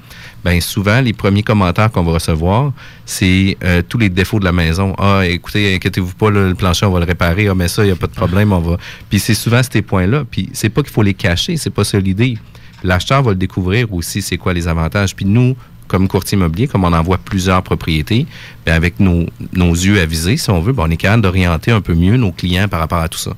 ben 0.45 0.61
souvent, 0.61 1.01
les 1.01 1.13
premiers 1.13 1.43
commentaires 1.43 1.91
qu'on 1.91 2.03
va 2.03 2.13
recevoir, 2.13 2.73
c'est 3.05 3.57
euh, 3.65 3.83
tous 3.89 3.99
les 3.99 4.09
défauts 4.09 4.41
de 4.41 4.45
la 4.45 4.53
maison. 4.53 4.95
Ah, 4.99 5.23
écoutez, 5.25 5.75
inquiétez-vous 5.75 6.15
pas, 6.15 6.31
le 6.31 6.55
plancher, 6.55 6.87
on 6.87 6.91
va 6.91 7.01
le 7.01 7.07
réparer. 7.07 7.49
Ah, 7.49 7.55
mais 7.55 7.69
ça, 7.69 7.83
il 7.85 7.87
n'y 7.87 7.93
a 7.93 7.97
pas 7.97 8.07
de 8.07 8.13
problème, 8.13 8.53
on 8.53 8.61
va... 8.61 8.77
Puis 9.09 9.21
c'est 9.21 9.35
souvent 9.35 9.61
ces 9.63 9.83
points-là. 9.83 10.25
Puis 10.29 10.51
c'est 10.53 10.69
pas 10.69 10.83
qu'il 10.83 10.93
faut 10.93 11.03
les 11.03 11.15
cacher, 11.15 11.57
c'est 11.57 11.71
pas 11.71 11.85
ça 11.85 11.99
l'idée. 11.99 12.39
L'acheteur 12.85 13.23
va 13.23 13.31
le 13.31 13.37
découvrir 13.37 13.93
aussi, 13.93 14.23
c'est 14.23 14.37
quoi 14.37 14.53
les 14.53 14.69
avantages. 14.69 15.15
Puis 15.15 15.25
nous, 15.25 15.57
comme 15.89 16.07
courtier 16.07 16.37
immobilier, 16.37 16.69
comme 16.69 16.85
on 16.85 16.93
en 16.93 17.03
voit 17.03 17.19
plusieurs 17.19 17.63
propriétés, 17.63 18.27
bien 18.65 18.75
avec 18.75 19.01
nos, 19.01 19.27
nos, 19.55 19.73
yeux 19.73 20.01
avisés, 20.01 20.37
si 20.37 20.51
on 20.51 20.61
veut, 20.61 20.73
bien 20.73 20.85
on 20.87 20.91
est 20.91 20.97
capable 20.97 21.23
d'orienter 21.23 21.73
un 21.73 21.81
peu 21.81 21.95
mieux 21.95 22.17
nos 22.17 22.31
clients 22.31 22.69
par 22.69 22.81
rapport 22.81 22.99
à 22.99 23.09
tout 23.09 23.19
ça. 23.19 23.33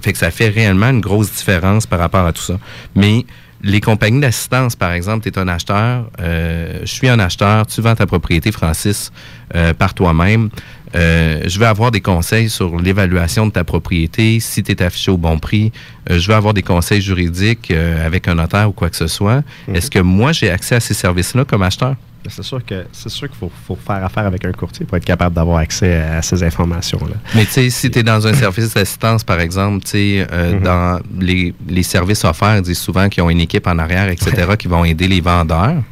Fait, 0.00 0.12
que 0.12 0.18
ça 0.18 0.30
fait 0.30 0.48
réellement 0.48 0.90
une 0.90 1.00
grosse 1.00 1.30
différence 1.30 1.86
par 1.86 1.98
rapport 1.98 2.26
à 2.26 2.32
tout 2.32 2.42
ça. 2.42 2.58
Mais 2.96 3.24
les 3.62 3.80
compagnies 3.80 4.20
d'assistance, 4.20 4.76
par 4.76 4.92
exemple, 4.92 5.22
tu 5.22 5.28
es 5.30 5.38
un 5.38 5.48
acheteur, 5.48 6.10
euh, 6.20 6.80
je 6.82 6.92
suis 6.92 7.08
un 7.08 7.18
acheteur, 7.18 7.66
tu 7.66 7.80
vends 7.80 7.94
ta 7.94 8.06
propriété, 8.06 8.52
Francis, 8.52 9.10
euh, 9.54 9.72
par 9.72 9.94
toi-même. 9.94 10.50
Euh, 10.94 11.42
je 11.46 11.58
vais 11.58 11.66
avoir 11.66 11.90
des 11.90 12.00
conseils 12.00 12.48
sur 12.48 12.76
l'évaluation 12.78 13.46
de 13.46 13.52
ta 13.52 13.64
propriété, 13.64 14.38
si 14.40 14.62
tu 14.62 14.72
es 14.72 14.82
affiché 14.82 15.10
au 15.10 15.16
bon 15.16 15.38
prix. 15.38 15.72
Euh, 16.10 16.18
je 16.18 16.28
vais 16.28 16.34
avoir 16.34 16.54
des 16.54 16.62
conseils 16.62 17.00
juridiques 17.00 17.70
euh, 17.70 18.06
avec 18.06 18.28
un 18.28 18.36
notaire 18.36 18.68
ou 18.68 18.72
quoi 18.72 18.90
que 18.90 18.96
ce 18.96 19.06
soit. 19.06 19.42
Mhm. 19.66 19.76
Est-ce 19.76 19.90
que 19.90 19.98
moi, 19.98 20.32
j'ai 20.32 20.50
accès 20.50 20.76
à 20.76 20.80
ces 20.80 20.94
services-là 20.94 21.44
comme 21.44 21.62
acheteur? 21.62 21.96
Ben, 22.22 22.30
c'est 22.30 22.42
sûr 22.42 22.64
que 22.64 22.86
c'est 22.92 23.10
sûr 23.10 23.28
qu'il 23.28 23.36
faut, 23.36 23.78
faire 23.86 24.02
affaire 24.02 24.24
avec 24.24 24.44
un 24.46 24.52
courtier 24.52 24.86
pour 24.86 24.96
être 24.96 25.04
capable 25.04 25.34
d'avoir 25.34 25.58
accès 25.58 26.00
à, 26.00 26.22
ces 26.22 26.42
informations-là. 26.42 27.16
Mais 27.34 27.44
tu 27.44 27.52
sais, 27.52 27.70
si 27.70 27.90
tu 27.90 27.98
es 27.98 28.02
dans 28.02 28.26
un 28.26 28.32
service 28.32 28.72
d'assistance, 28.72 29.24
par 29.24 29.40
exemple, 29.40 29.84
tu 29.84 29.90
sais, 29.90 30.26
mhm. 30.32 30.62
dans 30.62 31.00
les, 31.20 31.82
services 31.82 32.24
offerts, 32.24 32.56
ils 32.56 32.62
disent 32.62 32.78
souvent 32.78 33.08
qu'ils 33.10 33.22
ont 33.22 33.30
une 33.30 33.40
équipe 33.40 33.66
en 33.66 33.78
arrière, 33.78 34.08
etc., 34.08 34.52
qui 34.58 34.68
vont 34.68 34.84
aider 34.84 35.06
les 35.06 35.20
vendeurs. 35.20 35.82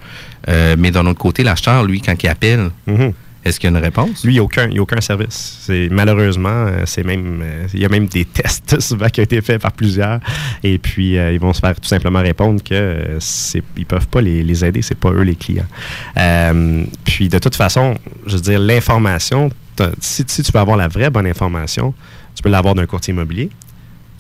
mais 0.79 0.91
d'un 0.91 1.05
autre 1.07 1.19
côté, 1.19 1.43
l'acheteur, 1.43 1.85
lui, 1.85 2.01
quand 2.01 2.15
il 2.23 2.29
appelle, 2.29 2.71
mhm. 2.87 3.13
Est-ce 3.45 3.59
qu'il 3.59 3.71
y 3.71 3.75
a 3.75 3.77
une 3.77 3.83
réponse? 3.83 4.25
Lui, 4.25 4.33
il 4.33 4.37
n'y 4.37 4.41
a 4.41 4.43
aucun, 4.43 4.71
a 4.71 4.81
aucun 4.81 5.01
service. 5.01 5.59
C'est, 5.63 5.89
malheureusement, 5.91 6.49
euh, 6.49 6.83
c'est 6.87 7.03
même, 7.03 7.41
euh, 7.43 7.67
il 7.75 7.81
y 7.81 7.85
a 7.85 7.89
même 7.89 8.07
des 8.07 8.25
tests 8.33 8.81
souvent 8.81 9.09
qui 9.09 9.21
ont 9.21 9.25
été 9.25 9.41
faits 9.41 9.61
par 9.61 9.73
plusieurs. 9.73 10.21
Et 10.63 10.79
puis, 10.79 11.19
euh, 11.19 11.33
ils 11.33 11.41
vont 11.41 11.53
se 11.53 11.61
faire 11.61 11.75
tout 11.75 11.89
simplement 11.89 12.21
répondre 12.21 12.63
que 12.63 13.17
c'est, 13.19 13.63
ils 13.77 13.87
peuvent 13.87 14.09
pas 14.09 14.21
les, 14.21 14.65
aider, 14.65 14.83
c'est 14.83 14.99
pas 14.99 15.11
eux 15.11 15.23
les 15.23 15.35
clients. 15.35 15.67
puis, 17.05 17.29
de 17.29 17.39
toute 17.39 17.57
façon, 17.57 17.97
je 18.27 18.37
veux 18.37 18.43
dire, 18.43 18.61
l'information, 18.61 19.51
si, 20.01 20.25
si 20.27 20.43
tu 20.43 20.53
veux 20.53 20.61
avoir 20.61 20.77
la 20.77 20.89
vraie 20.89 21.11
bonne 21.11 21.27
information, 21.27 21.95
tu 22.35 22.43
peux 22.43 22.49
l'avoir 22.49 22.75
d'un 22.75 22.87
courtier 22.87 23.13
immobilier, 23.13 23.51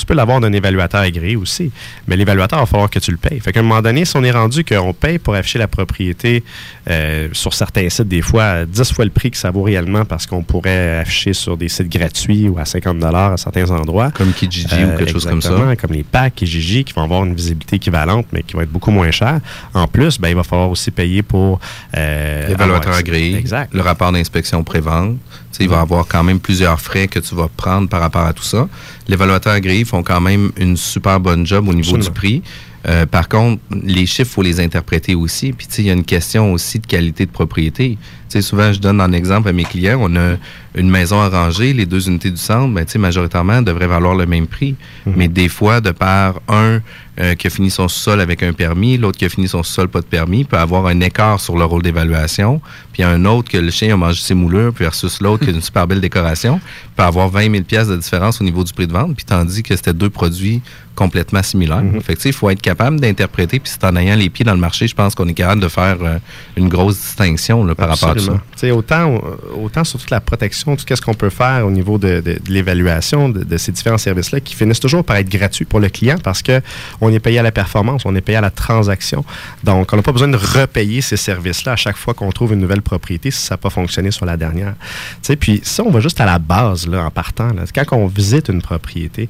tu 0.03 0.07
peux 0.07 0.15
l'avoir 0.15 0.41
d'un 0.41 0.53
évaluateur 0.53 1.01
agréé 1.03 1.37
aussi. 1.37 1.71
Mais 2.09 2.17
l'évaluateur, 2.17 2.59
il 2.59 2.62
va 2.62 2.67
falloir 2.67 2.91
que 2.91 2.99
tu 2.99 3.12
le 3.12 3.17
payes. 3.17 3.38
Fait 3.38 3.53
qu'à 3.53 3.61
un 3.61 3.62
moment 3.62 3.81
donné, 3.81 4.05
si 4.05 4.17
on 4.17 4.25
est 4.25 4.33
rendu 4.33 4.65
qu'on 4.65 4.93
paye 4.93 5.21
pour 5.21 5.37
afficher 5.37 5.61
la 5.61 5.69
propriété 5.69 6.43
euh, 6.91 7.29
sur 7.31 7.55
certains 7.55 7.88
sites, 7.88 8.09
des 8.09 8.21
fois, 8.21 8.65
10 8.67 8.93
fois 8.93 9.05
le 9.05 9.12
prix 9.12 9.31
que 9.31 9.37
ça 9.37 9.53
vaut 9.53 9.62
réellement 9.62 10.05
parce 10.05 10.27
qu'on 10.27 10.43
pourrait 10.43 10.99
afficher 10.99 11.35
sur 11.35 11.57
des 11.57 11.69
sites 11.69 11.88
gratuits 11.88 12.49
ou 12.49 12.59
à 12.59 12.65
50 12.65 13.01
à 13.15 13.37
certains 13.37 13.71
endroits. 13.71 14.11
Comme 14.11 14.33
Kijiji 14.33 14.85
ou 14.85 14.99
quelque 14.99 15.12
chose 15.12 15.25
comme 15.25 15.41
ça. 15.41 15.77
Comme 15.81 15.93
les 15.93 16.03
packs 16.03 16.35
Kijiji 16.35 16.83
qui 16.83 16.93
vont 16.95 17.05
avoir 17.05 17.25
une 17.25 17.37
visibilité 17.37 17.77
équivalente, 17.77 18.27
mais 18.33 18.43
qui 18.43 18.57
va 18.57 18.65
être 18.65 18.73
beaucoup 18.73 18.91
moins 18.91 19.12
cher. 19.12 19.38
En 19.73 19.87
plus, 19.87 20.19
ben, 20.19 20.31
il 20.31 20.35
va 20.35 20.43
falloir 20.43 20.69
aussi 20.69 20.91
payer 20.91 21.23
pour... 21.23 21.61
Euh, 21.97 22.49
L'évaluateur 22.49 22.95
agréé. 22.95 23.37
Exact. 23.37 23.73
Le 23.73 23.83
rapport 23.83 24.11
d'inspection 24.11 24.65
pré-vente. 24.65 25.17
Il 25.61 25.69
va 25.69 25.77
y 25.77 25.81
avoir 25.81 26.07
quand 26.09 26.25
même 26.25 26.41
plusieurs 26.41 26.81
frais 26.81 27.07
que 27.07 27.19
tu 27.19 27.35
vas 27.35 27.49
prendre 27.49 27.88
par 27.88 28.01
rapport 28.01 28.27
à 28.27 28.33
tout 28.33 28.43
ça. 28.43 28.69
L'évaluateur 29.09 29.53
agréé 29.53 29.85
font 29.85 30.03
quand 30.03 30.21
même 30.21 30.53
une 30.57 30.77
super 30.77 31.21
bonne 31.21 31.47
job 31.47 31.69
au 31.69 31.75
niveau 31.75 31.99
du 31.99 32.11
prix. 32.11 32.43
Euh, 32.88 33.07
par 33.07 33.29
contre, 33.29 33.62
les 33.83 34.07
chiffres, 34.07 34.33
faut 34.33 34.42
les 34.42 34.61
interpréter 34.61 35.14
aussi. 35.14 35.53
Puis, 35.53 35.66
tu 35.66 35.75
sais, 35.75 35.83
il 35.83 35.87
y 35.87 35.90
a 35.90 35.95
une 35.95 36.05
question 36.05 36.53
aussi 36.53 36.81
de 36.81 36.87
qualité 36.87 37.27
de 37.27 37.31
propriété. 37.31 37.97
Tu 37.97 37.99
sais, 38.29 38.42
souvent, 38.42 38.73
je 38.73 38.81
donne 38.81 39.01
un 39.01 39.12
exemple 39.12 39.49
à 39.49 39.53
mes 39.53 39.64
clients. 39.64 39.99
On 40.01 40.16
a 40.16 40.37
une 40.75 40.90
maison 40.90 41.21
arrangée, 41.21 41.73
les 41.75 41.87
deux 41.87 42.09
unités 42.09 42.31
du 42.31 42.38
centre, 42.38 42.73
ben, 42.75 42.85
tu 42.85 42.92
sais, 42.92 42.99
majoritairement, 42.99 43.62
devraient 43.62 43.87
valoir 43.87 44.14
le 44.14 44.27
même 44.27 44.47
prix. 44.47 44.75
Mhm. 45.07 45.14
Mais 45.16 45.29
des 45.29 45.49
fois, 45.49 45.81
de 45.81 45.90
par 45.92 46.40
un 46.49 46.81
euh, 47.21 47.35
qui 47.35 47.47
a 47.47 47.51
fini 47.51 47.71
son 47.71 47.88
sol 47.88 48.21
avec 48.21 48.42
un 48.42 48.55
permis, 48.55 48.97
l'autre 48.97 49.18
qui 49.18 49.27
a 49.27 49.29
fini 49.29 49.47
son 49.47 49.62
sol 49.62 49.88
pas 49.88 50.01
de 50.01 50.07
permis, 50.07 50.45
peut 50.45 50.57
avoir 50.57 50.87
un 50.87 50.99
écart 51.01 51.40
sur 51.40 51.57
le 51.57 51.64
rôle 51.64 51.83
d'évaluation. 51.83 52.61
Puis, 52.92 53.03
il 53.03 53.03
y 53.03 53.05
a 53.05 53.11
un 53.11 53.25
autre 53.27 53.51
que 53.51 53.59
le 53.59 53.71
chien 53.71 53.92
a 53.92 53.97
mangé 53.97 54.23
ses 54.23 54.35
moulures, 54.35 54.73
puis 54.73 54.85
versus 54.85 55.21
l'autre 55.21 55.45
qui 55.45 55.51
a 55.51 55.53
une 55.53 55.62
super 55.62 55.87
belle 55.87 56.01
décoration, 56.01 56.61
peut 56.97 57.03
avoir 57.03 57.29
20 57.29 57.51
000 57.53 57.64
pièces 57.64 57.88
de 57.88 57.97
différence 57.97 58.40
au 58.40 58.45
niveau 58.45 58.64
du 58.64 58.73
prix 58.73 58.87
de 58.87 58.92
vente. 58.92 59.14
Puis, 59.14 59.27
tandis 59.27 59.62
que 59.62 59.77
c'était 59.77 59.92
deux 59.92 60.11
produits 60.11 60.62
complètement 60.94 61.42
similaires. 61.42 61.83
Fait 62.02 62.12
que, 62.14 62.18
tu 62.18 62.22
sais, 62.24 62.28
il 62.31 62.33
faut 62.35 62.50
être 62.50 62.61
capable 62.62 63.00
d'interpréter, 63.00 63.59
puis 63.61 63.70
c'est 63.72 63.85
en 63.85 63.96
ayant 63.96 64.14
les 64.16 64.28
pieds 64.31 64.44
dans 64.44 64.55
le 64.55 64.61
marché, 64.61 64.87
je 64.88 64.94
pense 64.94 65.14
qu'on 65.14 65.26
est 65.28 65.35
capable 65.35 65.61
de 65.62 65.68
faire 65.68 65.96
euh, 66.02 66.18
une 66.57 66.68
grosse 66.68 66.96
distinction 66.98 67.64
là, 67.64 67.74
par 67.74 67.88
rapport 67.88 68.11
à 68.11 68.18
ça. 68.18 68.33
Tu 68.52 68.59
sais, 68.59 68.70
Autant, 68.70 69.20
autant 69.62 69.85
sur 69.85 69.98
toute 69.98 70.11
la 70.11 70.20
protection, 70.20 70.76
tout 70.76 70.85
ce 70.88 71.00
qu'on 71.00 71.14
peut 71.14 71.31
faire 71.31 71.66
au 71.66 71.70
niveau 71.70 71.98
de, 71.98 72.20
de- 72.20 72.38
de 72.44 72.52
l'évaluation 72.52 73.28
de, 73.28 73.42
de 73.44 73.57
ces 73.57 73.72
différents 73.72 73.98
services-là 73.98 74.40
qui 74.40 74.55
finissent 74.55 74.81
toujours 74.81 75.05
par 75.05 75.16
être 75.16 75.28
gratuits 75.28 75.64
pour 75.64 75.81
le 75.81 75.88
client 75.88 76.16
parce 76.22 76.42
que 76.42 76.61
on 77.00 77.12
est 77.12 77.20
payé 77.20 77.38
à 77.38 77.42
la 77.42 77.52
performance, 77.52 78.02
on 78.05 78.14
est 78.16 78.20
payé 78.20 78.38
à 78.38 78.40
la 78.40 78.50
transaction. 78.50 79.24
Donc, 79.64 79.92
on 79.92 79.96
n'a 79.96 80.02
pas 80.02 80.12
besoin 80.12 80.29
de 80.29 80.37
repayer 80.37 81.00
ces 81.00 81.17
services-là 81.17 81.73
à 81.73 81.77
chaque 81.77 81.96
fois 81.96 82.14
qu'on 82.14 82.31
trouve 82.33 82.52
une 82.52 82.60
nouvelle 82.60 82.83
propriété 82.83 83.31
si 83.31 83.40
ça 83.40 83.54
n'a 83.54 83.58
pas 83.58 83.71
fonctionné 83.71 84.10
sur 84.10 84.27
la 84.27 84.37
dernière. 84.37 84.75
Tu 84.79 85.19
sais, 85.23 85.37
puis 85.37 85.60
ça, 85.62 85.83
on 85.85 85.90
va 85.90 86.00
juste 86.00 86.21
à 86.21 86.27
la 86.27 86.38
base 86.38 86.87
là, 86.87 87.04
en 87.04 87.10
partant. 87.10 87.48
là. 87.52 87.62
Quand 87.75 87.96
on 87.96 88.06
visite 88.06 88.48
une 88.48 88.60
propriété, 88.62 89.29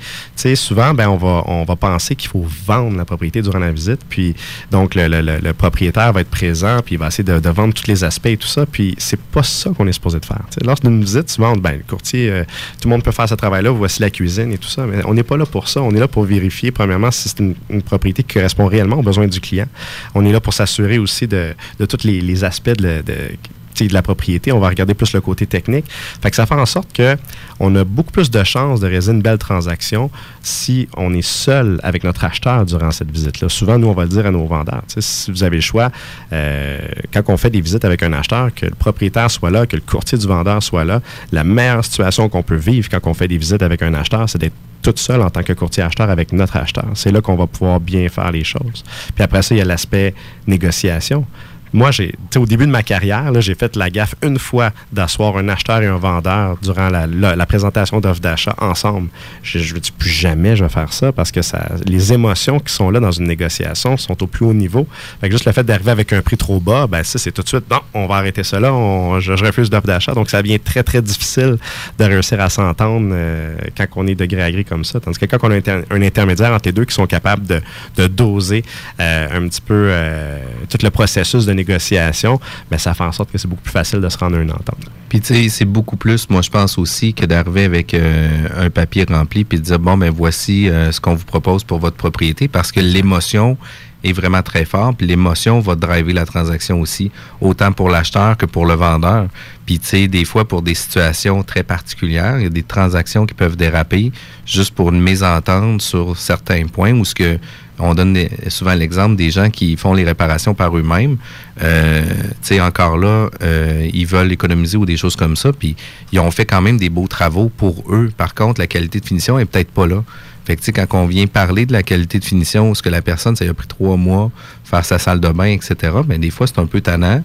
souvent, 0.55 0.95
ben, 0.95 1.09
on, 1.09 1.17
va, 1.17 1.43
on 1.47 1.52
va 1.65 1.77
penser 1.77 2.17
qu'il 2.17 2.29
faut 2.29 2.47
vendre 2.67 2.97
la 2.97 3.05
propriété 3.05 3.43
durant 3.43 3.59
la 3.59 3.73
visite. 3.73 4.01
Puis, 4.09 4.35
donc, 4.71 4.95
le, 4.95 5.53
propriétaire 5.53 6.13
va 6.13 6.21
être 6.21 6.31
présent, 6.31 6.81
puis 6.85 6.95
il 6.95 6.99
va 6.99 7.09
essayer 7.09 7.25
de, 7.25 7.49
vendre 7.51 7.75
tous 7.75 7.87
les 7.87 8.05
aspects 8.05 8.27
et 8.27 8.37
tout 8.37 8.49
ça. 8.49 8.67
Puis, 8.67 8.95
c'est 8.99 9.21
pas 9.21 9.43
ça 9.43 9.71
qu'on 9.71 9.87
est 9.87 9.93
supposé 9.93 10.19
de 10.19 10.25
faire. 10.25 10.43
Lors 10.65 10.77
d'une 10.77 11.03
visite, 11.03 11.31
souvent, 11.31 11.57
ben, 11.57 11.79
le 11.79 11.85
courtier, 11.89 12.31
euh, 12.31 12.45
tout 12.81 12.89
le 12.89 12.91
monde 12.91 13.03
peut 13.03 13.13
faire 13.13 13.29
ce 13.29 13.35
travail-là. 13.35 13.71
Voici 13.71 14.01
la 14.01 14.11
cuisine 14.11 14.53
et 14.53 14.59
tout 14.59 14.69
ça. 14.69 14.87
Mais 14.87 15.05
on 15.05 15.15
n'est 15.15 15.23
pas 15.23 15.37
là 15.37 15.47
pour 15.47 15.69
ça. 15.69 15.83
On 15.83 15.95
est 15.95 16.01
là 16.01 16.09
pour 16.09 16.25
vérifier, 16.25 16.71
premièrement, 16.71 17.11
si 17.11 17.29
c'est 17.29 17.39
une, 17.41 17.55
propriété 17.83 18.23
qui 18.23 18.35
correspond 18.35 18.67
réellement 18.67 18.97
aux 18.97 19.03
besoins 19.03 19.27
du 19.27 19.41
client. 19.41 19.67
On 20.15 20.25
est 20.25 20.33
là 20.33 20.41
pour 20.41 20.55
s'assurer 20.55 20.99
aussi 20.99 21.27
de, 21.27 21.55
tous 21.79 22.05
les, 22.05 22.45
aspects 22.45 22.71
de, 22.71 23.03
de- 23.03 23.37
de 23.81 23.95
la 23.95 24.03
propriété, 24.03 24.53
on 24.53 24.61
va 24.61 24.69
regarder 24.69 24.95
plus 24.95 25.13
le 25.13 25.21
côté 25.21 25.47
technique. 25.47 25.87
Fait 26.21 26.31
que 26.31 26.37
ça 26.37 26.47
fait 26.47 26.55
en 26.55 26.67
sorte 26.67 26.93
que 26.93 27.17
on 27.61 27.75
a 27.77 27.85
beaucoup 27.85 28.13
plus 28.13 28.31
de 28.31 28.45
chances 28.45 28.81
de 28.81 28.87
réaliser 28.87 29.13
une 29.13 29.23
belle 29.23 29.39
transaction 29.39 30.11
si 30.43 30.89
on 30.97 31.15
est 31.15 31.23
seul 31.23 31.81
avec 31.83 32.05
notre 32.05 32.25
acheteur 32.25 32.65
durant 32.67 32.91
cette 32.91 33.11
visite-là. 33.11 33.49
Souvent, 33.49 33.79
nous, 33.79 33.89
on 33.89 33.95
va 33.95 34.05
le 34.05 34.09
dire 34.09 34.27
à 34.27 34.31
nos 34.31 34.47
vendeurs. 34.47 34.83
Si 34.87 35.31
vous 35.31 35.43
avez 35.43 35.57
le 35.57 35.63
choix, 35.63 35.91
euh, 36.33 36.79
quand 37.13 37.23
on 37.29 37.37
fait 37.37 37.51
des 37.51 37.61
visites 37.61 37.85
avec 37.85 38.03
un 38.03 38.13
acheteur, 38.13 38.55
que 38.55 38.67
le 38.67 38.75
propriétaire 38.75 39.31
soit 39.31 39.51
là, 39.51 39.67
que 39.67 39.77
le 39.77 39.83
courtier 39.83 40.19
du 40.19 40.27
vendeur 40.27 40.63
soit 40.63 40.85
là, 40.85 41.01
la 41.31 41.45
meilleure 41.45 41.85
situation 41.85 42.29
qu'on 42.29 42.43
peut 42.43 42.57
vivre 42.57 42.89
quand 42.91 43.01
on 43.05 43.15
fait 43.15 43.29
des 43.29 43.39
visites 43.39 43.63
avec 43.63 43.83
un 43.83 43.95
acheteur, 43.95 44.29
c'est 44.29 44.39
d'être 44.39 44.55
toute 44.83 44.99
seule 44.99 45.23
en 45.23 45.31
tant 45.31 45.43
que 45.43 45.53
courtier 45.53 45.83
acheteur 45.83 46.11
avec 46.11 46.33
notre 46.33 46.57
acheteur. 46.57 46.89
C'est 46.95 47.13
là 47.13 47.21
qu'on 47.21 47.37
va 47.37 47.47
pouvoir 47.47 47.81
bien 47.81 48.09
faire 48.09 48.33
les 48.33 48.45
choses. 48.45 48.85
Puis 49.15 49.23
après 49.23 49.43
ça, 49.43 49.55
il 49.55 49.59
y 49.59 49.61
a 49.61 49.65
l'aspect 49.65 50.15
négociation. 50.47 51.25
Moi, 51.73 51.91
j'ai, 51.91 52.15
au 52.37 52.45
début 52.47 52.67
de 52.67 52.71
ma 52.71 52.83
carrière, 52.83 53.33
j'ai 53.41 53.55
fait 53.55 53.77
la 53.77 53.89
gaffe 53.91 54.15
une 54.23 54.39
fois 54.39 54.71
d'asseoir 54.93 55.37
un 55.39 55.49
acheteur 55.49 55.83
et 55.83 55.87
un 55.87 55.97
vendeur 55.97 56.57
durant 56.63 56.89
la, 56.91 57.07
la- 57.07 57.47
présentation 57.47 58.01
d'offres 58.01 58.21
d'achat 58.21 58.55
ensemble. 58.59 59.09
Je 59.43 59.59
ne 59.75 59.79
dis 59.79 59.91
plus 59.93 60.11
jamais 60.11 60.57
je 60.57 60.65
vais 60.65 60.71
faire 60.71 60.93
ça 60.93 61.13
parce 61.13 61.31
que 61.31 61.43
ça, 61.43 61.67
les 61.87 62.13
émotions 62.13 62.61
qui 62.61 62.73
sont 62.73 62.91
là 62.91 63.01
dans 63.01 63.11
une 63.11 63.27
négociation 63.27 63.97
sont 63.97 64.23
au 64.23 64.27
plus 64.27 64.45
haut 64.47 64.55
niveau. 64.55 64.87
Fait 65.21 65.29
que 65.29 65.33
juste 65.33 65.45
le 65.47 65.53
fait 65.53 65.65
d'arriver 65.65 65.91
avec 65.91 66.13
un 66.13 66.23
prix 66.23 66.37
trop 66.37 66.61
bas, 66.61 66.87
ben 66.87 67.03
ça, 67.03 67.19
c'est 67.19 67.33
tout 67.33 67.43
de 67.43 67.49
suite, 67.49 67.65
non, 67.71 67.81
on 67.95 68.07
va 68.07 68.17
arrêter 68.17 68.43
là, 68.61 68.73
on- 68.73 69.19
je, 69.21 69.33
refuse 69.33 69.71
d'offre 69.71 69.87
d'achat. 69.87 70.13
Donc, 70.13 70.31
ça 70.31 70.43
devient 70.43 70.61
très, 70.61 70.83
très 70.83 71.01
difficile 71.03 71.57
de 71.99 72.05
réussir 72.05 72.41
à 72.41 72.49
s'entendre 72.49 73.11
euh, 73.13 73.57
quand 73.77 73.87
on 73.97 74.07
est 74.07 74.15
de 74.15 74.25
gré 74.27 74.43
à 74.43 74.51
gré 74.53 74.65
comme 74.65 74.85
ça. 74.85 75.01
Tandis 75.01 75.19
que 75.19 75.27
quand 75.27 75.39
on 75.43 75.51
a 75.51 75.57
un 75.91 76.03
intermédiaire 76.03 76.53
entre 76.53 76.67
les 76.69 76.73
deux 76.73 76.85
qui 76.85 76.95
sont 76.95 77.07
capables 77.07 77.47
de, 77.47 77.61
de 77.97 78.07
doser 78.07 78.63
euh, 79.01 79.29
un 79.33 79.49
petit 79.49 79.61
peu 79.61 79.89
euh, 79.91 80.39
tout 80.69 80.79
le 80.83 80.91
processus 80.91 81.45
de 81.47 81.53
négociation, 81.53 81.62
ben, 81.65 82.79
ça 82.79 82.95
fait 82.95 83.05
en 83.05 83.13
sorte 83.13 83.31
que 83.33 83.39
c'est 83.39 83.49
beaucoup 83.49 83.63
plus 83.63 83.73
facile 83.73 84.01
de 84.01 84.09
se 84.09 84.19
rendre 84.19 84.37
à 84.37 84.41
une 84.41 84.51
entente. 84.51 84.91
Puis 85.09 85.21
tu 85.21 85.35
sais, 85.35 85.49
c'est 85.49 85.65
beaucoup 85.65 85.97
plus, 85.97 86.29
moi 86.31 86.43
je 86.43 86.51
pense 86.51 86.79
aussi, 86.79 87.13
que 87.13 87.27
d'arriver 87.27 87.65
avec 87.65 87.95
euh, 87.95 88.49
un 88.57 88.71
papier 88.71 89.05
rempli 89.09 89.45
puis 89.45 89.59
de 89.59 89.65
dire 89.65 89.79
bon 89.79 89.97
ben 89.97 90.11
voici 90.11 90.69
euh, 90.69 90.91
ce 90.93 91.01
qu'on 91.01 91.15
vous 91.15 91.25
propose 91.25 91.65
pour 91.65 91.79
votre 91.79 91.97
propriété, 91.97 92.49
parce 92.49 92.73
que 92.73 92.81
l'émotion 92.81 93.59
est 94.05 94.13
vraiment 94.13 94.43
très 94.43 94.65
forte, 94.65 94.97
puis 94.99 95.07
l'émotion 95.07 95.61
va 95.61 95.75
driver 95.75 96.13
la 96.13 96.27
transaction 96.27 96.81
aussi, 96.81 97.11
autant 97.41 97.73
pour 97.73 97.89
l'acheteur 97.89 98.37
que 98.37 98.47
pour 98.47 98.67
le 98.67 98.75
vendeur. 98.75 99.29
Puis 99.67 99.79
tu 99.79 99.87
sais, 99.87 100.09
des 100.09 100.25
fois 100.25 100.47
pour 100.47 100.63
des 100.63 100.75
situations 100.75 101.43
très 101.43 101.63
particulières, 101.63 102.39
il 102.39 102.45
y 102.45 102.47
a 102.47 102.51
des 102.51 102.63
transactions 102.63 103.27
qui 103.27 103.35
peuvent 103.35 103.57
déraper 103.57 104.13
juste 104.45 104.75
pour 104.75 104.91
une 104.91 105.01
mésentente 105.01 105.83
sur 105.83 106.17
certains 106.17 106.67
points 106.67 106.93
où 106.93 107.05
ce 107.05 107.15
que 107.15 107.39
on 107.79 107.95
donne 107.95 108.19
souvent 108.49 108.75
l'exemple 108.75 109.17
des 109.17 109.31
gens 109.31 109.51
qui 109.51 109.77
font 109.77 109.95
les 109.95 110.05
réparations 110.05 110.55
par 110.55 110.77
eux-mêmes. 110.77 111.17
Euh, 111.63 112.03
tu 112.05 112.37
sais, 112.43 112.61
encore 112.61 112.99
là, 112.99 113.29
euh, 113.43 113.89
ils 113.93 114.07
veulent 114.07 114.33
économiser 114.33 114.77
ou 114.77 114.87
des 114.87 114.97
choses 114.97 115.17
comme 115.17 115.37
ça, 115.37 115.53
puis 115.53 115.77
ils 116.13 116.21
ont 116.21 116.31
fait 116.31 116.45
quand 116.45 116.61
même 116.61 116.79
des 116.79 116.91
beaux 116.91 117.09
travaux 117.09 117.51
pour 117.57 117.85
eux. 117.89 118.11
Par 118.17 118.35
contre, 118.35 118.61
la 118.61 118.67
qualité 118.67 119.01
de 119.01 119.07
finition 119.07 119.39
est 119.39 119.47
peut-être 119.47 119.71
pas 119.71 119.87
là. 119.87 120.05
Fait 120.45 120.57
quand 120.57 120.87
on 120.99 121.07
vient 121.07 121.27
parler 121.29 121.67
de 121.67 121.73
la 121.73 121.85
qualité 121.85 122.19
de 122.19 122.25
finition, 122.25 122.75
ce 122.75 122.83
que 122.83 122.89
la 122.89 123.01
personne, 123.01 123.37
ça 123.37 123.45
a 123.45 123.55
pris 123.55 123.69
trois 123.69 123.97
mois, 123.97 124.31
faire 124.65 124.85
sa 124.85 124.99
salle 124.99 125.21
de 125.21 125.29
bain, 125.29 125.47
etc., 125.47 125.93
ben, 126.05 126.21
des 126.21 126.31
fois, 126.31 126.47
c'est 126.47 126.59
un 126.59 126.67
peu 126.67 126.81
tannant 126.81 127.23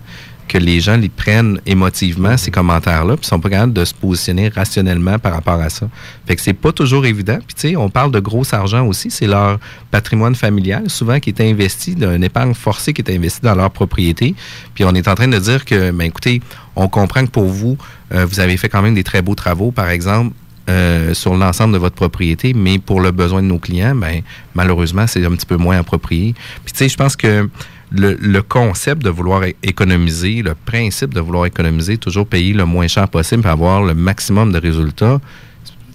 que 0.48 0.58
les 0.58 0.80
gens 0.80 0.98
les 0.98 1.10
prennent 1.10 1.60
émotivement, 1.66 2.38
ces 2.38 2.52
commentaires-là, 2.52 3.18
puis 3.18 3.26
sont 3.26 3.40
pas 3.40 3.50
capables 3.50 3.74
de 3.74 3.86
se 3.86 3.94
positionner 3.94 4.50
rationnellement 4.50 5.20
par 5.20 5.34
rapport 5.34 5.60
à 5.60 5.70
ça. 5.70 5.90
Fait 6.26 6.36
que 6.36 6.42
c'est 6.42 6.54
pas 6.54 6.72
toujours 6.72 7.06
évident. 7.06 7.40
Puis 7.46 7.56
tu 7.56 7.70
sais, 7.70 7.76
on 7.76 7.90
parle 7.90 8.12
de 8.12 8.20
gros 8.20 8.44
argent 8.54 8.86
aussi, 8.86 9.12
c'est 9.12 9.28
leur 9.28 9.60
patrimoine 9.92 10.36
familial, 10.36 10.90
souvent 10.90 11.20
qui 11.20 11.30
est 11.30 11.42
investi, 11.42 11.96
d'une 11.96 12.24
épargne 12.24 12.54
forcée 12.54 12.94
qui 12.94 13.02
est 13.02 13.14
investie 13.14 13.42
dans 13.42 13.56
leur 13.56 13.72
propriété. 13.72 14.36
Puis 14.74 14.84
on 14.86 14.94
est 14.94 15.08
en 15.08 15.16
train 15.16 15.28
de 15.28 15.40
dire 15.40 15.66
que, 15.66 15.92
ben 15.92 16.06
écoutez, 16.06 16.42
on 16.76 16.88
comprend 16.88 17.26
que 17.26 17.32
pour 17.32 17.46
vous, 17.46 17.78
euh, 18.14 18.26
vous 18.26 18.40
avez 18.40 18.58
fait 18.58 18.70
quand 18.70 18.82
même 18.82 18.96
des 18.96 19.04
très 19.04 19.22
beaux 19.22 19.36
travaux, 19.36 19.72
par 19.72 19.90
exemple, 19.90 20.34
euh, 20.70 21.14
sur 21.14 21.34
l'ensemble 21.36 21.74
de 21.74 21.78
votre 21.78 21.96
propriété, 21.96 22.54
mais 22.54 22.78
pour 22.78 23.00
le 23.00 23.12
besoin 23.12 23.42
de 23.42 23.48
nos 23.48 23.58
clients, 23.58 23.96
ben 23.96 24.22
malheureusement, 24.54 25.08
c'est 25.08 25.26
un 25.26 25.32
petit 25.32 25.46
peu 25.46 25.56
moins 25.56 25.78
approprié. 25.78 26.36
Puis 26.66 26.74
tu 26.74 26.80
sais, 26.80 26.90
je 26.90 26.98
pense 26.98 27.16
que 27.16 27.50
le, 27.90 28.14
le 28.20 28.42
concept 28.42 29.02
de 29.04 29.10
vouloir 29.10 29.44
économiser, 29.64 30.42
le 30.42 30.56
principe 30.56 31.14
de 31.14 31.20
vouloir 31.22 31.46
économiser, 31.46 31.98
toujours 31.98 32.28
payer 32.28 32.54
le 32.54 32.66
moins 32.66 32.88
cher 32.88 33.08
possible 33.08 33.42
pour 33.44 33.52
avoir 33.52 33.84
le 33.84 33.94
maximum 33.94 34.52
de 34.52 34.60
résultats, 34.60 35.20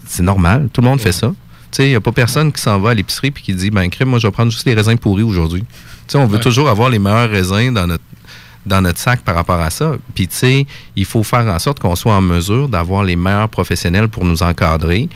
c'est 0.07 0.23
normal. 0.23 0.69
Tout 0.73 0.81
le 0.81 0.89
monde 0.89 1.01
fait 1.01 1.13
ça. 1.13 1.33
Il 1.79 1.87
n'y 1.89 1.95
a 1.95 2.01
pas 2.01 2.13
personne 2.13 2.53
qui 2.53 2.61
s'en 2.61 2.79
va 2.79 2.91
à 2.91 2.95
l'épicerie 2.95 3.29
et 3.29 3.33
qui 3.41 3.55
dit, 3.55 3.71
ben, 3.71 3.89
crème, 3.89 4.09
moi, 4.11 4.19
je 4.19 4.27
vais 4.27 4.31
prendre 4.33 4.53
juste 4.53 4.67
les 4.67 4.75
raisins 4.75 4.97
pourris 4.99 5.23
aujourd'hui. 5.23 5.65
On 6.15 6.27
veut 6.27 6.37
Ouais. 6.37 6.43
toujours 6.43 6.69
avoir 6.69 6.91
les 6.91 6.99
meilleurs 6.99 7.31
raisins 7.31 7.73
dans 7.73 7.87
notre 7.87 8.05
dans 8.65 8.81
notre 8.81 8.99
sac 9.01 9.23
par 9.23 9.35
rapport 9.35 9.59
à 9.61 9.71
ça. 9.71 9.97
Puis, 10.15 10.29
tu 10.29 10.37
sais, 10.37 10.67
il 10.95 11.05
faut 11.05 11.25
faire 11.25 11.47
en 11.49 11.59
sorte 11.59 11.81
qu'on 11.81 11.97
soit 11.97 12.15
en 12.15 12.21
mesure 12.21 12.69
d'avoir 12.69 13.03
les 13.03 13.17
meilleurs 13.17 13.49
professionnels 13.49 14.07
pour 14.09 14.25
nous 14.25 14.41
encadrer. 14.45 15.09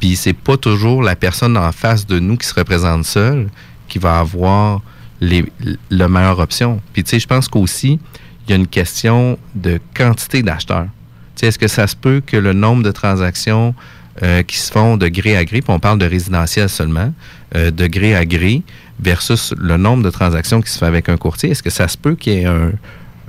Puis, 0.00 0.16
c'est 0.16 0.32
pas 0.32 0.56
toujours 0.56 1.00
la 1.02 1.14
personne 1.14 1.56
en 1.56 1.70
face 1.70 2.06
de 2.06 2.18
nous 2.18 2.36
qui 2.36 2.46
se 2.48 2.54
représente 2.54 3.04
seule 3.04 3.50
qui 3.86 4.00
va 4.00 4.18
avoir 4.18 4.80
les, 5.20 5.44
la 5.90 6.08
meilleure 6.08 6.38
option. 6.38 6.80
Puis, 6.92 7.04
tu 7.04 7.10
sais, 7.10 7.18
je 7.18 7.26
pense 7.26 7.48
qu'aussi, 7.48 7.98
il 8.46 8.50
y 8.50 8.52
a 8.52 8.56
une 8.56 8.66
question 8.66 9.38
de 9.54 9.80
quantité 9.94 10.42
d'acheteurs. 10.42 10.86
Tu 11.36 11.40
sais, 11.40 11.46
est-ce 11.46 11.58
que 11.58 11.68
ça 11.68 11.86
se 11.86 11.96
peut 11.96 12.22
que 12.24 12.36
le 12.36 12.52
nombre 12.52 12.82
de 12.82 12.90
transactions 12.90 13.74
euh, 14.22 14.42
qui 14.42 14.58
se 14.58 14.72
font 14.72 14.96
de 14.96 15.08
gré 15.08 15.36
à 15.36 15.44
gré, 15.44 15.60
puis 15.60 15.72
on 15.72 15.78
parle 15.78 15.98
de 15.98 16.06
résidentiel 16.06 16.68
seulement, 16.68 17.12
euh, 17.54 17.70
de 17.70 17.86
gré 17.86 18.16
à 18.16 18.24
gré, 18.24 18.62
versus 19.00 19.54
le 19.56 19.76
nombre 19.76 20.02
de 20.02 20.10
transactions 20.10 20.60
qui 20.60 20.72
se 20.72 20.78
fait 20.78 20.86
avec 20.86 21.08
un 21.08 21.16
courtier, 21.16 21.50
est-ce 21.50 21.62
que 21.62 21.70
ça 21.70 21.86
se 21.86 21.96
peut 21.96 22.16
qu'il 22.16 22.32
y 22.32 22.36
ait 22.38 22.46
un, 22.46 22.72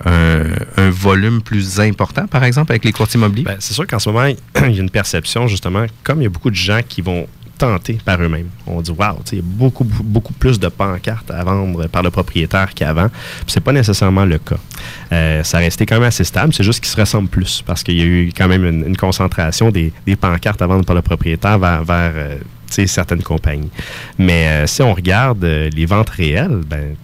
un, 0.06 0.90
volume 0.90 1.42
plus 1.42 1.80
important, 1.80 2.26
par 2.26 2.44
exemple, 2.44 2.72
avec 2.72 2.86
les 2.86 2.92
courtiers 2.92 3.20
immobiliers? 3.20 3.44
Ben, 3.44 3.58
c'est 3.60 3.74
sûr 3.74 3.86
qu'en 3.86 4.00
ce 4.00 4.10
moment, 4.10 4.26
il 4.66 4.72
y 4.72 4.80
a 4.80 4.82
une 4.82 4.90
perception, 4.90 5.48
justement, 5.48 5.86
comme 6.04 6.22
il 6.22 6.24
y 6.24 6.28
a 6.28 6.30
beaucoup 6.30 6.50
de 6.50 6.56
gens 6.56 6.80
qui 6.88 7.02
vont 7.02 7.28
tenter 7.60 8.00
par 8.04 8.20
eux-mêmes. 8.22 8.50
On 8.66 8.82
dit, 8.82 8.90
wow, 8.92 9.20
il 9.32 9.38
y 9.38 9.42
a 9.42 9.44
beaucoup, 9.44 9.84
plus 10.34 10.60
de 10.60 10.70
pancartes 10.70 11.30
à 11.30 11.44
vendre 11.44 11.88
par 11.88 12.02
le 12.02 12.10
propriétaire 12.10 12.74
qu'avant. 12.74 13.10
C'est 13.46 13.60
pas 13.60 13.74
nécessairement 13.74 14.26
le 14.26 14.40
cas. 14.40 14.56
Euh, 15.12 15.44
ça 15.44 15.60
restait 15.60 15.86
quand 15.86 15.96
même 15.96 16.06
assez 16.06 16.24
stable, 16.24 16.54
c'est 16.54 16.64
juste 16.64 16.80
qu'ils 16.80 16.90
se 16.90 17.00
ressemblent 17.00 17.30
plus 17.30 17.62
parce 17.66 17.84
qu'il 17.84 17.98
y 17.98 18.02
a 18.02 18.06
eu 18.06 18.32
quand 18.36 18.48
même 18.48 18.66
une, 18.66 18.98
concentration 18.98 19.70
des, 19.70 19.92
pancartes 20.20 20.62
à 20.62 20.68
vendre 20.68 20.86
par 20.86 20.96
le 20.96 21.02
propriétaire 21.02 21.60
vers, 21.60 21.84
euh, 21.88 22.38
certaines 22.70 23.24
compagnies. 23.24 23.72
Mais 24.18 24.48
euh, 24.48 24.68
si 24.68 24.82
on 24.82 24.94
regarde 24.94 25.44
les 25.44 25.86
ventes 25.86 26.10
réelles, 26.10 26.62
ben, 26.66 26.96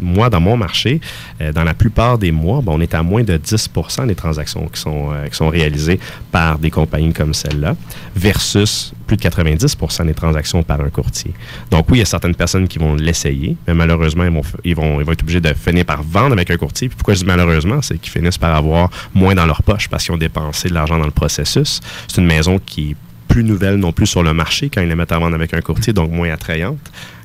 moi, 0.00 0.30
dans 0.30 0.40
mon 0.40 0.56
marché, 0.56 1.00
euh, 1.40 1.52
dans 1.52 1.64
la 1.64 1.74
plupart 1.74 2.18
des 2.18 2.32
mois, 2.32 2.60
ben, 2.62 2.72
on 2.74 2.80
est 2.80 2.94
à 2.94 3.02
moins 3.02 3.22
de 3.22 3.36
10 3.36 3.70
des 4.06 4.14
transactions 4.14 4.66
qui 4.66 4.80
sont, 4.80 5.10
euh, 5.12 5.26
qui 5.26 5.36
sont 5.36 5.48
réalisées 5.48 5.98
par 6.30 6.58
des 6.58 6.70
compagnies 6.70 7.12
comme 7.12 7.34
celle-là, 7.34 7.76
versus 8.14 8.92
plus 9.06 9.16
de 9.16 9.22
90 9.22 9.76
des 10.04 10.14
transactions 10.14 10.62
par 10.62 10.80
un 10.80 10.88
courtier. 10.88 11.32
Donc 11.70 11.86
oui, 11.90 11.98
il 11.98 12.00
y 12.00 12.02
a 12.02 12.06
certaines 12.06 12.34
personnes 12.34 12.68
qui 12.68 12.78
vont 12.78 12.94
l'essayer, 12.94 13.56
mais 13.66 13.74
malheureusement, 13.74 14.24
ils 14.24 14.30
vont, 14.30 14.42
ils, 14.64 14.74
vont, 14.74 15.00
ils 15.00 15.06
vont 15.06 15.12
être 15.12 15.22
obligés 15.22 15.40
de 15.40 15.52
finir 15.54 15.84
par 15.84 16.02
vendre 16.02 16.32
avec 16.32 16.50
un 16.50 16.56
courtier. 16.56 16.88
Puis 16.88 16.96
pourquoi 16.96 17.14
je 17.14 17.20
dis 17.20 17.26
malheureusement, 17.26 17.82
c'est 17.82 17.98
qu'ils 17.98 18.12
finissent 18.12 18.38
par 18.38 18.54
avoir 18.54 18.90
moins 19.14 19.34
dans 19.34 19.46
leur 19.46 19.62
poche 19.62 19.88
parce 19.88 20.04
qu'ils 20.04 20.14
ont 20.14 20.18
dépensé 20.18 20.68
de 20.68 20.74
l'argent 20.74 20.98
dans 20.98 21.04
le 21.04 21.10
processus. 21.10 21.80
C'est 22.08 22.20
une 22.20 22.26
maison 22.26 22.58
qui 22.64 22.96
plus 23.28 23.42
nouvelle 23.42 23.76
non 23.76 23.92
plus 23.92 24.06
sur 24.06 24.22
le 24.22 24.32
marché 24.32 24.68
quand 24.68 24.80
ils 24.82 24.88
la 24.88 24.96
mettent 24.96 25.12
à 25.12 25.18
vendre 25.18 25.34
avec 25.34 25.54
un 25.54 25.60
courtier, 25.60 25.92
donc 25.92 26.10
moins 26.10 26.30
attrayante 26.30 26.78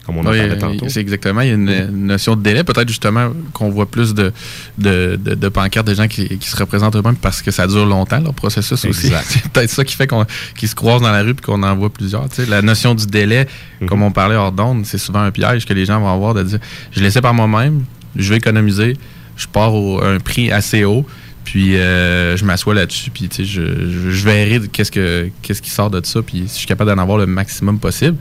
comme 0.09 0.17
on 0.25 0.27
en 0.27 0.31
Oui, 0.31 0.37
parlait 0.39 0.57
tantôt. 0.57 0.85
C'est 0.89 0.99
exactement. 1.01 1.41
Il 1.41 1.47
y 1.47 1.51
a 1.51 1.53
une, 1.55 1.69
une 1.69 2.05
notion 2.07 2.35
de 2.35 2.41
délai. 2.41 2.63
Peut-être 2.63 2.87
justement 2.87 3.31
qu'on 3.53 3.69
voit 3.69 3.85
plus 3.85 4.13
de, 4.13 4.31
de, 4.77 5.19
de, 5.23 5.35
de 5.35 5.49
pancartes 5.49 5.87
de 5.87 5.93
gens 5.93 6.07
qui, 6.07 6.37
qui 6.37 6.49
se 6.49 6.55
représentent 6.55 6.95
eux-mêmes 6.95 7.15
parce 7.15 7.41
que 7.41 7.51
ça 7.51 7.67
dure 7.67 7.85
longtemps, 7.85 8.19
leur 8.19 8.33
processus 8.33 8.83
aussi. 8.85 9.11
C'est 9.25 9.47
peut-être 9.49 9.69
ça 9.69 9.83
qui 9.83 9.95
fait 9.95 10.07
qu'on 10.07 10.25
qu'ils 10.57 10.69
se 10.69 10.75
croisent 10.75 11.01
dans 11.01 11.11
la 11.11 11.21
rue 11.23 11.31
et 11.31 11.35
qu'on 11.35 11.63
en 11.63 11.75
voit 11.75 11.89
plusieurs. 11.91 12.27
Tu 12.29 12.43
sais, 12.43 12.45
la 12.45 12.61
notion 12.61 12.95
du 12.95 13.05
délai, 13.05 13.47
Mhm. 13.81 13.87
comme 13.87 14.01
on 14.03 14.11
parlait 14.11 14.35
hors 14.35 14.51
d'onde, 14.51 14.85
c'est 14.85 14.97
souvent 14.97 15.21
un 15.21 15.31
piège 15.31 15.65
que 15.65 15.73
les 15.73 15.85
gens 15.85 15.99
vont 16.01 16.13
avoir 16.13 16.33
de 16.33 16.43
dire 16.43 16.59
je 16.91 16.99
l'essaie 17.01 17.21
par 17.21 17.33
moi-même, 17.33 17.83
je 18.15 18.29
vais 18.29 18.37
économiser, 18.37 18.97
je 19.37 19.47
pars 19.47 19.73
au- 19.73 20.01
à 20.01 20.07
un 20.09 20.19
prix 20.19 20.51
assez 20.51 20.83
haut. 20.83 21.05
Puis 21.45 21.77
euh, 21.77 22.35
je 22.37 22.45
m'assois 22.45 22.75
là-dessus, 22.75 23.09
puis 23.09 23.27
je, 23.31 23.43
je, 23.45 24.11
je 24.11 24.23
verrai 24.25 24.59
qu'est-ce 24.71 24.91
que 24.91 25.29
qu'est-ce 25.41 25.61
qui 25.63 25.69
sort 25.71 25.89
de 25.89 25.99
ça, 26.05 26.21
puis 26.21 26.43
si 26.47 26.53
je 26.55 26.57
suis 26.59 26.67
capable 26.67 26.91
d'en 26.93 27.01
avoir 27.01 27.17
le 27.17 27.25
maximum 27.25 27.79
possible. 27.79 28.17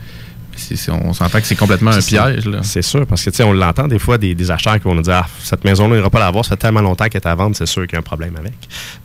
C'est- 0.59 0.91
on 0.91 1.13
s'entend 1.13 1.39
que 1.39 1.47
c'est 1.47 1.55
complètement 1.55 1.91
un 1.91 2.01
ça. 2.01 2.29
piège. 2.31 2.49
C'est 2.63 2.81
sûr, 2.81 3.05
parce 3.07 3.23
que 3.23 3.29
tu 3.29 3.37
sais, 3.37 3.43
on 3.43 3.53
l'entend 3.53 3.87
des 3.87 3.99
fois 3.99 4.17
des, 4.17 4.35
des 4.35 4.51
acheteurs 4.51 4.75
qui 4.75 4.83
vont 4.83 4.95
nous 4.95 5.01
dire 5.01 5.21
ah, 5.23 5.27
cette 5.43 5.63
maison-là, 5.63 5.95
il 5.95 5.97
n'ira 5.99 6.09
pas 6.09 6.19
la 6.19 6.29
voir, 6.31 6.45
ça 6.45 6.49
fait 6.51 6.57
tellement 6.57 6.81
longtemps 6.81 7.05
qu'elle 7.05 7.21
est 7.21 7.27
à 7.27 7.35
vendre, 7.35 7.55
c'est 7.55 7.65
sûr 7.65 7.83
qu'il 7.87 7.93
y 7.93 7.95
a 7.95 7.99
un 7.99 8.03
problème 8.03 8.35
avec. 8.37 8.53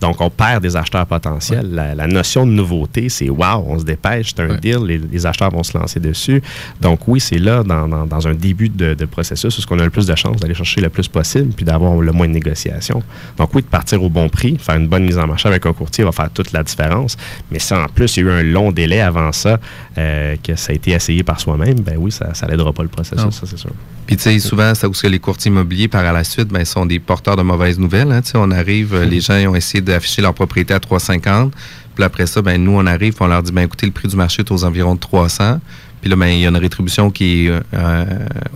Donc, 0.00 0.20
on 0.20 0.30
perd 0.30 0.62
des 0.62 0.76
acheteurs 0.76 1.06
potentiels. 1.06 1.68
La, 1.72 1.94
la 1.94 2.06
notion 2.06 2.46
de 2.46 2.52
nouveauté, 2.52 3.08
c'est 3.08 3.30
wow, 3.30 3.64
on 3.66 3.78
se 3.78 3.84
dépêche, 3.84 4.32
c'est 4.36 4.42
un 4.42 4.54
deal, 4.56 4.78
les, 4.84 4.98
les 4.98 5.26
acheteurs 5.26 5.50
vont 5.50 5.62
se 5.62 5.76
lancer 5.76 6.00
dessus. 6.00 6.42
Donc, 6.80 7.06
oui, 7.08 7.20
c'est 7.20 7.38
là, 7.38 7.62
dans, 7.62 7.88
dans- 7.88 8.06
dans 8.06 8.28
un 8.28 8.34
début 8.34 8.68
de, 8.68 8.94
de 8.94 9.04
processus, 9.04 9.58
où 9.58 9.62
on 9.70 9.78
a 9.78 9.84
le 9.84 9.90
plus 9.90 10.06
de 10.06 10.14
chances 10.14 10.38
d'aller 10.40 10.54
chercher 10.54 10.80
le 10.80 10.88
plus 10.90 11.08
possible, 11.08 11.52
puis 11.54 11.64
d'avoir 11.64 11.94
le 11.96 12.12
moins 12.12 12.26
de 12.28 12.32
négociations. 12.32 13.02
Donc, 13.38 13.54
oui, 13.54 13.62
de 13.62 13.66
partir 13.68 14.02
au 14.02 14.08
bon 14.08 14.28
prix, 14.28 14.56
faire 14.58 14.76
une 14.76 14.88
bonne 14.88 15.04
mise 15.04 15.18
en 15.18 15.26
marché 15.26 15.48
avec 15.48 15.64
un 15.66 15.72
courtier 15.72 16.04
va 16.04 16.12
faire 16.12 16.30
toute 16.30 16.52
la 16.52 16.62
différence. 16.62 17.16
Mais 17.50 17.58
si 17.58 17.72
en 17.74 17.86
plus, 17.86 18.16
il 18.16 18.24
y 18.24 18.28
a 18.28 18.30
eu 18.30 18.32
un 18.32 18.42
long 18.42 18.72
délai 18.72 19.00
avant 19.00 19.32
ça, 19.32 19.58
euh, 19.98 20.36
que 20.42 20.56
ça 20.56 20.72
a 20.72 20.74
été 20.74 20.92
essayé 20.92 21.22
par 21.22 21.40
soi-même, 21.44 21.80
ben 21.80 21.96
oui, 21.98 22.10
ça 22.10 22.34
ça 22.34 22.46
n'aidera 22.46 22.72
pas 22.72 22.82
le 22.82 22.88
processus, 22.88 23.24
Non. 23.24 23.30
ça 23.30 23.46
c'est 23.46 23.58
sûr. 23.58 23.70
Puis, 24.06 24.16
tu 24.16 24.22
sais, 24.22 24.38
souvent, 24.38 24.74
c'est 24.74 24.86
où 24.86 24.90
que 24.92 25.06
les 25.06 25.18
courtiers 25.18 25.50
immobiliers, 25.50 25.88
par 25.88 26.02
la 26.12 26.24
suite, 26.24 26.48
ben, 26.48 26.64
sont 26.64 26.84
des 26.86 26.98
porteurs 26.98 27.36
de 27.36 27.42
mauvaises 27.42 27.78
nouvelles. 27.78 28.10
hein. 28.12 28.20
Tu 28.22 28.30
sais, 28.32 28.38
on 28.38 28.50
arrive, 28.50 28.94
euh, 28.94 29.04
les 29.04 29.20
gens 29.20 29.36
ils 29.36 29.48
ont 29.48 29.54
essayé 29.54 29.80
d'afficher 29.80 30.20
leur 30.22 30.34
propriété 30.34 30.74
à 30.74 30.80
350. 30.80 31.52
Puis 31.94 32.04
après 32.04 32.26
ça, 32.26 32.42
ben, 32.42 32.62
nous, 32.62 32.72
on 32.72 32.86
arrive, 32.86 33.14
on 33.20 33.26
leur 33.28 33.42
dit, 33.42 33.52
ben, 33.52 33.62
écoutez, 33.62 33.86
le 33.86 33.92
prix 33.92 34.08
du 34.08 34.16
marché 34.16 34.40
est 34.42 34.50
aux 34.50 34.64
environs 34.64 34.94
de 34.96 35.00
300. 35.00 35.60
Puis 36.04 36.10
là, 36.10 36.16
ben, 36.16 36.26
il 36.26 36.40
y 36.40 36.44
a 36.44 36.50
une 36.50 36.58
rétribution 36.58 37.10
qui 37.10 37.46
est 37.46 37.50
euh, 37.72 38.04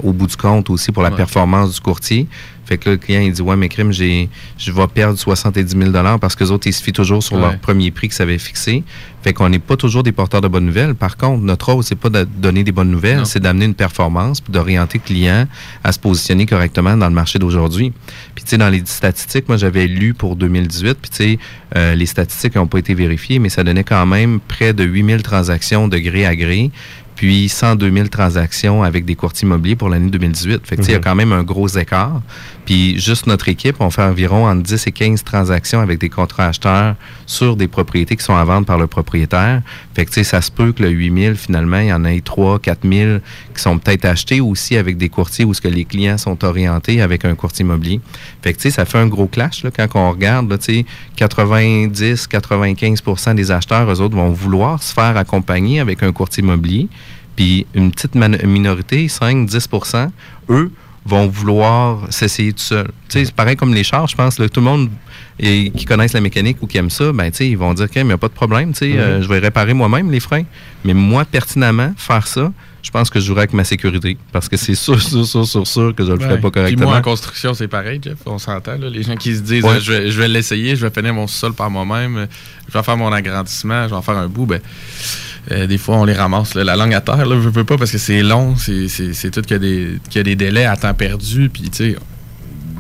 au 0.03 0.13
bout 0.13 0.27
du 0.27 0.37
compte 0.37 0.69
aussi 0.69 0.93
pour 0.93 1.03
la 1.03 1.09
Ouais. 1.09 1.17
performance 1.17 1.73
du 1.77 1.81
courtier. 1.81 2.27
Fait 2.67 2.77
que 2.77 2.91
là, 2.91 2.97
le 2.97 2.99
client, 2.99 3.23
il 3.23 3.33
dit, 3.33 3.41
ouais, 3.41 3.57
mais 3.57 3.71
crime, 3.71 3.91
j'ai, 3.91 4.29
je 4.59 4.71
vais 4.71 4.87
perdre 4.89 5.19
70 5.19 5.75
000 5.75 5.91
parce 6.21 6.35
que 6.37 6.45
les 6.45 6.51
autres, 6.51 6.67
ils 6.67 6.75
se 6.75 6.83
fient 6.83 6.93
toujours 6.93 7.23
sur 7.23 7.37
Ouais. 7.37 7.41
leur 7.41 7.59
premier 7.59 7.91
prix 7.91 8.11
qu'ils 8.11 8.21
avaient 8.21 8.37
fixé. 8.37 8.85
Fait 9.23 9.33
qu'on 9.33 9.49
n'est 9.49 9.59
pas 9.59 9.77
toujours 9.77 10.03
des 10.03 10.13
porteurs 10.13 10.43
de 10.43 10.49
bonnes 10.49 10.67
nouvelles. 10.67 10.95
Par 10.95 11.17
contre, 11.17 11.43
notre 11.43 11.73
rôle, 11.73 11.83
c'est 11.83 11.95
pas 11.95 12.11
de 12.11 12.25
donner 12.25 12.65
des 12.65 12.73
bonnes 12.73 12.91
nouvelles, 12.91 13.25
c'est 13.25 13.41
d'amener 13.41 13.65
une 13.65 13.73
performance 13.75 14.43
puis 14.43 14.53
d'orienter 14.53 14.99
le 15.03 15.07
client 15.07 15.47
à 15.83 15.93
se 15.93 15.99
positionner 15.99 16.45
correctement 16.45 16.99
dans 16.99 17.09
le 17.09 17.15
marché 17.15 17.39
d'aujourd'hui. 17.39 17.95
Puis, 18.35 18.45
tu 18.45 18.51
sais, 18.51 18.59
dans 18.59 18.69
les 18.69 18.83
statistiques, 18.85 19.49
moi, 19.49 19.57
j'avais 19.57 19.87
lu 19.87 20.13
pour 20.13 20.37
2018, 20.37 20.99
puis, 21.01 21.11
tu 21.11 21.17
sais, 21.17 21.39
euh, 21.77 21.95
les 21.95 22.05
statistiques 22.05 22.55
n'ont 22.57 22.67
pas 22.67 22.79
été 22.81 22.93
vérifiées, 22.93 23.39
mais 23.39 23.49
ça 23.49 23.65
donnait 23.65 23.85
quand 23.85 24.05
même 24.05 24.39
près 24.47 24.75
de 24.75 24.85
8000 24.85 25.23
transactions 25.23 25.89
de 25.89 25.97
gré 25.97 26.27
à 26.27 26.37
gré, 26.37 26.71
puis 27.19 27.49
102 27.49 27.91
000 27.93 28.07
transactions 28.07 28.85
avec 28.85 29.05
des 29.05 29.17
courtiers 29.17 29.45
immobiliers 29.45 29.75
pour 29.75 29.89
l'année 29.89 30.09
2018. 30.09 30.65
Fait 30.65 30.77
que, 30.77 30.83
tu 30.83 30.87
sais, 30.87 30.93
il 30.93 30.95
y 30.95 30.95
a 30.95 30.99
Mhm. 30.99 31.05
quand 31.05 31.15
même 31.17 31.33
un 31.33 31.43
gros 31.43 31.67
écart. 31.67 32.23
Puis, 32.69 33.01
juste 33.01 33.27
notre 33.27 33.49
équipe, 33.49 33.77
on 33.81 33.89
fait 33.89 34.03
environ 34.03 34.47
entre 34.47 34.63
10 34.63 34.89
et 34.89 34.93
15 34.93 35.25
transactions 35.25 35.81
avec 35.81 35.99
des 35.99 36.11
contrats 36.11 36.49
acheteurs 36.49 36.97
sur 37.25 37.57
des 37.57 37.67
propriétés 37.67 38.15
qui 38.15 38.23
sont 38.23 38.37
à 38.37 38.45
vendre 38.45 38.67
par 38.67 38.77
le 38.77 38.87
propriétaire. 38.87 39.63
Fait 39.95 40.05
que, 40.05 40.11
tu 40.11 40.17
sais, 40.17 40.25
ça 40.25 40.43
se 40.43 40.51
peut 40.51 40.73
que 40.73 40.83
le 40.83 40.91
8000, 40.91 41.37
finalement, 41.37 41.79
il 41.79 41.87
y 41.87 41.93
en 41.95 42.05
ait 42.05 42.21
3, 42.21 42.59
4000 42.59 43.23
qui 43.55 43.63
sont 43.63 43.79
peut-être 43.79 44.05
achetés 44.05 44.43
aussi 44.43 44.77
avec 44.77 44.99
des 44.99 45.09
courtiers 45.09 45.47
où 45.47 45.55
ce 45.55 45.63
que 45.63 45.69
les 45.69 45.87
clients 45.87 46.19
sont 46.19 46.45
orientés 46.45 47.01
avec 47.01 47.25
un 47.25 47.35
courtier 47.35 47.65
immobilier. 47.65 48.03
Fait 48.43 48.53
que, 48.53 48.59
tu 48.59 48.65
sais, 48.65 48.71
ça 48.71 48.85
fait 48.85 48.99
un 48.99 49.07
gros 49.07 49.29
clash, 49.29 49.63
là, 49.63 49.71
quand 49.75 49.89
on 49.95 50.11
regarde, 50.11 50.59
tu 50.59 50.81
sais, 50.81 50.85
90, 51.17 52.29
95% 52.31 53.35
des 53.35 53.51
acheteurs, 53.51 53.91
eux 53.91 54.03
autres, 54.03 54.15
vont 54.15 54.29
vouloir 54.29 54.83
se 54.83 54.93
faire 54.93 55.17
accompagner 55.17 55.81
avec 55.81 56.03
un 56.03 56.13
courtier 56.13 56.43
immobilier. 56.43 56.89
Puis 57.35 57.67
une 57.73 57.93
petite 57.93 58.15
minorité, 58.15 59.07
5-10% 59.07 60.11
eux, 60.51 60.71
vont 61.09 61.27
vouloir 61.27 62.01
s'essayer 62.11 62.53
tout 62.53 62.63
seul. 62.63 62.87
Tu 63.09 63.19
sais, 63.19 63.25
c'est 63.25 63.35
pareil 63.35 63.57
comme 63.57 63.73
les 63.73 63.83
chars, 63.83 64.07
je 64.07 64.15
pense. 64.15 64.39
là, 64.39 64.49
tout 64.49 64.61
le 64.61 64.67
monde 64.67 64.91
et, 65.41 65.71
qui 65.71 65.85
connaissent 65.85 66.13
la 66.13 66.21
mécanique 66.21 66.59
ou 66.61 66.67
qui 66.67 66.77
aiment 66.77 66.91
ça, 66.91 67.13
ben, 67.13 67.31
tu 67.31 67.39
sais, 67.39 67.49
ils 67.49 67.57
vont 67.57 67.73
dire, 67.73 67.87
OK, 67.87 67.95
mais 67.97 68.03
il 68.03 68.07
n'y 68.07 68.13
a 68.13 68.19
pas 68.19 68.29
de 68.29 68.35
problème, 68.35 68.73
tu 68.73 68.79
sais, 68.79 68.99
euh, 68.99 69.23
je 69.23 69.29
vais 69.29 69.39
réparer 69.39 69.73
moi-même 69.73 70.11
les 70.11 70.21
freins. 70.21 70.45
Mais 70.85 70.95
moi, 70.95 71.25
pertinemment, 71.25 71.93
faire 71.97 72.27
ça, 72.27 72.53
je 72.83 72.91
pense 72.91 73.11
que 73.11 73.21
je 73.21 73.27
jouerai 73.27 73.41
avec 73.41 73.55
ma 73.55 73.65
sécurité. 73.65 74.17
Parce 74.33 74.49
que 74.49 74.57
c'est 74.57 74.75
sûr, 74.75 75.01
sûr, 75.01 75.27
sûr, 75.27 75.47
sûr, 75.47 75.67
sûr 75.67 75.95
que 75.95 76.05
je 76.05 76.13
le 76.13 76.19
ferai 76.19 76.41
pas 76.41 76.51
Puis 76.51 76.61
correctement. 76.61 76.89
moi, 76.91 76.99
en 76.99 77.03
construction, 77.03 77.55
c'est 77.55 77.69
pareil, 77.69 78.01
Jeff. 78.03 78.19
On 78.27 78.39
s'entend. 78.39 78.77
Les 78.77 79.03
gens 79.03 79.17
qui 79.17 79.35
se 79.35 79.41
disent 79.41 79.65
Ouais. 79.65 79.77
euh, 79.77 79.81
je 79.81 79.93
vais, 79.93 80.11
je 80.11 80.21
vais 80.21 80.29
l'essayer, 80.29 80.77
je 80.77 80.87
vais 80.87 80.93
finir 80.93 81.15
mon 81.15 81.27
sol 81.27 81.55
par 81.55 81.71
moi-même, 81.71 82.29
je 82.69 82.73
vais 82.73 82.83
faire 82.85 82.97
mon 82.97 83.13
agrandissement, 83.13 83.85
je 83.85 83.91
vais 83.91 83.97
en 83.97 84.03
faire 84.03 84.17
un 84.17 84.29
bout. 84.29 84.47
Ben, 84.47 84.61
euh, 85.51 85.67
des 85.67 85.79
fois, 85.79 85.97
on 85.97 86.05
les 86.05 86.13
ramasse 86.15 86.55
là, 86.55 86.65
la 86.65 86.77
langue 86.77 86.95
à 86.95 87.01
terre. 87.01 87.25
Là, 87.27 87.41
je 87.41 87.49
veux 87.49 87.65
pas 87.65 87.77
parce 87.77 87.91
que 87.91 87.99
c'est 87.99 88.23
long, 88.23 88.55
c'est 88.57 89.31
tout 89.31 89.43
qu'il 89.43 89.53
y, 89.53 89.55
a 89.55 89.59
des- 89.59 89.99
qu'il 90.09 90.19
y 90.19 90.21
a 90.21 90.25
des 90.25 90.37
délais 90.37 90.65
à 90.67 90.77
temps 90.77 90.95
perdu. 90.95 91.49
Puis, 91.49 91.63
tu 91.71 91.77
sais, 91.93 91.97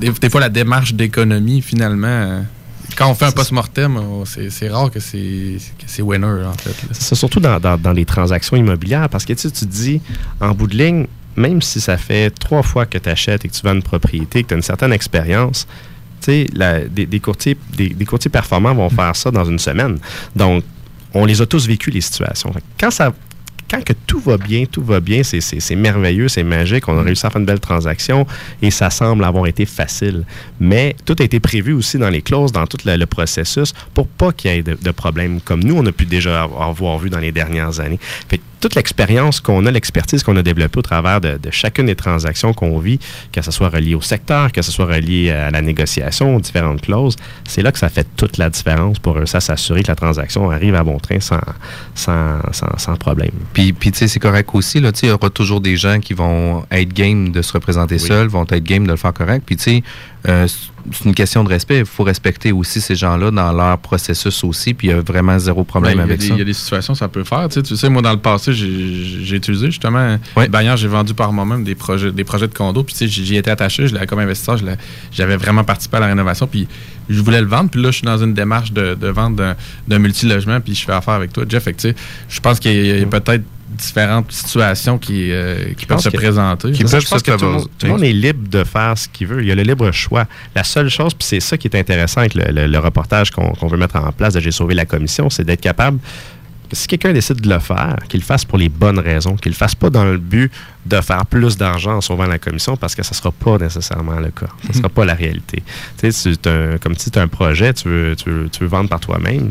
des, 0.00 0.10
des 0.10 0.30
fois, 0.30 0.40
la 0.40 0.48
démarche 0.48 0.94
d'économie, 0.94 1.62
finalement, 1.62 2.06
euh, 2.08 2.40
quand 2.96 3.10
on 3.10 3.14
fait 3.14 3.26
un 3.26 3.32
post-mortem, 3.32 3.98
c'est 4.50 4.68
rare 4.68 4.90
que 4.90 4.98
c'est 5.00 5.58
winner, 6.02 6.26
en 6.46 6.52
fait. 6.54 6.74
C'est 6.92 7.14
surtout 7.14 7.40
dans, 7.40 7.58
dans- 7.60 7.78
dans 7.78 7.92
les 7.92 8.04
transactions 8.04 8.56
immobilières, 8.56 9.08
parce 9.08 9.24
que 9.24 9.32
tu 9.32 9.50
te 9.50 9.64
dis, 9.64 10.00
en 10.40 10.52
bout 10.52 10.66
de 10.66 10.76
ligne, 10.76 11.06
même 11.36 11.62
si 11.62 11.80
ça 11.80 11.96
fait 11.96 12.30
trois 12.30 12.62
fois 12.62 12.84
que 12.86 12.98
tu 12.98 13.08
achètes 13.08 13.44
et 13.44 13.48
que 13.48 13.54
tu 13.54 13.62
vends 13.62 13.74
une 13.74 13.82
propriété, 13.82 14.42
que 14.42 14.48
tu 14.48 14.54
as 14.54 14.56
une 14.56 14.62
certaine 14.62 14.92
expérience, 14.92 15.66
tu 16.20 16.24
sais, 16.32 16.46
la- 16.52 16.84
des, 16.84 17.06
des 17.06 17.20
courtiers, 17.20 17.56
des, 17.76 17.90
des 17.90 18.04
courtiers 18.04 18.30
performants 18.30 18.74
vont 18.74 18.90
faire 18.90 19.14
ça 19.14 19.30
dans 19.30 19.44
une 19.44 19.58
semaine. 19.60 19.98
Donc, 20.34 20.64
on 21.14 21.24
les 21.24 21.40
a 21.40 21.46
tous 21.46 21.66
vécu, 21.66 21.90
les 21.90 22.00
situations. 22.00 22.52
Quand 22.78 22.90
ça 22.90 23.12
quand 23.70 23.84
que 23.84 23.92
tout 24.06 24.18
va 24.20 24.38
bien, 24.38 24.64
tout 24.64 24.82
va 24.82 24.98
bien, 25.00 25.22
c'est- 25.22 25.76
merveilleux, 25.76 26.28
c'est 26.28 26.42
magique, 26.42 26.88
on 26.88 26.98
a 26.98 27.02
réussi 27.02 27.26
à 27.26 27.30
faire 27.30 27.40
une 27.40 27.46
belle 27.46 27.60
transaction 27.60 28.26
et 28.62 28.70
ça 28.70 28.88
semble 28.88 29.24
avoir 29.24 29.46
été 29.46 29.66
facile. 29.66 30.24
Mais 30.58 30.96
tout 31.04 31.14
a 31.18 31.22
été 31.22 31.38
prévu 31.38 31.74
aussi 31.74 31.98
dans 31.98 32.08
les 32.08 32.22
clauses, 32.22 32.50
dans 32.50 32.66
tout 32.66 32.78
le, 32.86 33.04
processus, 33.04 33.74
pour 33.92 34.06
pas 34.08 34.32
qu'il 34.32 34.50
y 34.50 34.54
ait 34.54 34.62
de, 34.62 34.78
de 34.80 34.90
problèmes 34.90 35.40
comme 35.42 35.62
nous, 35.62 35.76
on 35.76 35.84
a 35.84 35.92
pu 35.92 36.06
déjà 36.06 36.44
avoir, 36.44 36.98
vu 36.98 37.10
dans 37.10 37.18
les 37.18 37.32
dernières 37.32 37.78
années. 37.80 37.98
Toute 38.60 38.74
l'expérience 38.74 39.40
qu'on 39.40 39.64
a, 39.66 39.70
l'expertise 39.70 40.22
qu'on 40.22 40.36
a 40.36 40.42
développée 40.42 40.78
au 40.78 40.82
travers 40.82 41.20
de, 41.20 41.38
de 41.38 41.50
chacune 41.50 41.86
des 41.86 41.94
transactions 41.96 42.52
qu'on 42.52 42.78
vit, 42.78 42.98
que 43.32 43.42
ce 43.42 43.50
soit 43.50 43.68
relié 43.68 43.94
au 43.94 44.00
secteur, 44.00 44.52
que 44.52 44.62
ce 44.62 44.72
soit 44.72 44.86
relié 44.86 45.30
à 45.30 45.50
la 45.50 45.60
négociation, 45.62 46.34
aux 46.36 46.40
différentes 46.40 46.80
clauses, 46.82 47.16
c'est 47.46 47.62
là 47.62 47.72
que 47.72 47.78
ça 47.78 47.88
fait 47.88 48.06
toute 48.16 48.36
la 48.38 48.50
différence 48.50 48.98
pour 48.98 49.14
réussir 49.16 49.36
à 49.36 49.40
s'assurer 49.40 49.82
que 49.82 49.88
la 49.88 49.96
transaction 49.96 50.50
arrive 50.50 50.74
à 50.74 50.82
bon 50.84 50.98
train 50.98 51.20
sans, 51.20 51.40
sans, 51.94 52.38
sans, 52.52 52.76
sans 52.78 52.96
problème. 52.96 53.30
Puis, 53.52 53.72
puis 53.72 53.92
tu 53.92 53.98
sais, 53.98 54.08
c'est 54.08 54.20
correct 54.20 54.48
aussi. 54.52 54.80
Là, 54.80 54.92
Tu 54.92 55.00
sais, 55.00 55.06
il 55.06 55.10
y 55.10 55.12
aura 55.12 55.30
toujours 55.30 55.60
des 55.60 55.76
gens 55.76 56.00
qui 56.00 56.14
vont 56.14 56.64
être 56.70 56.92
game 56.92 57.30
de 57.30 57.42
se 57.42 57.52
représenter 57.52 57.94
Oui. 57.96 58.00
seuls, 58.00 58.28
vont 58.28 58.44
être 58.50 58.64
game 58.64 58.84
de 58.86 58.90
le 58.92 58.96
faire 58.96 59.12
correct. 59.12 59.42
Puis, 59.46 59.56
tu 59.56 59.62
sais, 59.64 59.82
euh, 60.28 60.46
c'est- 60.92 61.04
une 61.04 61.14
question 61.14 61.44
de 61.44 61.48
respect. 61.48 61.78
Il 61.80 61.84
faut 61.84 62.02
respecter 62.04 62.52
aussi 62.52 62.80
ces 62.80 62.94
gens-là 62.94 63.30
dans 63.30 63.52
leur 63.52 63.78
processus 63.78 64.42
aussi. 64.44 64.74
Puis, 64.74 64.88
il 64.88 64.90
y 64.90 64.94
a 64.94 65.00
vraiment 65.00 65.38
zéro 65.38 65.64
problème 65.64 65.96
Ben, 65.98 66.04
avec 66.04 66.20
des- 66.20 66.28
ça. 66.28 66.34
Il 66.34 66.38
y 66.38 66.42
a 66.42 66.44
des 66.44 66.52
situations, 66.52 66.94
ça 66.94 67.08
peut 67.08 67.24
faire. 67.24 67.48
Tu 67.48 67.54
sais, 67.54 67.62
tu 67.62 67.76
sais, 67.76 67.88
moi, 67.88 68.02
dans 68.02 68.12
le 68.12 68.18
passé, 68.18 68.52
j'ai 68.52 69.36
utilisé 69.36 69.66
justement. 69.66 70.18
Bannière, 70.50 70.76
j'ai 70.76 70.88
vendu 70.88 71.14
par 71.14 71.32
moi-même 71.32 71.64
des 71.64 71.74
projets, 71.74 72.12
des 72.12 72.24
projets 72.24 72.48
de 72.48 72.54
condo. 72.54 72.82
Puis, 72.82 72.94
tu 72.94 73.08
sais, 73.08 73.08
j'y 73.24 73.36
étais 73.36 73.50
attaché. 73.50 73.86
Je 73.88 73.96
comme 74.06 74.18
investisseur. 74.20 74.56
J'avais 75.12 75.36
vraiment 75.36 75.64
participé 75.64 75.96
à 75.98 76.00
la 76.00 76.06
rénovation. 76.06 76.46
Puis, 76.46 76.66
je 77.08 77.20
voulais 77.20 77.40
le 77.40 77.46
vendre. 77.46 77.68
Puis 77.70 77.82
là, 77.82 77.90
je 77.90 77.96
suis 77.96 78.04
dans 78.06 78.18
une 78.18 78.34
démarche 78.34 78.72
de, 78.72 78.94
de 78.94 79.08
vente 79.08 79.36
d'un- 79.36 79.98
multilogement. 79.98 80.60
Puis, 80.60 80.74
je 80.74 80.84
fais 80.84 80.92
affaire 80.92 81.14
avec 81.14 81.32
toi, 81.32 81.44
Jeff. 81.48 81.64
Fait 81.64 81.72
que, 81.72 81.80
tu 81.80 81.88
sais, 81.90 81.94
je 82.28 82.40
pense 82.40 82.58
qu'il 82.60 82.72
y 82.72 82.90
a, 82.90 82.94
il 82.94 83.00
y 83.00 83.02
a 83.02 83.06
peut-être 83.06 83.42
différentes 83.78 84.30
situations 84.32 84.98
qui, 84.98 85.30
euh, 85.32 85.72
qui 85.76 85.86
peuvent 85.86 85.98
se 86.00 86.08
que- 86.10 86.16
présenter. 86.16 86.74
Je 86.74 86.82
pense 86.82 87.22
que 87.22 87.30
tout 87.36 87.44
le, 87.44 87.50
monde, 87.52 87.68
tout 87.78 87.86
le 87.86 87.92
monde 87.92 88.04
est 88.04 88.12
libre 88.12 88.48
de 88.48 88.64
faire 88.64 88.98
ce 88.98 89.08
qu'il 89.08 89.26
veut. 89.28 89.40
Il 89.42 89.48
y 89.48 89.52
a 89.52 89.54
le 89.54 89.62
libre 89.62 89.90
choix. 89.92 90.26
La 90.54 90.64
seule 90.64 90.88
chose, 90.90 91.14
puis 91.14 91.26
c'est 91.26 91.40
ça 91.40 91.56
qui 91.56 91.68
est 91.68 91.76
intéressant 91.76 92.20
avec 92.20 92.34
le, 92.34 92.44
le- 92.52 92.66
le 92.66 92.78
reportage 92.78 93.30
qu'on 93.30 93.66
veut 93.68 93.78
mettre 93.78 93.96
en 93.96 94.12
place 94.12 94.34
de 94.34 94.40
J'ai 94.40 94.50
sauvé 94.52 94.74
la 94.74 94.84
commission, 94.86 95.30
c'est 95.30 95.44
d'être 95.44 95.60
capable, 95.60 95.98
si 96.70 96.86
quelqu'un 96.86 97.14
décide 97.14 97.40
de 97.40 97.48
le 97.48 97.58
faire, 97.60 97.96
qu'il 98.10 98.20
le 98.20 98.24
fasse 98.26 98.44
pour 98.44 98.58
les 98.58 98.68
bonnes 98.68 98.98
raisons, 98.98 99.36
qu'il 99.36 99.52
le 99.52 99.56
fasse 99.56 99.74
pas 99.74 99.88
dans 99.88 100.04
le 100.04 100.18
but 100.18 100.52
de 100.84 101.00
faire 101.00 101.24
plus 101.24 101.56
d'argent 101.56 101.96
en 101.96 102.00
sauvant 102.02 102.26
la 102.26 102.38
commission, 102.38 102.76
parce 102.76 102.94
que 102.94 103.02
ça 103.02 103.14
sera 103.14 103.30
pas 103.32 103.56
nécessairement 103.56 104.20
le 104.20 104.30
cas. 104.30 104.48
Ça 104.66 104.74
sera 104.74 104.88
pas 104.90 105.06
la 105.06 105.14
réalité. 105.14 105.62
Tu 105.98 106.12
sais, 106.12 106.32
un- 106.46 106.76
comme 106.76 106.94
si 106.94 107.10
tu 107.10 107.18
as 107.18 107.22
un 107.22 107.28
projet, 107.28 107.72
tu 107.72 107.88
veux, 107.88 108.14
tu 108.16 108.28
veux, 108.30 108.48
tu 108.50 108.60
veux 108.60 108.66
vendre 108.66 108.90
par 108.90 109.00
toi-même, 109.00 109.48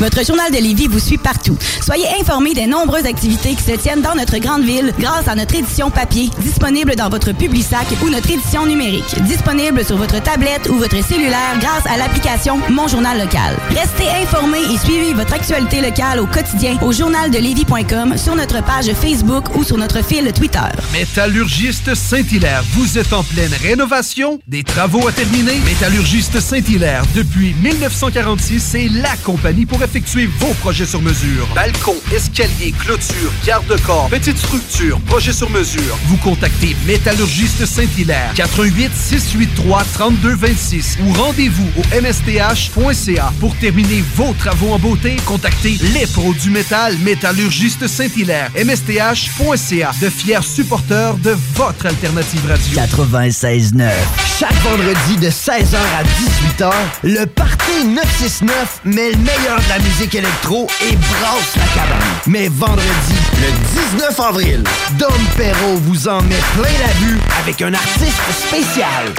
Votre 0.00 0.24
journal 0.24 0.39
de 0.48 0.56
Lévis 0.56 0.86
vous 0.86 0.98
suit 0.98 1.18
partout. 1.18 1.56
Soyez 1.84 2.06
informés 2.20 2.54
des 2.54 2.66
nombreuses 2.66 3.04
activités 3.04 3.54
qui 3.54 3.62
se 3.62 3.76
tiennent 3.76 4.00
dans 4.00 4.14
notre 4.14 4.38
grande 4.38 4.62
ville 4.62 4.94
grâce 4.98 5.28
à 5.28 5.34
notre 5.34 5.54
édition 5.54 5.90
papier, 5.90 6.30
disponible 6.40 6.96
dans 6.96 7.10
votre 7.10 7.32
Publisac 7.32 7.86
ou 8.02 8.08
notre 8.08 8.30
édition 8.30 8.64
numérique, 8.64 9.22
disponible 9.22 9.84
sur 9.84 9.96
votre 9.96 10.22
tablette 10.22 10.68
ou 10.70 10.74
votre 10.74 11.04
cellulaire 11.04 11.58
grâce 11.60 11.84
à 11.86 11.98
l'application 11.98 12.58
Mon 12.70 12.88
Journal 12.88 13.18
Local. 13.18 13.56
Restez 13.70 14.08
informés 14.22 14.62
et 14.72 14.78
suivez 14.78 15.12
votre 15.12 15.34
actualité 15.34 15.80
locale 15.80 16.20
au 16.20 16.26
quotidien 16.26 16.78
au 16.80 16.92
journaldelévis.com, 16.92 18.16
sur 18.16 18.34
notre 18.34 18.64
page 18.64 18.92
Facebook 18.94 19.54
ou 19.56 19.64
sur 19.64 19.76
notre 19.76 20.02
fil 20.04 20.32
Twitter. 20.32 20.58
Métallurgiste 20.92 21.94
Saint-Hilaire, 21.94 22.64
vous 22.72 22.98
êtes 22.98 23.12
en 23.12 23.24
pleine 23.24 23.52
rénovation, 23.62 24.40
des 24.46 24.62
travaux 24.62 25.06
à 25.06 25.12
terminer. 25.12 25.58
Métallurgiste 25.66 26.40
Saint-Hilaire, 26.40 27.04
depuis 27.14 27.54
1946, 27.54 28.60
c'est 28.60 28.88
la 28.88 29.16
compagnie 29.24 29.66
pour 29.66 29.82
effectuer 29.82 30.29
vos 30.38 30.54
projets 30.54 30.86
sur 30.86 31.02
mesure. 31.02 31.46
Balcon, 31.54 31.96
escalier, 32.14 32.72
clôture, 32.72 33.32
garde-corps, 33.44 34.08
petite 34.08 34.38
structure, 34.38 35.00
projet 35.00 35.32
sur 35.32 35.50
mesure. 35.50 35.98
Vous 36.06 36.16
contactez 36.18 36.76
Métallurgiste 36.86 37.66
Saint-Hilaire, 37.66 38.32
88 38.34 38.90
683 38.94 39.84
3226 39.94 40.98
ou 41.04 41.12
rendez-vous 41.12 41.68
au 41.76 42.00
msth.ca 42.00 43.32
pour 43.40 43.54
terminer 43.56 44.02
vos 44.14 44.32
travaux 44.34 44.72
en 44.72 44.78
beauté. 44.78 45.16
Contactez 45.26 45.78
les 45.94 46.06
pros 46.06 46.34
du 46.34 46.50
métal, 46.50 46.96
Métallurgiste 46.98 47.86
Saint-Hilaire, 47.86 48.50
msth.ca, 48.54 49.92
de 50.00 50.10
fiers 50.10 50.42
supporters 50.42 51.14
de 51.16 51.36
votre 51.54 51.86
alternative 51.86 52.46
radio. 52.46 52.80
96.9. 52.80 53.90
Chaque 54.38 54.54
vendredi 54.62 55.16
de 55.20 55.28
16h 55.28 55.76
à 55.76 56.02
18h, 56.04 56.72
le 57.04 57.26
Party 57.26 57.84
969 57.84 58.80
met 58.84 59.10
le 59.12 59.18
meilleur 59.18 59.60
de 59.60 59.68
la 59.68 59.78
musique 59.78 60.14
électro 60.20 60.66
et 60.82 60.96
brasse 60.96 61.56
la 61.56 61.64
cabane. 61.74 61.98
Mais 62.26 62.48
vendredi, 62.48 63.14
le 63.40 63.48
19 63.96 64.20
avril, 64.20 64.64
Dom 64.98 65.12
Perrault 65.36 65.78
vous 65.84 66.08
en 66.08 66.20
met 66.22 66.42
plein 66.54 66.78
la 66.86 66.92
vue 67.00 67.18
avec 67.42 67.62
un 67.62 67.72
artiste 67.72 68.20
spécial. 68.30 69.14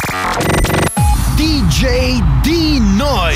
DJ 1.37 2.21
D-Noy. 2.43 3.33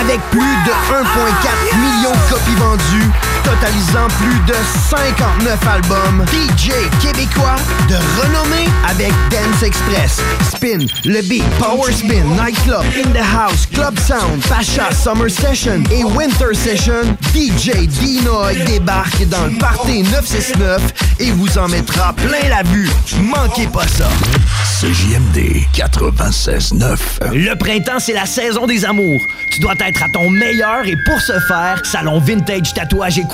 Avec 0.00 0.20
plus 0.30 0.40
de 0.40 0.70
1,4 0.70 1.76
million 1.76 2.10
de 2.10 2.30
copies 2.30 2.54
vendues, 2.54 3.10
totalisant 3.48 4.08
plus 4.20 4.38
de 4.46 4.54
59 4.90 5.58
albums, 5.66 6.24
DJ 6.26 6.70
québécois 7.00 7.56
de 7.88 7.94
renommée 8.20 8.68
avec 8.86 9.12
Dance 9.30 9.62
Express, 9.62 10.20
Spin, 10.52 10.86
Le 11.04 11.22
Beat, 11.22 11.44
Power 11.58 11.90
Spin, 11.90 12.24
Nightclub, 12.36 12.84
In 12.94 13.10
the 13.12 13.24
House, 13.34 13.66
Club 13.72 13.98
Sound, 14.00 14.42
Pacha, 14.48 14.92
Summer 14.92 15.30
Session 15.30 15.82
et 15.90 16.04
Winter 16.04 16.52
Session, 16.52 17.16
DJ 17.32 17.86
Dinoy 17.86 18.54
débarque 18.66 19.26
dans 19.28 19.46
le 19.46 19.56
Party 19.58 20.02
969 20.02 21.16
et 21.20 21.30
vous 21.30 21.56
en 21.56 21.68
mettra 21.68 22.12
plein 22.12 22.48
la 22.50 22.62
vue. 22.64 22.90
Manquez 23.20 23.66
pas 23.66 23.86
ça. 23.86 24.08
CJMD 24.80 25.64
96.9. 25.74 26.98
Le 27.32 27.54
printemps, 27.56 27.98
c'est 27.98 28.12
la 28.12 28.26
saison 28.26 28.66
des 28.66 28.84
amours. 28.84 29.26
Tu 29.50 29.60
dois 29.60 29.74
être 29.80 30.02
à 30.04 30.08
ton 30.08 30.30
meilleur 30.30 30.86
et 30.86 30.96
pour 31.04 31.20
ce 31.20 31.38
faire, 31.40 31.80
Salon 31.84 32.20
Vintage 32.20 32.74
Tatouage 32.74 33.18
et 33.18 33.24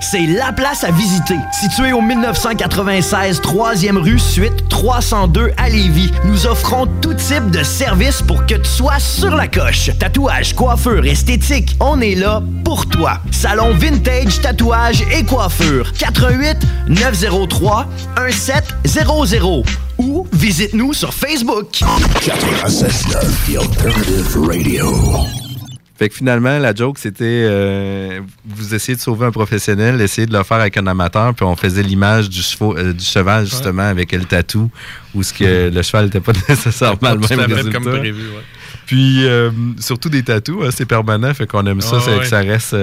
C'est 0.00 0.26
la 0.26 0.52
place 0.52 0.84
à 0.84 0.90
visiter. 0.90 1.36
Situé 1.52 1.92
au 1.92 2.00
1996 2.00 3.40
3e 3.40 3.96
rue 3.96 4.18
Suite 4.18 4.68
302 4.68 5.50
à 5.56 5.68
Lévis, 5.68 6.12
nous 6.24 6.46
offrons 6.46 6.86
tout 7.00 7.14
type 7.14 7.50
de 7.50 7.62
services 7.62 8.22
pour 8.22 8.46
que 8.46 8.54
tu 8.54 8.68
sois 8.68 8.98
sur 8.98 9.34
la 9.34 9.48
coche. 9.48 9.90
Tatouage, 9.98 10.54
coiffure, 10.54 11.04
esthétique, 11.04 11.76
on 11.80 12.00
est 12.00 12.14
là 12.14 12.42
pour 12.64 12.86
toi. 12.86 13.18
Salon 13.30 13.74
Vintage 13.74 14.40
Tatouage 14.40 15.02
et 15.12 15.24
Coiffure. 15.24 15.92
88 15.98 16.56
903 16.88 17.86
1700 18.26 19.62
ou 19.98 20.26
visite-nous 20.32 20.92
sur 20.92 21.12
Facebook. 21.12 21.68
96.9, 21.72 23.52
The 23.52 23.58
Alternative 23.58 24.46
Radio. 24.46 25.43
Fait 26.04 26.10
que 26.10 26.16
finalement, 26.16 26.58
la 26.58 26.74
joke, 26.74 26.98
c'était 26.98 27.24
euh, 27.24 28.20
vous 28.44 28.74
essayez 28.74 28.94
de 28.94 29.00
sauver 29.00 29.24
un 29.24 29.30
professionnel, 29.30 29.98
essayez 30.02 30.26
de 30.26 30.36
le 30.36 30.42
faire 30.44 30.58
avec 30.58 30.76
un 30.76 30.86
amateur, 30.86 31.32
puis 31.32 31.46
on 31.46 31.56
faisait 31.56 31.82
l'image 31.82 32.28
du, 32.28 32.42
euh, 32.60 32.92
du 32.92 33.02
cheval, 33.02 33.46
justement, 33.46 33.84
avec 33.84 34.12
le 34.12 34.24
tatou, 34.26 34.70
où 35.14 35.22
ce 35.22 35.32
que 35.32 35.70
le 35.74 35.80
cheval 35.82 36.04
n'était 36.04 36.20
pas 36.20 36.32
nécessairement 36.50 36.96
Pas 36.98 37.14
le 37.14 37.20
même 37.20 37.52
résultat. 37.52 37.70
comme 37.72 37.84
prévu, 37.84 38.20
ouais. 38.20 38.44
Puis, 38.84 39.24
euh, 39.26 39.50
surtout 39.80 40.10
des 40.10 40.22
tatous, 40.22 40.62
hein, 40.66 40.68
c'est 40.76 40.84
permanent, 40.84 41.32
fait 41.32 41.46
qu'on 41.46 41.64
aime 41.64 41.80
ça, 41.80 41.96
Ah, 41.96 42.02
c'est 42.04 42.10
ouais. 42.12 42.18
que 42.18 42.26
ça 42.26 42.40
reste 42.40 42.76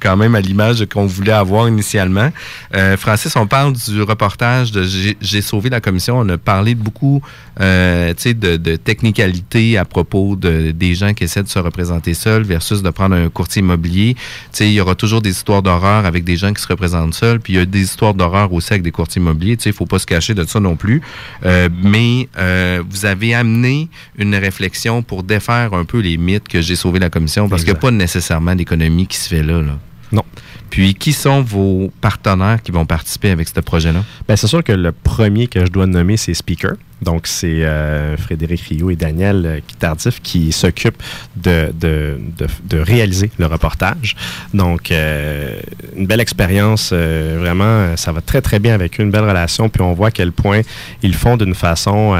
quand 0.00 0.16
même 0.16 0.34
à 0.34 0.40
l'image 0.40 0.84
qu'on 0.86 1.06
voulait 1.06 1.32
avoir 1.32 1.68
initialement. 1.68 2.30
Euh, 2.74 2.96
Francis, 2.96 3.36
on 3.36 3.46
parle 3.46 3.74
du 3.74 4.02
reportage 4.02 4.72
de 4.72 4.84
J'ai 5.20 5.42
sauvé 5.42 5.70
la 5.70 5.80
commission. 5.80 6.18
On 6.18 6.28
a 6.28 6.38
parlé 6.38 6.74
de 6.74 6.80
beaucoup 6.80 7.22
euh, 7.60 8.08
tu 8.14 8.22
sais, 8.22 8.34
de, 8.34 8.56
de 8.56 8.76
technicalité 8.76 9.76
à 9.76 9.84
propos 9.84 10.36
de, 10.36 10.70
des 10.70 10.94
gens 10.94 11.12
qui 11.12 11.24
essaient 11.24 11.42
de 11.42 11.48
se 11.48 11.58
représenter 11.58 12.14
seuls 12.14 12.42
versus 12.42 12.82
de 12.82 12.90
prendre 12.90 13.14
un 13.14 13.28
courtier 13.28 13.60
immobilier. 13.60 14.14
Tu 14.14 14.20
sais, 14.52 14.66
il 14.66 14.72
y 14.72 14.80
aura 14.80 14.94
toujours 14.94 15.20
des 15.20 15.30
histoires 15.30 15.62
d'horreur 15.62 16.06
avec 16.06 16.24
des 16.24 16.36
gens 16.36 16.52
qui 16.52 16.62
se 16.62 16.68
représentent 16.68 17.14
seuls, 17.14 17.40
puis 17.40 17.54
il 17.54 17.56
y 17.56 17.58
a 17.60 17.66
des 17.66 17.82
histoires 17.82 18.14
d'horreur 18.14 18.52
aussi 18.52 18.72
avec 18.72 18.82
des 18.82 18.90
courtiers 18.90 19.20
immobiliers. 19.20 19.56
Tu 19.56 19.64
sais, 19.64 19.70
il 19.70 19.74
faut 19.74 19.86
pas 19.86 19.98
se 19.98 20.06
cacher 20.06 20.34
de 20.34 20.44
ça 20.44 20.60
non 20.60 20.76
plus. 20.76 21.02
Euh, 21.44 21.68
mais 21.82 22.28
euh, 22.38 22.82
vous 22.88 23.04
avez 23.04 23.34
amené 23.34 23.88
une 24.16 24.34
réflexion 24.34 25.02
pour 25.02 25.22
défaire 25.22 25.74
un 25.74 25.84
peu 25.84 26.00
les 26.00 26.16
mythes 26.16 26.48
que 26.48 26.60
j'ai 26.60 26.76
sauvé 26.76 26.98
la 26.98 27.10
commission, 27.10 27.48
parce 27.48 27.62
qu'il 27.62 27.72
n'y 27.72 27.78
a 27.78 27.80
pas 27.80 27.90
nécessairement 27.90 28.54
d'économie 28.54 29.06
qui 29.06 29.18
se 29.18 29.28
fait 29.28 29.42
là. 29.42 29.60
là. 29.60 29.78
Non. 30.12 30.24
Puis, 30.70 30.94
qui 30.94 31.12
sont 31.12 31.42
vos 31.42 31.92
partenaires 32.00 32.62
qui 32.62 32.70
vont 32.70 32.86
participer 32.86 33.30
avec 33.30 33.48
ce 33.48 33.60
projet-là? 33.60 34.04
Ben, 34.28 34.36
c'est 34.36 34.46
sûr 34.46 34.62
que 34.62 34.72
le 34.72 34.92
premier 34.92 35.48
que 35.48 35.64
je 35.66 35.70
dois 35.70 35.86
nommer, 35.86 36.16
c'est 36.16 36.34
Speaker. 36.34 36.72
Donc, 37.02 37.26
c'est 37.26 37.64
euh, 37.64 38.16
Frédéric 38.16 38.60
Rio 38.60 38.90
et 38.90 38.96
Daniel 38.96 39.46
euh, 39.46 39.60
Tardif 39.78 40.20
qui 40.20 40.52
s'occupent 40.52 41.02
de, 41.34 41.72
de, 41.74 42.20
de, 42.64 42.78
réaliser 42.78 43.30
le 43.38 43.46
reportage. 43.46 44.16
Donc, 44.52 44.90
euh, 44.90 45.58
une 45.96 46.06
belle 46.06 46.20
expérience, 46.20 46.92
vraiment, 46.92 47.96
ça 47.96 48.12
va 48.12 48.20
très, 48.20 48.42
très 48.42 48.58
bien 48.58 48.74
avec 48.74 49.00
eux, 49.00 49.02
une 49.02 49.10
belle 49.10 49.24
relation. 49.24 49.68
Puis, 49.68 49.82
on 49.82 49.92
voit 49.94 50.08
à 50.08 50.12
quel 50.12 50.32
point 50.32 50.60
ils 51.02 51.14
font 51.14 51.36
d'une 51.36 51.54
façon... 51.54 52.16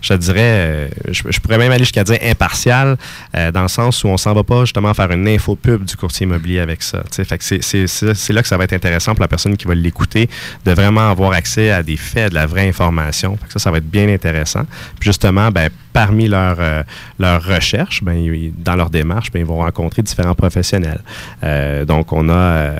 je 0.00 0.14
dirais, 0.14 0.40
euh, 0.40 0.88
je, 1.08 1.22
je 1.28 1.40
pourrais 1.40 1.58
même 1.58 1.70
aller 1.72 1.84
jusqu'à 1.84 2.04
dire 2.04 2.18
impartial, 2.22 2.96
euh, 3.36 3.52
dans 3.52 3.62
le 3.62 3.68
sens 3.68 4.02
où 4.04 4.08
on 4.08 4.16
s'en 4.16 4.32
va 4.34 4.44
pas 4.44 4.60
justement 4.60 4.94
faire 4.94 5.10
une 5.10 5.28
info 5.28 5.56
pub 5.56 5.84
du 5.84 5.96
courtier 5.96 6.24
immobilier 6.24 6.60
avec 6.60 6.82
ça. 6.82 7.02
Fait 7.10 7.38
que 7.38 7.44
c'est 7.44 8.32
là 8.32 8.42
que 8.42 8.48
ça 8.48 8.56
va 8.56 8.64
être 8.64 8.72
intéressant 8.72 9.14
pour 9.14 9.22
la 9.22 9.28
personne 9.28 9.56
qui 9.56 9.66
va 9.66 9.74
l'écouter, 9.74 10.28
de 10.64 10.72
vraiment 10.72 11.10
avoir 11.10 11.32
accès 11.32 11.70
à 11.70 11.82
des 11.82 11.96
faits, 11.96 12.26
à 12.26 12.28
de 12.30 12.34
la 12.34 12.46
vraie 12.46 12.68
information. 12.68 13.36
Fait 13.36 13.46
que 13.46 13.52
ça, 13.52 13.58
ça 13.58 13.70
va 13.70 13.78
être 13.78 13.90
bien 13.90 14.08
intéressant. 14.08 14.64
Puis 14.98 15.08
justement, 15.08 15.50
ben, 15.50 15.70
parmi 15.92 16.28
leurs 16.28 16.56
euh, 16.60 16.82
leurs 17.18 17.42
recherches, 17.42 18.02
ben, 18.02 18.14
ils- 18.14 18.52
dans 18.56 18.76
leur 18.76 18.90
démarche, 18.90 19.30
ben, 19.32 19.40
ils 19.40 19.44
vont 19.46 19.58
rencontrer 19.58 20.02
différents 20.02 20.34
professionnels. 20.34 21.00
Euh, 21.42 21.84
donc, 21.84 22.12
on 22.12 22.28
a, 22.28 22.32
euh, 22.34 22.78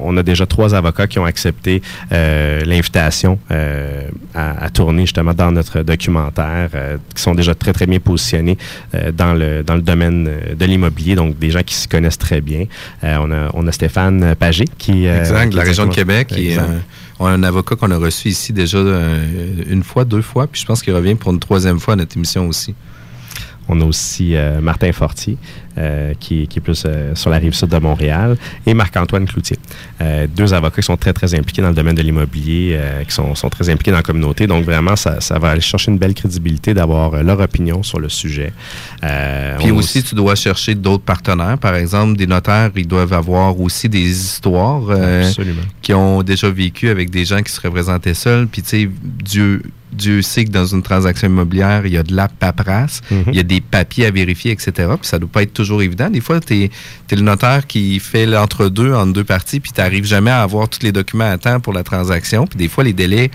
on 0.00 0.16
a 0.16 0.22
déjà 0.22 0.46
trois 0.46 0.74
avocats 0.74 1.06
qui 1.06 1.18
ont 1.18 1.24
accepté 1.24 1.82
euh, 2.12 2.60
l'invitation 2.64 3.38
euh, 3.50 4.08
à, 4.34 4.64
à 4.64 4.70
tourner 4.70 5.02
justement 5.02 5.34
dans 5.34 5.50
notre 5.52 5.82
documentaire, 5.82 6.70
euh, 6.74 6.96
qui 7.14 7.22
sont 7.22 7.34
déjà 7.34 7.54
très, 7.54 7.72
très 7.72 7.86
bien 7.86 8.00
positionnés 8.00 8.56
euh, 8.94 9.12
dans, 9.12 9.34
le, 9.34 9.62
dans 9.62 9.74
le 9.74 9.82
domaine 9.82 10.28
de 10.58 10.64
l'immobilier, 10.64 11.14
donc 11.14 11.38
des 11.38 11.50
gens 11.50 11.62
qui 11.62 11.74
s'y 11.74 11.88
connaissent 11.88 12.18
très 12.18 12.40
bien. 12.40 12.64
Euh, 13.04 13.16
on, 13.20 13.30
a, 13.30 13.50
on 13.54 13.66
a 13.66 13.72
Stéphane 13.72 14.34
Pagé 14.36 14.64
qui... 14.78 15.06
euh, 15.06 15.20
Exact, 15.20 15.50
de 15.52 15.56
la 15.56 15.62
région 15.62 15.84
de 15.86 15.94
Québec. 15.94 16.32
Euh, 16.58 16.78
on 17.18 17.26
a 17.26 17.30
un 17.30 17.42
avocat 17.42 17.76
qu'on 17.76 17.90
a 17.90 17.96
reçu 17.96 18.28
ici 18.28 18.52
déjà 18.52 18.78
euh, 18.78 19.64
une 19.68 19.82
fois, 19.82 20.04
deux 20.04 20.22
fois, 20.22 20.46
puis 20.46 20.60
je 20.60 20.66
pense 20.66 20.82
qu'il 20.82 20.94
revient 20.94 21.14
pour 21.14 21.32
une 21.32 21.40
troisième 21.40 21.80
fois 21.80 21.94
à 21.94 21.96
notre 21.96 22.16
émission 22.16 22.46
aussi. 22.48 22.74
On 23.68 23.80
a 23.80 23.84
aussi 23.84 24.34
euh, 24.34 24.60
Martin 24.60 24.92
Fortier, 24.92 25.36
euh, 25.76 26.14
qui, 26.18 26.48
qui 26.48 26.58
est 26.58 26.62
plus 26.62 26.84
euh, 26.86 27.14
sur 27.14 27.30
la 27.30 27.38
rive 27.38 27.52
sud 27.52 27.68
de 27.68 27.78
Montréal, 27.78 28.36
et 28.66 28.74
Marc-Antoine 28.74 29.26
Cloutier. 29.26 29.58
Deux 30.34 30.54
avocats 30.54 30.80
qui 30.80 30.86
sont 30.86 30.96
très, 30.96 31.12
très 31.12 31.34
impliqués 31.34 31.62
dans 31.62 31.68
le 31.68 31.74
domaine 31.74 31.94
de 31.94 32.02
l'immobilier, 32.02 32.78
qui 33.06 33.12
sont, 33.12 33.34
sont 33.34 33.48
très 33.48 33.68
impliqués 33.68 33.90
dans 33.90 33.98
la 33.98 34.02
communauté. 34.02 34.46
Donc, 34.46 34.64
vraiment, 34.64 34.96
ça, 34.96 35.20
ça 35.20 35.38
va 35.38 35.50
aller 35.50 35.60
chercher 35.60 35.90
une 35.90 35.98
belle 35.98 36.14
crédibilité 36.14 36.72
d'avoir 36.74 37.22
leur 37.22 37.40
opinion 37.40 37.82
sur 37.82 37.98
le 37.98 38.08
sujet. 38.08 38.52
Puis 39.58 39.70
aussi, 39.70 40.02
tu 40.02 40.14
dois 40.14 40.34
chercher 40.34 40.74
d'autres 40.74 41.04
partenaires. 41.04 41.58
Par 41.58 41.74
exemple, 41.74 42.16
des 42.16 42.26
notaires, 42.26 42.70
ils 42.76 42.86
doivent 42.86 43.12
avoir 43.12 43.58
aussi 43.60 43.88
des 43.88 44.08
histoires 44.08 44.82
qui 45.82 45.92
ont 45.92 46.22
déjà 46.22 46.48
vécu 46.48 46.88
avec 46.88 47.10
des 47.10 47.24
gens 47.24 47.42
qui 47.42 47.52
se 47.52 47.60
représentaient 47.60 48.14
seuls. 48.14 48.46
Puis, 48.46 48.62
tu 48.62 48.68
sais, 48.68 48.90
Dieu, 49.02 49.62
Dieu 49.92 50.22
sait 50.22 50.44
que 50.44 50.50
dans 50.50 50.66
une 50.66 50.82
transaction 50.82 51.28
immobilière, 51.28 51.86
il 51.86 51.92
y 51.92 51.96
a 51.96 52.02
de 52.02 52.14
la 52.14 52.28
paperasse, 52.28 53.00
Mhm. 53.10 53.24
il 53.28 53.34
y 53.34 53.40
a 53.40 53.42
des 53.42 53.60
papiers 53.60 54.06
à 54.06 54.10
vérifier, 54.10 54.52
etc. 54.52 54.70
Puis, 54.76 55.08
ça 55.08 55.16
ne 55.16 55.20
doit 55.20 55.30
pas 55.32 55.42
être 55.42 55.54
toujours 55.54 55.82
évident. 55.82 56.10
Des 56.10 56.20
fois, 56.20 56.40
tu 56.40 56.64
es, 56.64 56.70
le 57.10 57.22
notaire 57.22 57.66
qui 57.66 57.98
fait 57.98 58.26
l'entre-deux 58.26 58.92
entre 58.94 59.12
deux 59.12 59.24
parties, 59.24 59.60
puis 59.60 59.72
tu 59.72 59.80
n'arrives 59.80 60.04
jamais 60.04 60.30
à 60.30 60.42
avoir 60.42 60.68
tous 60.68 60.82
les 60.82 60.92
documents 60.92 61.30
à 61.30 61.38
temps 61.38 61.60
pour 61.60 61.72
la 61.72 61.82
transaction. 61.82 62.46
Puis, 62.46 62.58
des 62.58 62.68
fois, 62.68 62.84
les 62.84 62.92
délais 62.92 63.30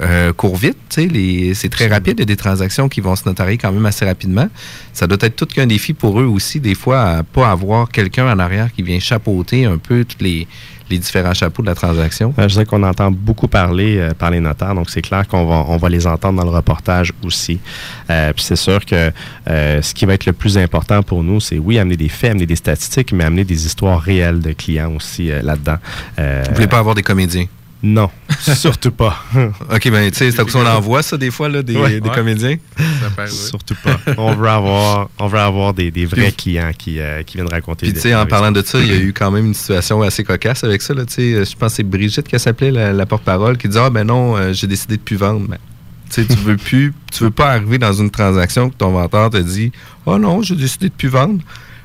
euh, 0.00 0.32
courent 0.32 0.56
vite. 0.56 0.78
C'est 0.88 1.68
très 1.68 1.86
rapide. 1.86 2.14
Il 2.16 2.20
y 2.20 2.22
a 2.22 2.26
des 2.26 2.36
transactions 2.36 2.88
qui 2.88 3.02
vont 3.02 3.16
se 3.16 3.28
notarier 3.28 3.58
quand 3.58 3.70
même 3.70 3.84
assez 3.84 4.06
rapidement. 4.06 4.48
Ça 4.94 5.06
doit 5.06 5.18
être 5.20 5.36
tout 5.36 5.44
qu'un 5.46 5.66
défi 5.66 5.92
pour 5.92 6.18
eux 6.20 6.24
aussi, 6.24 6.58
des 6.58 6.74
fois, 6.74 7.02
à 7.02 7.22
pas 7.22 7.50
avoir 7.50 7.90
quelqu'un 7.90 8.32
en 8.32 8.38
arrière 8.38 8.72
qui 8.72 8.82
vient 8.82 8.98
chapeauter 8.98 9.66
un 9.66 9.76
peu 9.76 10.06
tous 10.06 10.24
les, 10.24 10.46
les 10.90 10.98
différents 10.98 11.34
chapeaux 11.34 11.62
de 11.62 11.68
la 11.68 11.74
transaction? 11.74 12.34
Euh, 12.38 12.48
Je 12.48 12.54
sais 12.54 12.64
qu'on 12.64 12.82
entend 12.82 13.10
beaucoup 13.10 13.48
parler 13.48 13.98
euh, 13.98 14.10
par 14.12 14.30
les 14.30 14.40
notaires, 14.40 14.74
donc 14.74 14.90
c'est 14.90 15.02
clair 15.02 15.26
qu'on 15.26 15.46
va, 15.46 15.64
on 15.68 15.76
va 15.76 15.88
les 15.88 16.06
entendre 16.06 16.38
dans 16.38 16.50
le 16.50 16.54
reportage 16.56 17.12
aussi. 17.24 17.60
Euh, 18.10 18.32
puis 18.32 18.44
c'est 18.44 18.56
sûr 18.56 18.84
que 18.84 19.12
euh, 19.48 19.82
ce 19.82 19.94
qui 19.94 20.04
va 20.06 20.14
être 20.14 20.26
le 20.26 20.32
plus 20.32 20.58
important 20.58 21.02
pour 21.02 21.22
nous, 21.22 21.40
c'est 21.40 21.58
oui, 21.58 21.78
amener 21.78 21.96
des 21.96 22.08
faits, 22.08 22.32
amener 22.32 22.46
des 22.46 22.56
statistiques, 22.56 23.12
mais 23.12 23.24
amener 23.24 23.44
des 23.44 23.66
histoires 23.66 24.00
réelles 24.00 24.40
de 24.40 24.52
clients 24.52 24.92
aussi 24.94 25.30
là-dedans. 25.42 25.76
Vous 26.18 26.54
voulez 26.54 26.66
pas 26.66 26.78
avoir 26.78 26.94
des 26.94 27.02
comédiens? 27.02 27.46
Non, 27.82 28.10
surtout 28.40 28.90
pas. 28.90 29.16
OK, 29.34 29.90
ben 29.90 30.10
tu 30.10 30.18
sais, 30.18 30.30
c'est 30.30 30.40
à 30.40 30.44
cause 30.44 30.52
qu'on 30.52 30.66
en 30.66 30.80
voit 30.80 31.02
ça 31.02 31.16
des 31.16 31.30
fois, 31.30 31.48
là, 31.48 31.62
des, 31.62 31.76
Ouais. 31.76 31.98
des 32.00 32.08
Ouais. 32.08 32.14
comédiens. 32.14 32.56
Surtout 33.28 33.74
pas. 33.82 33.98
On 34.18 34.34
veut 34.34 34.48
avoir, 34.48 35.08
on 35.18 35.26
veut 35.28 35.38
avoir 35.38 35.72
des, 35.72 35.90
des 35.90 36.04
vrais 36.04 36.32
clients 36.32 36.72
qui, 36.76 36.98
euh, 37.00 37.22
qui 37.22 37.36
viennent 37.38 37.48
raconter. 37.48 37.86
Puis, 37.86 37.94
tu 37.94 38.00
sais, 38.00 38.14
en 38.14 38.26
parlant 38.26 38.52
de 38.52 38.62
ça, 38.62 38.78
il 38.80 38.86
y 38.86 38.92
a 38.92 38.96
eu 38.98 39.12
quand 39.14 39.30
même 39.30 39.46
une 39.46 39.54
situation 39.54 40.02
assez 40.02 40.24
cocasse 40.24 40.62
avec 40.64 40.82
ça. 40.82 40.94
Tu 40.94 41.02
sais, 41.08 41.44
je 41.44 41.56
pense 41.56 41.72
que 41.72 41.76
c'est 41.76 41.82
Brigitte 41.82 42.28
qui 42.28 42.38
s'appelait 42.38 42.70
la, 42.70 42.92
la 42.92 43.06
porte-parole 43.06 43.56
qui 43.56 43.68
disait 43.68 43.80
Ah, 43.82 43.90
ben 43.90 44.04
non, 44.04 44.36
euh, 44.36 44.52
j'ai 44.52 44.66
décidé 44.66 44.96
de 44.96 45.02
plus 45.02 45.16
vendre. 45.16 45.46
Ben, 45.48 45.58
tu 46.12 46.26
tu 46.26 46.34
veux 46.36 46.56
plus, 46.56 46.92
tu 47.12 47.24
veux 47.24 47.30
pas 47.30 47.52
arriver 47.52 47.78
dans 47.78 47.92
une 47.92 48.10
transaction 48.10 48.68
que 48.68 48.74
ton 48.74 48.90
vendeur 48.90 49.30
te 49.30 49.36
dit 49.38 49.72
Oh 50.06 50.18
non, 50.18 50.42
j'ai 50.42 50.56
décidé 50.56 50.88
de 50.88 50.94
plus 50.94 51.08
vendre. 51.08 51.40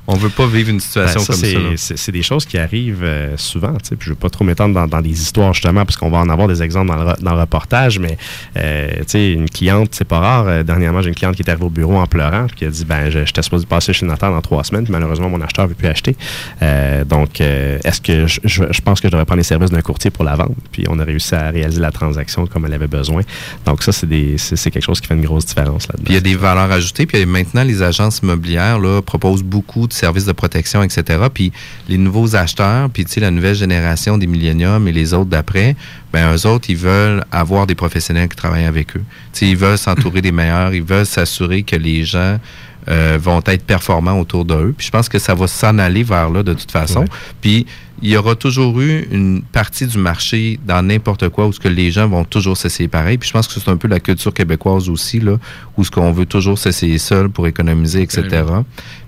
On 0.08 0.16
veut 0.16 0.30
pas 0.30 0.45
vivre 0.45 0.70
une 0.70 0.80
situation 0.80 1.20
Ben, 1.28 1.36
ça, 1.36 1.53
comme 1.53 1.78
ça. 1.78 1.93
C'est 1.97 2.12
des 2.12 2.22
choses 2.22 2.45
qui 2.45 2.58
arrivent 2.58 3.03
euh, 3.03 3.36
souvent. 3.38 3.74
tu 3.74 3.89
sais, 3.89 3.95
Puis 3.95 4.06
je 4.06 4.10
veux 4.12 4.16
pas 4.16 4.30
trop 4.30 4.43
m'étendre 4.43 4.74
dans, 4.76 4.86
dans 4.88 5.01
des 5.01 5.10
histoires, 5.22 5.53
justement, 5.53 5.84
parce 5.84 5.97
qu'on 5.97 6.10
va 6.12 6.20
en 6.20 6.30
avoir 6.30 6.47
des 6.47 6.62
exemples 6.62 6.88
dans 6.89 7.03
le, 7.03 7.14
dans 7.22 7.34
le 7.34 7.39
reportage. 7.41 7.97
Mais 7.99 8.18
euh, 8.58 8.88
tu 8.99 9.03
sais, 9.08 9.32
une 9.34 9.49
cliente, 9.49 9.89
c'est 9.93 10.06
pas 10.08 10.20
rare. 10.20 10.45
euh, 10.47 10.64
dernièrement, 10.64 11.01
j'ai 11.01 11.10
une 11.10 11.16
cliente 11.16 11.36
qui 11.36 11.41
est 11.41 11.49
arrivée 11.49 11.66
au 11.66 11.70
bureau 11.70 11.97
en 11.97 12.06
pleurant, 12.06 12.45
puis 12.47 12.56
qui 12.58 12.66
a 12.66 12.70
dit 12.70 12.86
ben, 12.86 13.10
je- 13.10 13.26
J'étais 13.26 13.41
supposé 13.41 13.66
passer 13.66 13.91
chez 13.93 14.06
le 14.06 14.12
notaire 14.12 14.30
dans 14.32 14.41
trois 14.41 14.64
semaines, 14.64 14.84
puis 14.84 14.91
malheureusement, 14.93 15.30
mon 15.30 15.41
acheteur 15.41 15.66
ne 15.66 15.70
veut 15.70 15.76
plus 15.76 15.88
acheter. 15.88 16.16
Euh, 16.62 17.03
donc, 17.03 17.41
euh, 17.41 17.80
est-ce 17.84 17.99
que 18.01 18.28
je, 18.28 18.39
je- 18.43 18.64
je 18.72 18.82
pense 18.82 19.01
que 19.01 19.08
je 19.08 19.12
devrais 19.12 19.26
prendre 19.26 19.39
les 19.39 19.43
services 19.43 19.72
d'un 19.72 19.82
courtier 19.82 20.12
pour 20.12 20.24
la 20.24 20.36
vendre? 20.36 20.53
Puis 20.72 20.86
on 20.88 20.99
a 20.99 21.03
réussi 21.03 21.34
à 21.36 21.49
réaliser 21.49 21.82
la 21.82 21.91
transaction 21.91 22.45
comme 22.45 22.66
elle 22.66 22.74
avait 22.74 22.88
besoin. 22.88 23.22
Donc, 23.66 23.82
ça, 23.84 23.91
c'est 23.91 24.08
des- 24.08 24.38
c'est 24.38 24.56
c'est 24.56 24.70
quelque 24.72 24.86
chose 24.86 25.01
qui 25.01 25.08
fait 25.08 25.16
une 25.16 25.26
grosse 25.26 25.45
différence 25.47 25.88
là-dedans. 25.88 26.03
Puis 26.06 26.14
il 26.14 26.16
y 26.16 26.20
a 26.20 26.22
des 26.22 26.36
valeurs 26.36 26.72
ajoutées. 26.72 27.06
Puis 27.06 27.26
maintenant, 27.26 27.64
les 27.64 27.82
agences 27.82 28.20
immobilières 28.20 28.80
là, 28.80 29.01
proposent 29.01 29.43
beaucoup 29.43 29.88
de 29.88 29.93
services 29.96 30.26
de 30.26 30.32
protection, 30.32 30.84
etc. 30.84 31.26
Puis 31.34 31.52
les 31.88 31.98
nouveaux 31.98 32.36
acheteurs, 32.36 32.89
puis 32.89 33.06
la 33.18 33.32
nouvelle 33.32 33.56
génération 33.56 34.18
des 34.18 34.28
milléniums 34.28 34.88
et 34.88 34.91
les 34.91 35.14
autres 35.14 35.30
d'après, 35.30 35.76
ben 36.12 36.34
eux 36.36 36.46
autres, 36.48 36.70
ils 36.70 36.78
veulent 36.78 37.24
avoir 37.32 37.68
des 37.68 37.76
professionnels 37.76 38.30
qui 38.30 38.36
travaillent 38.36 38.66
avec 38.66 38.96
eux. 38.96 39.04
Ils 39.41 39.58
veulent 39.58 39.78
s'entourer 39.78 40.22
des 40.22 40.32
meilleurs, 40.32 40.74
ils 40.74 40.84
veulent 40.84 41.06
s'assurer 41.06 41.64
que 41.64 41.76
les 41.76 42.04
gens 42.04 42.39
euh, 42.88 43.18
vont 43.22 43.42
être 43.46 43.66
performants 43.66 44.20
autour 44.20 44.46
d'eux. 44.46 44.74
Puis 44.78 44.88
je 44.88 44.92
pense 44.92 45.10
que 45.10 45.20
ça 45.20 45.34
va 45.34 45.48
s'en 45.48 45.78
aller 45.80 46.04
vers 46.04 46.30
là 46.30 46.44
de 46.44 46.54
toute 46.54 46.72
façon. 46.72 47.02
Ouais. 47.02 47.08
Puis 47.42 47.66
il 48.02 48.10
y 48.10 48.18
aura 48.18 48.36
toujours 48.36 48.82
eu 48.82 49.08
une 49.12 49.42
partie 49.42 49.88
du 49.88 49.98
marché 49.98 50.60
dans 50.66 50.86
n'importe 50.86 51.30
quoi 51.30 51.48
où 51.48 51.54
ce 51.54 51.60
que 51.60 51.70
les 51.70 51.92
gens 51.92 52.08
vont 52.08 52.26
toujours 52.26 52.58
s'essayer 52.58 52.90
pareil. 52.90 53.18
Puis 53.18 53.30
je 53.30 53.34
pense 53.34 53.48
que 53.48 53.60
c'est 53.60 53.70
un 53.70 53.78
peu 53.78 53.88
la 53.88 54.00
culture 54.00 54.34
québécoise 54.34 54.90
aussi, 54.90 55.20
là, 55.20 55.38
où 55.78 55.84
ce 55.84 55.92
qu'on 55.92 56.12
veut 56.12 56.26
toujours 56.26 56.58
s'essayer 56.58 56.98
seul 56.98 57.30
pour 57.30 57.48
économiser, 57.48 58.02
etc. 58.02 58.44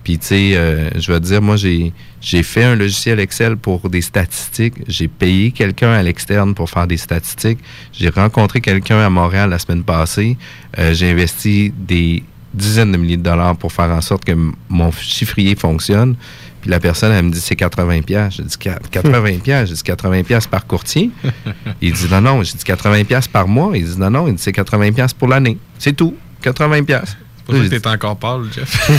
Puis 0.04 0.18
tu 0.20 0.28
sais, 0.28 0.52
euh, 0.56 0.90
je 0.96 1.12
vais 1.12 1.20
te 1.20 1.26
dire, 1.26 1.42
moi 1.42 1.58
j'ai 1.58 1.92
j'ai 2.22 2.44
fait 2.44 2.64
un 2.64 2.76
logiciel 2.76 3.20
Excel 3.20 3.58
pour 3.58 3.90
des 3.90 4.02
statistiques. 4.02 4.76
J'ai 4.88 5.08
payé 5.08 5.52
quelqu'un 5.52 5.92
à 5.92 6.02
l'externe 6.02 6.56
pour 6.56 6.70
faire 6.70 6.88
des 6.88 6.98
statistiques. 6.98 7.60
J'ai 7.92 8.10
rencontré 8.10 8.62
quelqu'un 8.62 9.00
à 9.00 9.10
Montréal 9.10 9.50
la 9.50 9.60
semaine 9.60 9.84
passée. 9.84 10.38
Euh, 10.80 10.94
j'ai 10.94 11.12
investi 11.12 11.74
des 11.78 12.24
dizaines 12.58 12.92
de 12.92 12.98
milliers 12.98 13.18
de 13.18 13.24
dollars 13.24 13.56
pour 13.56 13.72
faire 13.72 13.90
en 13.92 14.02
sorte 14.02 14.26
que 14.26 14.34
mon 14.70 14.92
chiffrier 14.92 15.56
fonctionne. 15.56 16.16
Puis 16.62 16.70
la 16.72 16.80
personne, 16.80 17.12
elle 17.12 17.26
me 17.26 17.32
dit, 17.32 17.40
c'est 17.40 17.56
80 17.56 18.02
pièces. 18.02 18.36
J'ai 18.38 18.44
dit, 18.44 18.56
Qua- 18.58 18.80
80 18.92 19.40
pièces. 19.44 19.70
J'ai 19.70 19.76
dit, 19.76 19.84
80 19.84 20.24
pièces 20.24 20.48
par 20.48 20.66
courtier. 20.66 21.12
Il 21.82 21.94
dit, 21.94 22.08
non, 22.10 22.20
non. 22.22 22.44
J'ai 22.44 22.54
dit, 22.58 22.64
80 22.64 23.04
pièces 23.04 23.28
par 23.28 23.48
mois. 23.48 23.72
Il 23.78 23.86
dit, 23.86 23.98
non, 24.00 24.10
non. 24.10 24.28
Il 24.28 24.36
dit, 24.36 24.42
c'est 24.42 24.52
80 24.54 24.92
pièces 24.94 25.14
pour 25.14 25.28
l'année. 25.28 25.58
C'est 25.78 25.94
tout. 25.96 26.16
80 26.42 26.84
pièces. 26.84 27.16
C'est 27.50 27.54
pour 27.54 27.64
ça 27.64 27.70
que 27.70 27.76
t'es 27.82 27.88
encore 27.88 28.18
pâle, 28.18 28.42
Jeff. 28.54 28.90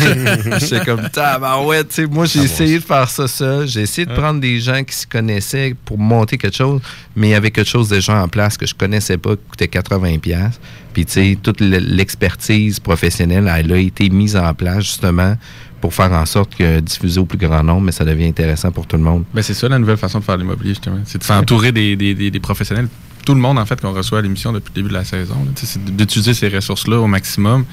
J'étais 0.60 0.84
comme, 0.84 1.02
ah 1.16 1.62
ouais, 1.62 1.84
tu 1.84 1.94
sais, 1.94 2.06
moi 2.06 2.24
j'ai 2.26 2.40
essayé 2.40 2.78
de 2.78 2.84
faire 2.84 3.08
ça 3.08 3.28
seul. 3.28 3.66
J'ai 3.68 3.82
essayé 3.82 4.06
de 4.06 4.12
prendre 4.14 4.40
des 4.40 4.58
gens 4.60 4.82
qui 4.84 4.94
se 4.94 5.06
connaissaient 5.06 5.74
pour 5.84 5.98
monter 5.98 6.38
quelque 6.38 6.56
chose, 6.56 6.80
mais 7.14 7.28
il 7.28 7.30
y 7.30 7.34
avait 7.34 7.50
quelque 7.50 7.68
chose 7.68 7.88
déjà 7.88 8.22
en 8.22 8.28
place 8.28 8.56
que 8.56 8.66
je 8.66 8.74
connaissais 8.74 9.18
pas, 9.18 9.36
qui 9.36 9.42
coûtait 9.50 9.68
80 9.68 10.18
pièces. 10.18 10.58
Puis 10.94 11.04
tu 11.04 11.12
sais, 11.12 11.38
toute 11.42 11.60
le- 11.60 11.78
l'expertise 11.78 12.80
professionnelle, 12.80 13.50
elle 13.54 13.72
a 13.72 13.76
été 13.78 14.08
mise 14.10 14.36
en 14.36 14.52
place 14.54 14.84
justement 14.84 15.36
pour 15.80 15.94
faire 15.94 16.10
en 16.12 16.26
sorte 16.26 16.56
que 16.56 16.80
diffuser 16.80 17.20
au 17.20 17.26
plus 17.26 17.38
grand 17.38 17.62
nombre, 17.62 17.82
mais 17.82 17.92
ça 17.92 18.04
devient 18.04 18.26
intéressant 18.26 18.72
pour 18.72 18.86
tout 18.86 18.96
le 18.96 19.02
monde. 19.02 19.24
Ben, 19.32 19.42
c'est 19.42 19.54
ça 19.54 19.68
la 19.68 19.78
nouvelle 19.78 19.96
façon 19.96 20.18
de 20.18 20.24
faire 20.24 20.36
l'immobilier, 20.36 20.70
justement. 20.70 20.98
C'est 21.04 21.18
de 21.18 21.24
s'entourer 21.24 21.70
des, 21.70 21.94
des- 21.94 22.14
des- 22.14 22.30
des 22.32 22.40
professionnels. 22.40 22.88
Tout 23.24 23.34
le 23.34 23.40
monde, 23.40 23.58
en 23.58 23.66
fait, 23.66 23.78
qu'on 23.80 23.92
reçoit 23.92 24.18
à 24.18 24.22
l'émission 24.22 24.52
depuis 24.52 24.70
le 24.74 24.74
début 24.76 24.88
de 24.88 24.94
la 24.94 25.04
saison. 25.04 25.36
C'est 25.54 25.84
d'utiliser 25.84 26.32
ces 26.34 26.48
ressources-là 26.48 26.98
au 26.98 27.06
maximum. 27.06 27.64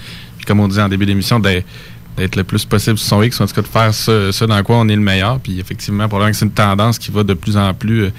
Comme 0.46 0.60
on 0.60 0.68
disait 0.68 0.82
en 0.82 0.90
début 0.90 1.06
d'émission, 1.06 1.40
d'être 1.40 2.36
le 2.36 2.44
plus 2.44 2.66
possible 2.66 2.98
sur 2.98 3.08
son 3.08 3.24
X, 3.24 3.42
en 3.42 3.48
tout 3.48 3.54
cas 3.54 3.62
de 3.62 3.68
faire 3.68 3.94
ça, 3.94 4.32
ça 4.32 4.48
dans 4.48 4.64
quoi 4.64 4.78
on 4.78 4.88
est 4.88 4.96
le 4.96 5.02
meilleur. 5.02 5.40
Puis 5.40 5.60
effectivement, 5.60 6.08
probablement 6.08 6.32
que 6.32 6.38
c'est 6.38 6.46
une 6.46 6.52
tendance 6.52 6.98
qui 7.00 7.12
va 7.12 7.24
de 7.24 7.34
plus 7.34 7.58
en 7.58 7.74
plus. 7.74 8.12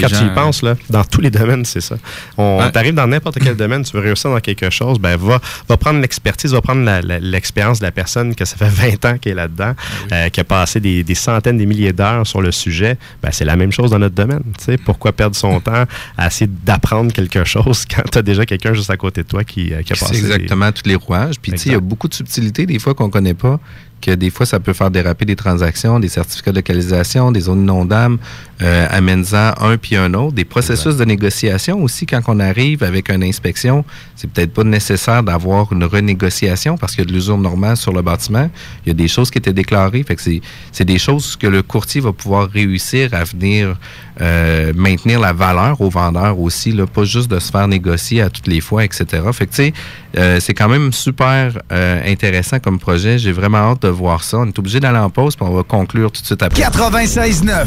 Quand 0.00 0.08
tu 0.08 0.24
y 0.24 0.34
penses, 0.34 0.62
là, 0.62 0.76
dans 0.90 1.04
tous 1.04 1.20
les 1.20 1.30
domaines, 1.30 1.64
c'est 1.64 1.80
ça. 1.80 1.96
On 2.36 2.58
Ouais. 2.58 2.70
t'arrive 2.70 2.94
dans 2.94 3.06
n'importe 3.06 3.38
quel 3.38 3.56
domaine, 3.56 3.82
tu 3.84 3.92
veux 3.96 4.02
réussir 4.02 4.30
dans 4.30 4.40
quelque 4.40 4.70
chose, 4.70 4.98
ben 4.98 5.16
va, 5.16 5.40
va 5.68 5.76
prendre 5.76 6.00
l'expertise, 6.00 6.52
va 6.52 6.60
prendre 6.60 6.84
l'expérience 7.20 7.78
de 7.80 7.84
la 7.84 7.92
personne 7.92 8.34
que 8.34 8.44
ça 8.44 8.56
fait 8.56 8.68
20 8.98 9.04
ans 9.04 9.18
qu'elle 9.18 9.32
est 9.32 9.34
là-dedans, 9.36 9.74
euh, 10.12 10.28
qui 10.28 10.40
a 10.40 10.44
passé 10.44 10.80
des, 10.80 11.02
des 11.04 11.14
centaines, 11.14 11.58
des 11.58 11.66
milliers 11.66 11.92
d'heures 11.92 12.26
sur 12.26 12.40
le 12.42 12.52
sujet. 12.52 12.96
Ben, 13.22 13.30
c'est 13.32 13.44
la 13.44 13.56
même 13.56 13.72
chose 13.72 13.90
dans 13.90 13.98
notre 13.98 14.14
domaine. 14.14 14.42
tu 14.58 14.64
sais. 14.64 14.76
Pourquoi 14.78 15.12
perdre 15.12 15.36
son 15.36 15.60
temps 15.68 15.84
à 16.16 16.26
essayer 16.26 16.50
d'apprendre 16.64 17.12
quelque 17.12 17.44
chose 17.44 17.84
quand 17.94 18.02
tu 18.10 18.18
as 18.18 18.22
déjà 18.22 18.44
quelqu'un 18.46 18.74
juste 18.74 18.90
à 18.90 18.96
côté 18.96 19.22
de 19.22 19.28
toi 19.28 19.44
qui, 19.44 19.72
euh, 19.72 19.82
qui 19.82 19.92
a 19.92 19.96
C'est 19.96 20.06
passé 20.06 20.20
des- 20.20 20.26
exactement 20.26 20.70
tous 20.72 20.86
les 20.86 20.94
rouages. 20.96 21.36
Puis, 21.40 21.52
tu 21.52 21.58
sais, 21.58 21.68
il 21.70 21.72
y 21.72 21.76
a 21.76 21.80
beaucoup 21.80 22.08
de 22.08 22.14
subtilités, 22.14 22.66
des 22.66 22.78
fois, 22.78 22.94
qu'on 22.94 23.10
connaît 23.10 23.34
pas, 23.34 23.58
que 24.00 24.12
des 24.12 24.30
fois, 24.30 24.46
ça 24.46 24.60
peut 24.60 24.72
faire 24.72 24.90
déraper 24.90 25.24
des 25.24 25.36
transactions, 25.36 26.00
des 26.00 26.08
certificats 26.08 26.52
de 26.52 26.56
localisation, 26.56 27.32
des 27.32 27.40
zones 27.40 27.64
non-dames, 27.64 28.18
euh, 28.62 28.86
amène-en 28.90 29.54
un 29.60 29.76
puis 29.76 29.96
un 29.96 30.14
autre. 30.14 30.34
Des 30.34 30.44
processus 30.44 30.96
de 30.96 31.04
négociation 31.04 31.82
aussi, 31.82 32.06
quand 32.06 32.20
on 32.28 32.40
arrive 32.40 32.82
avec 32.82 33.10
une 33.10 33.22
inspection, 33.22 33.84
c'est 34.16 34.30
peut-être 34.30 34.52
pas 34.52 34.64
nécessaire 34.64 35.22
d'avoir 35.22 35.72
une 35.72 35.84
renégociation 35.84 36.76
parce 36.76 36.94
qu'il 36.94 37.04
y 37.04 37.06
a 37.06 37.10
de 37.10 37.14
l'usure 37.14 37.38
normale 37.38 37.76
sur 37.76 37.92
le 37.92 38.02
bâtiment. 38.02 38.50
Il 38.84 38.88
y 38.88 38.90
a 38.90 38.94
des 38.94 39.08
choses 39.08 39.30
qui 39.30 39.38
étaient 39.38 39.52
déclarées. 39.52 40.02
Fait 40.02 40.16
que 40.16 40.22
c'est 40.72 40.84
des 40.84 40.98
choses 40.98 41.36
que 41.36 41.46
le 41.46 41.62
courtier 41.62 42.00
va 42.00 42.12
pouvoir 42.12 42.48
réussir 42.50 43.14
à 43.14 43.24
venir 43.24 43.76
euh, 44.20 44.72
maintenir 44.74 45.20
la 45.20 45.32
valeur 45.32 45.80
aux 45.80 45.90
vendeurs 45.90 46.38
aussi, 46.40 46.72
là, 46.72 46.86
pas 46.86 47.04
juste 47.04 47.30
de 47.30 47.38
se 47.38 47.50
faire 47.50 47.68
négocier 47.68 48.22
à 48.22 48.30
toutes 48.30 48.46
les 48.46 48.60
fois, 48.60 48.84
etc. 48.84 49.06
Fait 49.32 49.46
que, 49.46 49.50
tu 49.50 49.56
sais, 49.56 49.72
euh, 50.16 50.40
c'est 50.40 50.54
quand 50.54 50.68
même 50.68 50.92
super 50.92 51.58
euh, 51.72 52.02
intéressant 52.06 52.58
comme 52.58 52.78
projet. 52.78 53.18
J'ai 53.18 53.32
vraiment 53.32 53.58
hâte 53.58 53.82
de 53.82 53.88
voir 53.88 54.24
ça. 54.24 54.38
On 54.38 54.46
est 54.46 54.58
obligé 54.58 54.80
d'aller 54.80 54.98
en 54.98 55.10
pause, 55.10 55.36
puis 55.36 55.46
on 55.48 55.54
va 55.54 55.62
conclure 55.62 56.10
tout 56.10 56.20
de 56.20 56.26
suite 56.26 56.42
après. 56.42 56.60
96.9 56.62 57.66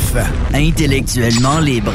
Intellectuellement 0.54 1.60
libre. 1.60 1.94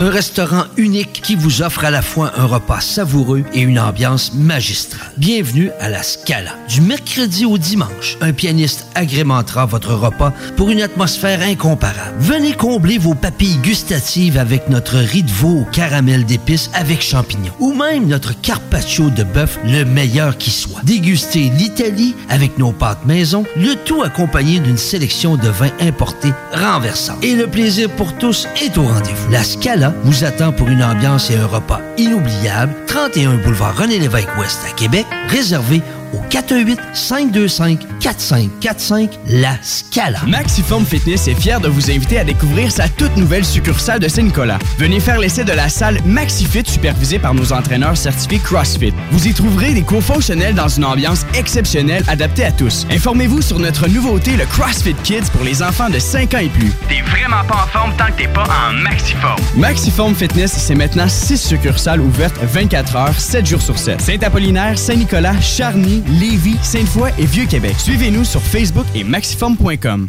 Un 0.00 0.10
restaurant 0.10 0.62
unique 0.76 1.22
qui 1.24 1.34
vous 1.34 1.60
offre 1.60 1.84
à 1.84 1.90
la 1.90 2.02
fois 2.02 2.30
un 2.36 2.44
repas 2.44 2.80
savoureux 2.80 3.42
et 3.52 3.62
une 3.62 3.80
ambiance 3.80 4.32
magistrale. 4.32 5.10
Bienvenue 5.16 5.72
à 5.80 5.88
la 5.88 6.04
Scala. 6.04 6.52
Du 6.68 6.82
mercredi 6.82 7.44
au 7.44 7.58
dimanche, 7.58 8.16
un 8.20 8.32
pianiste 8.32 8.86
agrémentera 8.94 9.66
votre 9.66 9.94
repas 9.94 10.32
pour 10.56 10.70
une 10.70 10.82
atmosphère 10.82 11.42
incomparable. 11.42 12.14
Venez 12.20 12.52
combler 12.52 12.96
vos 12.96 13.16
papilles 13.16 13.56
gustatives 13.56 14.38
avec 14.38 14.68
notre 14.68 14.98
riz 14.98 15.24
de 15.24 15.32
veau 15.32 15.62
au 15.62 15.64
caramel 15.64 16.24
d'épices 16.24 16.70
avec 16.74 17.02
champignons 17.02 17.52
ou 17.58 17.74
même 17.74 18.06
notre 18.06 18.40
carpaccio 18.40 19.10
de 19.10 19.24
bœuf 19.24 19.58
le 19.64 19.82
meilleur 19.82 20.38
qui 20.38 20.52
soit. 20.52 20.80
Dégustez 20.84 21.50
l'Italie 21.50 22.14
avec 22.28 22.56
nos 22.56 22.70
pâtes 22.70 23.04
maison, 23.04 23.44
le 23.56 23.74
tout 23.74 24.04
accompagné 24.04 24.60
d'une 24.60 24.78
sélection 24.78 25.36
de 25.36 25.48
vins 25.48 25.72
importés 25.80 26.32
renversants. 26.52 27.18
Et 27.22 27.34
le 27.34 27.48
plaisir 27.48 27.90
pour 27.90 28.16
tous 28.16 28.46
est 28.62 28.78
au 28.78 28.84
rendez-vous. 28.84 29.32
La 29.32 29.42
Scala 29.42 29.87
vous 30.02 30.24
attend 30.24 30.52
pour 30.52 30.68
une 30.68 30.82
ambiance 30.82 31.30
et 31.30 31.36
un 31.36 31.46
repas 31.46 31.80
inoubliables. 31.96 32.74
31 32.86 33.36
boulevard 33.38 33.76
René-Lévesque 33.76 34.28
Ouest 34.38 34.60
à 34.68 34.72
Québec, 34.74 35.06
réservé 35.28 35.82
au 36.12 36.18
418-525-4545 36.30 39.10
La 39.28 39.56
Scala. 39.62 40.20
Maxiform 40.26 40.84
Fitness 40.84 41.28
est 41.28 41.34
fier 41.34 41.60
de 41.60 41.68
vous 41.68 41.90
inviter 41.90 42.18
à 42.18 42.24
découvrir 42.24 42.70
sa 42.70 42.88
toute 42.88 43.16
nouvelle 43.16 43.44
succursale 43.44 44.00
de 44.00 44.08
Saint-Nicolas. 44.08 44.58
Venez 44.78 45.00
faire 45.00 45.18
l'essai 45.18 45.44
de 45.44 45.52
la 45.52 45.68
salle 45.68 45.98
MaxiFit 46.04 46.64
supervisée 46.66 47.18
par 47.18 47.34
nos 47.34 47.52
entraîneurs 47.52 47.96
certifiés 47.96 48.38
CrossFit. 48.38 48.92
Vous 49.10 49.26
y 49.26 49.34
trouverez 49.34 49.74
des 49.74 49.82
cours 49.82 50.02
fonctionnels 50.02 50.54
dans 50.54 50.68
une 50.68 50.84
ambiance 50.84 51.26
exceptionnelle 51.34 52.02
adaptée 52.08 52.44
à 52.44 52.52
tous. 52.52 52.86
Informez-vous 52.90 53.42
sur 53.42 53.58
notre 53.58 53.88
nouveauté, 53.88 54.36
le 54.36 54.46
CrossFit 54.46 54.94
Kids 55.02 55.30
pour 55.32 55.44
les 55.44 55.62
enfants 55.62 55.90
de 55.90 55.98
5 55.98 56.34
ans 56.34 56.38
et 56.38 56.48
plus. 56.48 56.72
T'es 56.88 57.02
vraiment 57.02 57.44
pas 57.46 57.64
en 57.64 57.66
forme 57.66 57.92
tant 57.96 58.06
que 58.06 58.22
t'es 58.22 58.28
pas 58.28 58.44
en 58.44 58.72
maxiforme. 58.72 59.40
Maxiform 59.56 60.14
Fitness, 60.14 60.52
c'est 60.52 60.74
maintenant 60.74 61.08
6 61.08 61.36
succursales 61.38 62.00
ouvertes 62.00 62.36
24 62.42 62.96
heures, 62.96 63.18
7 63.18 63.46
jours 63.46 63.62
sur 63.62 63.78
7. 63.78 64.00
Saint-Apollinaire, 64.00 64.78
Saint-Nicolas, 64.78 65.38
Charny, 65.40 65.97
Lévis, 66.20 66.58
Sainte-Foy 66.62 67.10
et 67.18 67.26
Vieux-Québec. 67.26 67.74
Suivez-nous 67.78 68.24
sur 68.24 68.40
Facebook 68.42 68.86
et 68.94 69.04
maxiform.com. 69.04 70.08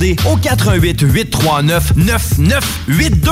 au 0.25 0.35
88 0.35 1.01
839 1.01 1.93
9982 1.95 3.31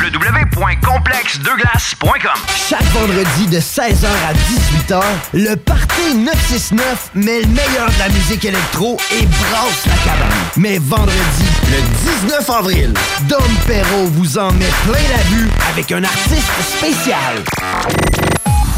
www.complexdeglace.com 0.00 2.40
Chaque 2.68 2.84
vendredi 2.94 3.46
de 3.48 3.58
16h 3.58 4.06
à 4.06 4.32
18h, 4.32 5.02
le 5.34 5.54
Party 5.56 6.14
969 6.14 7.10
met 7.14 7.42
le 7.42 7.48
meilleur 7.48 7.90
de 7.90 7.98
la 7.98 8.08
musique 8.08 8.46
électro 8.46 8.96
et 9.12 9.26
brasse 9.26 9.84
la 9.86 9.96
cabane. 9.96 10.32
Mais 10.56 10.78
vendredi, 10.78 11.44
le 11.70 11.82
19 12.28 12.48
avril, 12.50 12.94
Dom 13.28 13.42
Perrault 13.66 14.06
vous 14.12 14.38
en 14.38 14.50
met 14.52 14.70
plein 14.84 15.08
la 15.14 15.22
vue 15.24 15.50
avec 15.70 15.92
un 15.92 16.04
artiste 16.04 16.50
spécial. 16.62 17.44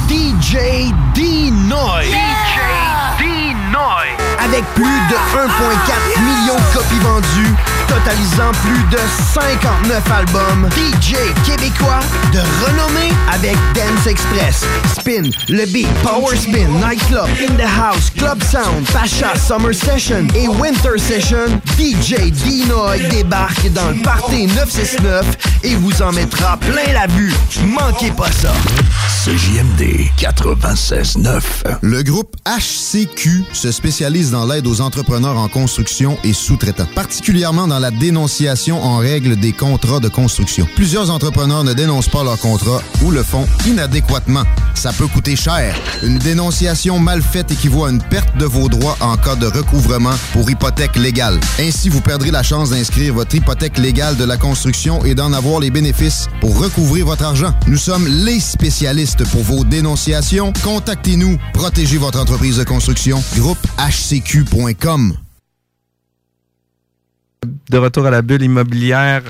DJ 0.08 0.56
D-Noy. 1.14 2.06
Avec 4.52 4.64
plus 4.74 4.82
de 4.82 5.14
1,4 5.14 6.20
million 6.24 6.56
de 6.56 6.74
copies 6.74 6.98
vendues, 6.98 7.54
totalisant 7.90 8.52
plus 8.62 8.82
de 8.90 9.02
59 9.34 10.10
albums, 10.12 10.68
DJ 10.76 11.16
québécois 11.44 11.98
de 12.32 12.38
renommée 12.64 13.12
avec 13.32 13.56
Dance 13.74 14.06
Express, 14.06 14.64
Spin, 14.96 15.30
Le 15.48 15.66
Beat, 15.66 15.88
Power 16.04 16.36
Spin, 16.36 16.68
Nightclub, 16.80 17.26
In 17.40 17.54
the 17.56 17.66
House, 17.66 18.10
Club 18.16 18.40
Sound, 18.44 18.86
Pacha, 18.92 19.36
Summer 19.36 19.74
Session 19.74 20.28
et 20.36 20.46
Winter 20.46 20.98
Session, 20.98 21.60
DJ 21.76 22.30
Dinoy 22.30 22.98
débarque 23.10 23.68
dans 23.72 23.90
le 23.90 24.00
Party 24.02 24.46
969 24.46 25.60
et 25.64 25.74
vous 25.74 26.00
en 26.00 26.12
mettra 26.12 26.56
plein 26.58 26.92
la 26.92 27.08
vue. 27.08 27.34
Manquez 27.64 28.12
pas 28.12 28.30
ça. 28.30 28.52
CJMD 29.24 30.08
96.9. 30.16 31.42
Le 31.82 32.02
groupe 32.02 32.36
HCQ 32.46 33.44
se 33.52 33.72
spécialise 33.72 34.30
dans 34.30 34.46
l'aide 34.46 34.66
aux 34.66 34.80
entrepreneurs 34.80 35.36
en 35.36 35.48
construction 35.48 36.16
et 36.22 36.32
sous-traitants, 36.32 36.86
particulièrement 36.94 37.66
dans 37.66 37.79
la 37.80 37.90
dénonciation 37.90 38.82
en 38.82 38.98
règle 38.98 39.36
des 39.36 39.52
contrats 39.52 40.00
de 40.00 40.08
construction. 40.08 40.68
Plusieurs 40.76 41.10
entrepreneurs 41.10 41.64
ne 41.64 41.72
dénoncent 41.72 42.08
pas 42.08 42.22
leurs 42.22 42.38
contrats 42.38 42.82
ou 43.02 43.10
le 43.10 43.22
font 43.22 43.46
inadéquatement. 43.66 44.44
Ça 44.74 44.92
peut 44.92 45.06
coûter 45.06 45.34
cher. 45.34 45.74
Une 46.02 46.18
dénonciation 46.18 46.98
mal 46.98 47.22
faite 47.22 47.50
équivaut 47.50 47.86
à 47.86 47.90
une 47.90 48.02
perte 48.02 48.36
de 48.36 48.44
vos 48.44 48.68
droits 48.68 48.96
en 49.00 49.16
cas 49.16 49.34
de 49.34 49.46
recouvrement 49.46 50.14
pour 50.32 50.50
hypothèque 50.50 50.96
légale. 50.96 51.40
Ainsi, 51.58 51.88
vous 51.88 52.00
perdrez 52.00 52.30
la 52.30 52.42
chance 52.42 52.70
d'inscrire 52.70 53.14
votre 53.14 53.34
hypothèque 53.34 53.78
légale 53.78 54.16
de 54.16 54.24
la 54.24 54.36
construction 54.36 55.04
et 55.04 55.14
d'en 55.14 55.32
avoir 55.32 55.60
les 55.60 55.70
bénéfices 55.70 56.28
pour 56.40 56.58
recouvrir 56.58 57.06
votre 57.06 57.24
argent. 57.24 57.54
Nous 57.66 57.78
sommes 57.78 58.06
les 58.06 58.40
spécialistes 58.40 59.24
pour 59.30 59.42
vos 59.42 59.64
dénonciations. 59.64 60.52
Contactez-nous. 60.62 61.38
Protégez 61.54 61.96
votre 61.96 62.20
entreprise 62.20 62.58
de 62.58 62.64
construction. 62.64 63.22
Groupe 63.36 63.66
HCQ.com. 63.78 65.14
De 67.42 67.78
retour 67.78 68.04
à 68.04 68.10
la 68.10 68.20
bulle 68.20 68.42
immobilière 68.42 69.22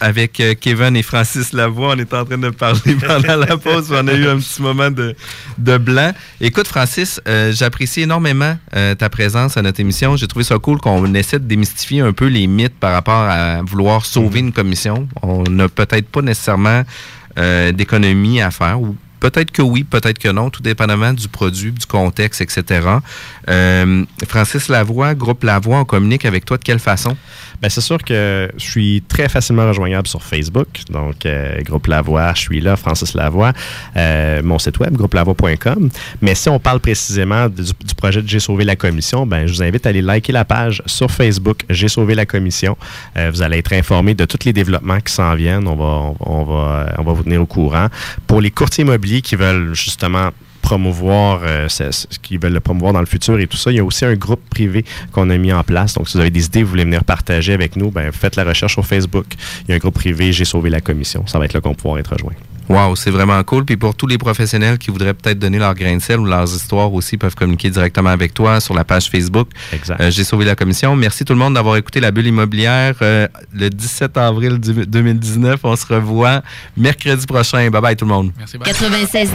avec 0.00 0.40
euh, 0.40 0.54
Kevin 0.60 0.96
et 0.96 1.04
Francis 1.04 1.52
Lavoie. 1.52 1.94
On 1.94 1.98
est 1.98 2.12
en 2.12 2.24
train 2.24 2.38
de 2.38 2.50
parler 2.50 2.96
pendant 3.06 3.36
la 3.36 3.56
pause. 3.56 3.92
On 3.92 4.08
a 4.08 4.14
eu 4.14 4.26
un 4.26 4.38
petit 4.38 4.60
moment 4.60 4.90
de, 4.90 5.14
de 5.58 5.78
blanc. 5.78 6.12
Écoute, 6.40 6.66
Francis, 6.66 7.20
euh, 7.28 7.52
j'apprécie 7.52 8.00
énormément 8.00 8.58
euh, 8.74 8.96
ta 8.96 9.08
présence 9.10 9.56
à 9.56 9.62
notre 9.62 9.78
émission. 9.78 10.16
J'ai 10.16 10.26
trouvé 10.26 10.44
ça 10.44 10.58
cool 10.58 10.78
qu'on 10.78 11.14
essaie 11.14 11.38
de 11.38 11.44
démystifier 11.44 12.00
un 12.00 12.12
peu 12.12 12.26
les 12.26 12.48
mythes 12.48 12.80
par 12.80 12.92
rapport 12.92 13.14
à 13.14 13.62
vouloir 13.62 14.04
sauver 14.04 14.40
une 14.40 14.52
commission. 14.52 15.08
On 15.22 15.44
n'a 15.44 15.68
peut-être 15.68 16.08
pas 16.08 16.22
nécessairement 16.22 16.82
d'économie 17.74 18.40
à 18.40 18.50
faire 18.50 18.80
ou 18.80 18.96
Peut-être 19.20 19.50
que 19.50 19.62
oui, 19.62 19.84
peut-être 19.84 20.18
que 20.18 20.28
non, 20.28 20.50
tout 20.50 20.62
dépendamment 20.62 21.12
du 21.12 21.28
produit, 21.28 21.72
du 21.72 21.86
contexte, 21.86 22.40
etc. 22.40 22.88
Euh, 23.48 24.04
Francis 24.26 24.68
Lavoie, 24.68 25.14
groupe 25.14 25.44
Lavoie, 25.44 25.80
on 25.80 25.84
communique 25.84 26.24
avec 26.24 26.44
toi 26.44 26.58
de 26.58 26.64
quelle 26.64 26.78
façon? 26.78 27.16
Bien, 27.60 27.70
c'est 27.70 27.80
sûr 27.80 28.02
que 28.02 28.50
je 28.56 28.62
suis 28.62 29.02
très 29.08 29.28
facilement 29.28 29.66
rejoignable 29.66 30.06
sur 30.06 30.22
Facebook. 30.22 30.68
Donc, 30.90 31.24
euh, 31.24 31.62
groupe 31.62 31.86
Lavoie, 31.86 32.34
je 32.34 32.40
suis 32.42 32.60
là, 32.60 32.76
Francis 32.76 33.14
Lavoie. 33.14 33.52
Euh, 33.96 34.42
mon 34.42 34.58
site 34.58 34.78
web, 34.78 34.94
groupe-lavoie.com. 34.94 35.88
Mais 36.20 36.34
si 36.34 36.48
on 36.48 36.58
parle 36.58 36.80
précisément 36.80 37.48
du, 37.48 37.94
projet 37.96 38.20
de 38.20 38.28
J'ai 38.28 38.40
sauvé 38.40 38.64
la 38.64 38.76
commission, 38.76 39.26
ben, 39.26 39.46
je 39.46 39.54
vous 39.54 39.62
invite 39.62 39.86
à 39.86 39.88
aller 39.88 40.02
liker 40.02 40.32
la 40.32 40.44
page 40.44 40.82
sur 40.84 41.10
Facebook, 41.10 41.60
J'ai 41.70 41.88
sauvé 41.88 42.14
la 42.14 42.26
commission. 42.26 42.76
Euh, 43.16 43.30
vous 43.32 43.40
allez 43.40 43.58
être 43.58 43.72
informé 43.72 44.14
de 44.14 44.24
tous 44.26 44.44
les 44.44 44.52
développements 44.52 45.00
qui 45.00 45.12
s'en 45.12 45.34
viennent. 45.34 45.66
On 45.66 45.76
va, 45.76 46.14
on, 46.20 46.44
va, 46.44 46.94
on 46.98 47.02
va 47.02 47.12
vous 47.12 47.22
tenir 47.22 47.40
au 47.40 47.46
courant. 47.46 47.86
Pour 48.26 48.40
les 48.40 48.50
courtiers 48.50 48.84
immobiliers 48.84 49.05
qui 49.22 49.36
veulent 49.36 49.74
justement 49.74 50.30
promouvoir, 50.62 51.40
euh, 51.44 51.68
ce- 51.68 51.92
ce- 51.92 52.06
qui 52.20 52.38
veulent 52.38 52.52
le 52.52 52.60
promouvoir 52.60 52.92
dans 52.92 53.00
le 53.00 53.06
futur 53.06 53.38
et 53.38 53.46
tout 53.46 53.56
ça. 53.56 53.70
Il 53.70 53.76
y 53.76 53.80
a 53.80 53.84
aussi 53.84 54.04
un 54.04 54.14
groupe 54.16 54.40
privé 54.50 54.84
qu'on 55.12 55.30
a 55.30 55.36
mis 55.38 55.52
en 55.52 55.62
place. 55.62 55.94
Donc, 55.94 56.08
si 56.08 56.14
vous 56.14 56.20
avez 56.20 56.30
des 56.30 56.46
idées, 56.46 56.62
vous 56.64 56.70
voulez 56.70 56.84
venir 56.84 57.04
partager 57.04 57.52
avec 57.52 57.76
nous, 57.76 57.90
ben, 57.92 58.10
faites 58.10 58.34
la 58.36 58.42
recherche 58.44 58.72
sur 58.72 58.84
Facebook. 58.84 59.26
Il 59.62 59.70
y 59.70 59.72
a 59.72 59.76
un 59.76 59.78
groupe 59.78 59.94
privé, 59.94 60.32
J'ai 60.32 60.44
sauvé 60.44 60.68
la 60.70 60.80
commission. 60.80 61.24
Ça 61.26 61.38
va 61.38 61.44
être 61.44 61.52
là 61.54 61.60
qu'on 61.60 61.74
pouvoir 61.74 61.98
être 62.00 62.12
rejoint. 62.14 62.32
Wow, 62.68 62.96
c'est 62.96 63.10
vraiment 63.10 63.42
cool. 63.44 63.64
Puis 63.64 63.76
pour 63.76 63.94
tous 63.94 64.06
les 64.06 64.18
professionnels 64.18 64.78
qui 64.78 64.90
voudraient 64.90 65.14
peut-être 65.14 65.38
donner 65.38 65.58
leur 65.58 65.74
grain 65.74 65.96
de 65.96 66.02
sel 66.02 66.18
ou 66.20 66.24
leurs 66.24 66.52
histoires 66.54 66.92
aussi, 66.92 67.16
peuvent 67.16 67.34
communiquer 67.34 67.70
directement 67.70 68.10
avec 68.10 68.34
toi 68.34 68.60
sur 68.60 68.74
la 68.74 68.84
page 68.84 69.08
Facebook. 69.08 69.48
Euh, 70.00 70.10
J'ai 70.10 70.24
sauvé 70.24 70.44
la 70.44 70.56
commission. 70.56 70.96
Merci 70.96 71.24
tout 71.24 71.32
le 71.32 71.38
monde 71.38 71.54
d'avoir 71.54 71.76
écouté 71.76 72.00
la 72.00 72.10
bulle 72.10 72.26
immobilière 72.26 72.94
euh, 73.02 73.28
le 73.54 73.70
17 73.70 74.16
avril 74.16 74.58
du- 74.58 74.86
2019. 74.86 75.60
On 75.64 75.76
se 75.76 75.86
revoit 75.86 76.42
mercredi 76.76 77.24
prochain. 77.26 77.70
Bye 77.70 77.80
bye 77.82 77.96
tout 77.96 78.04
le 78.04 78.10
monde. 78.12 78.32
96.9 78.64 79.30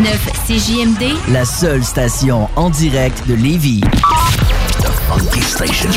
CJMD. 0.47 1.15
La 1.31 1.45
seule 1.45 1.83
station 1.83 2.49
en 2.55 2.69
direct 2.69 3.27
de 3.27 3.35
Lévis. 3.35 3.81
Funky 5.07 5.41
Station. 5.41 5.89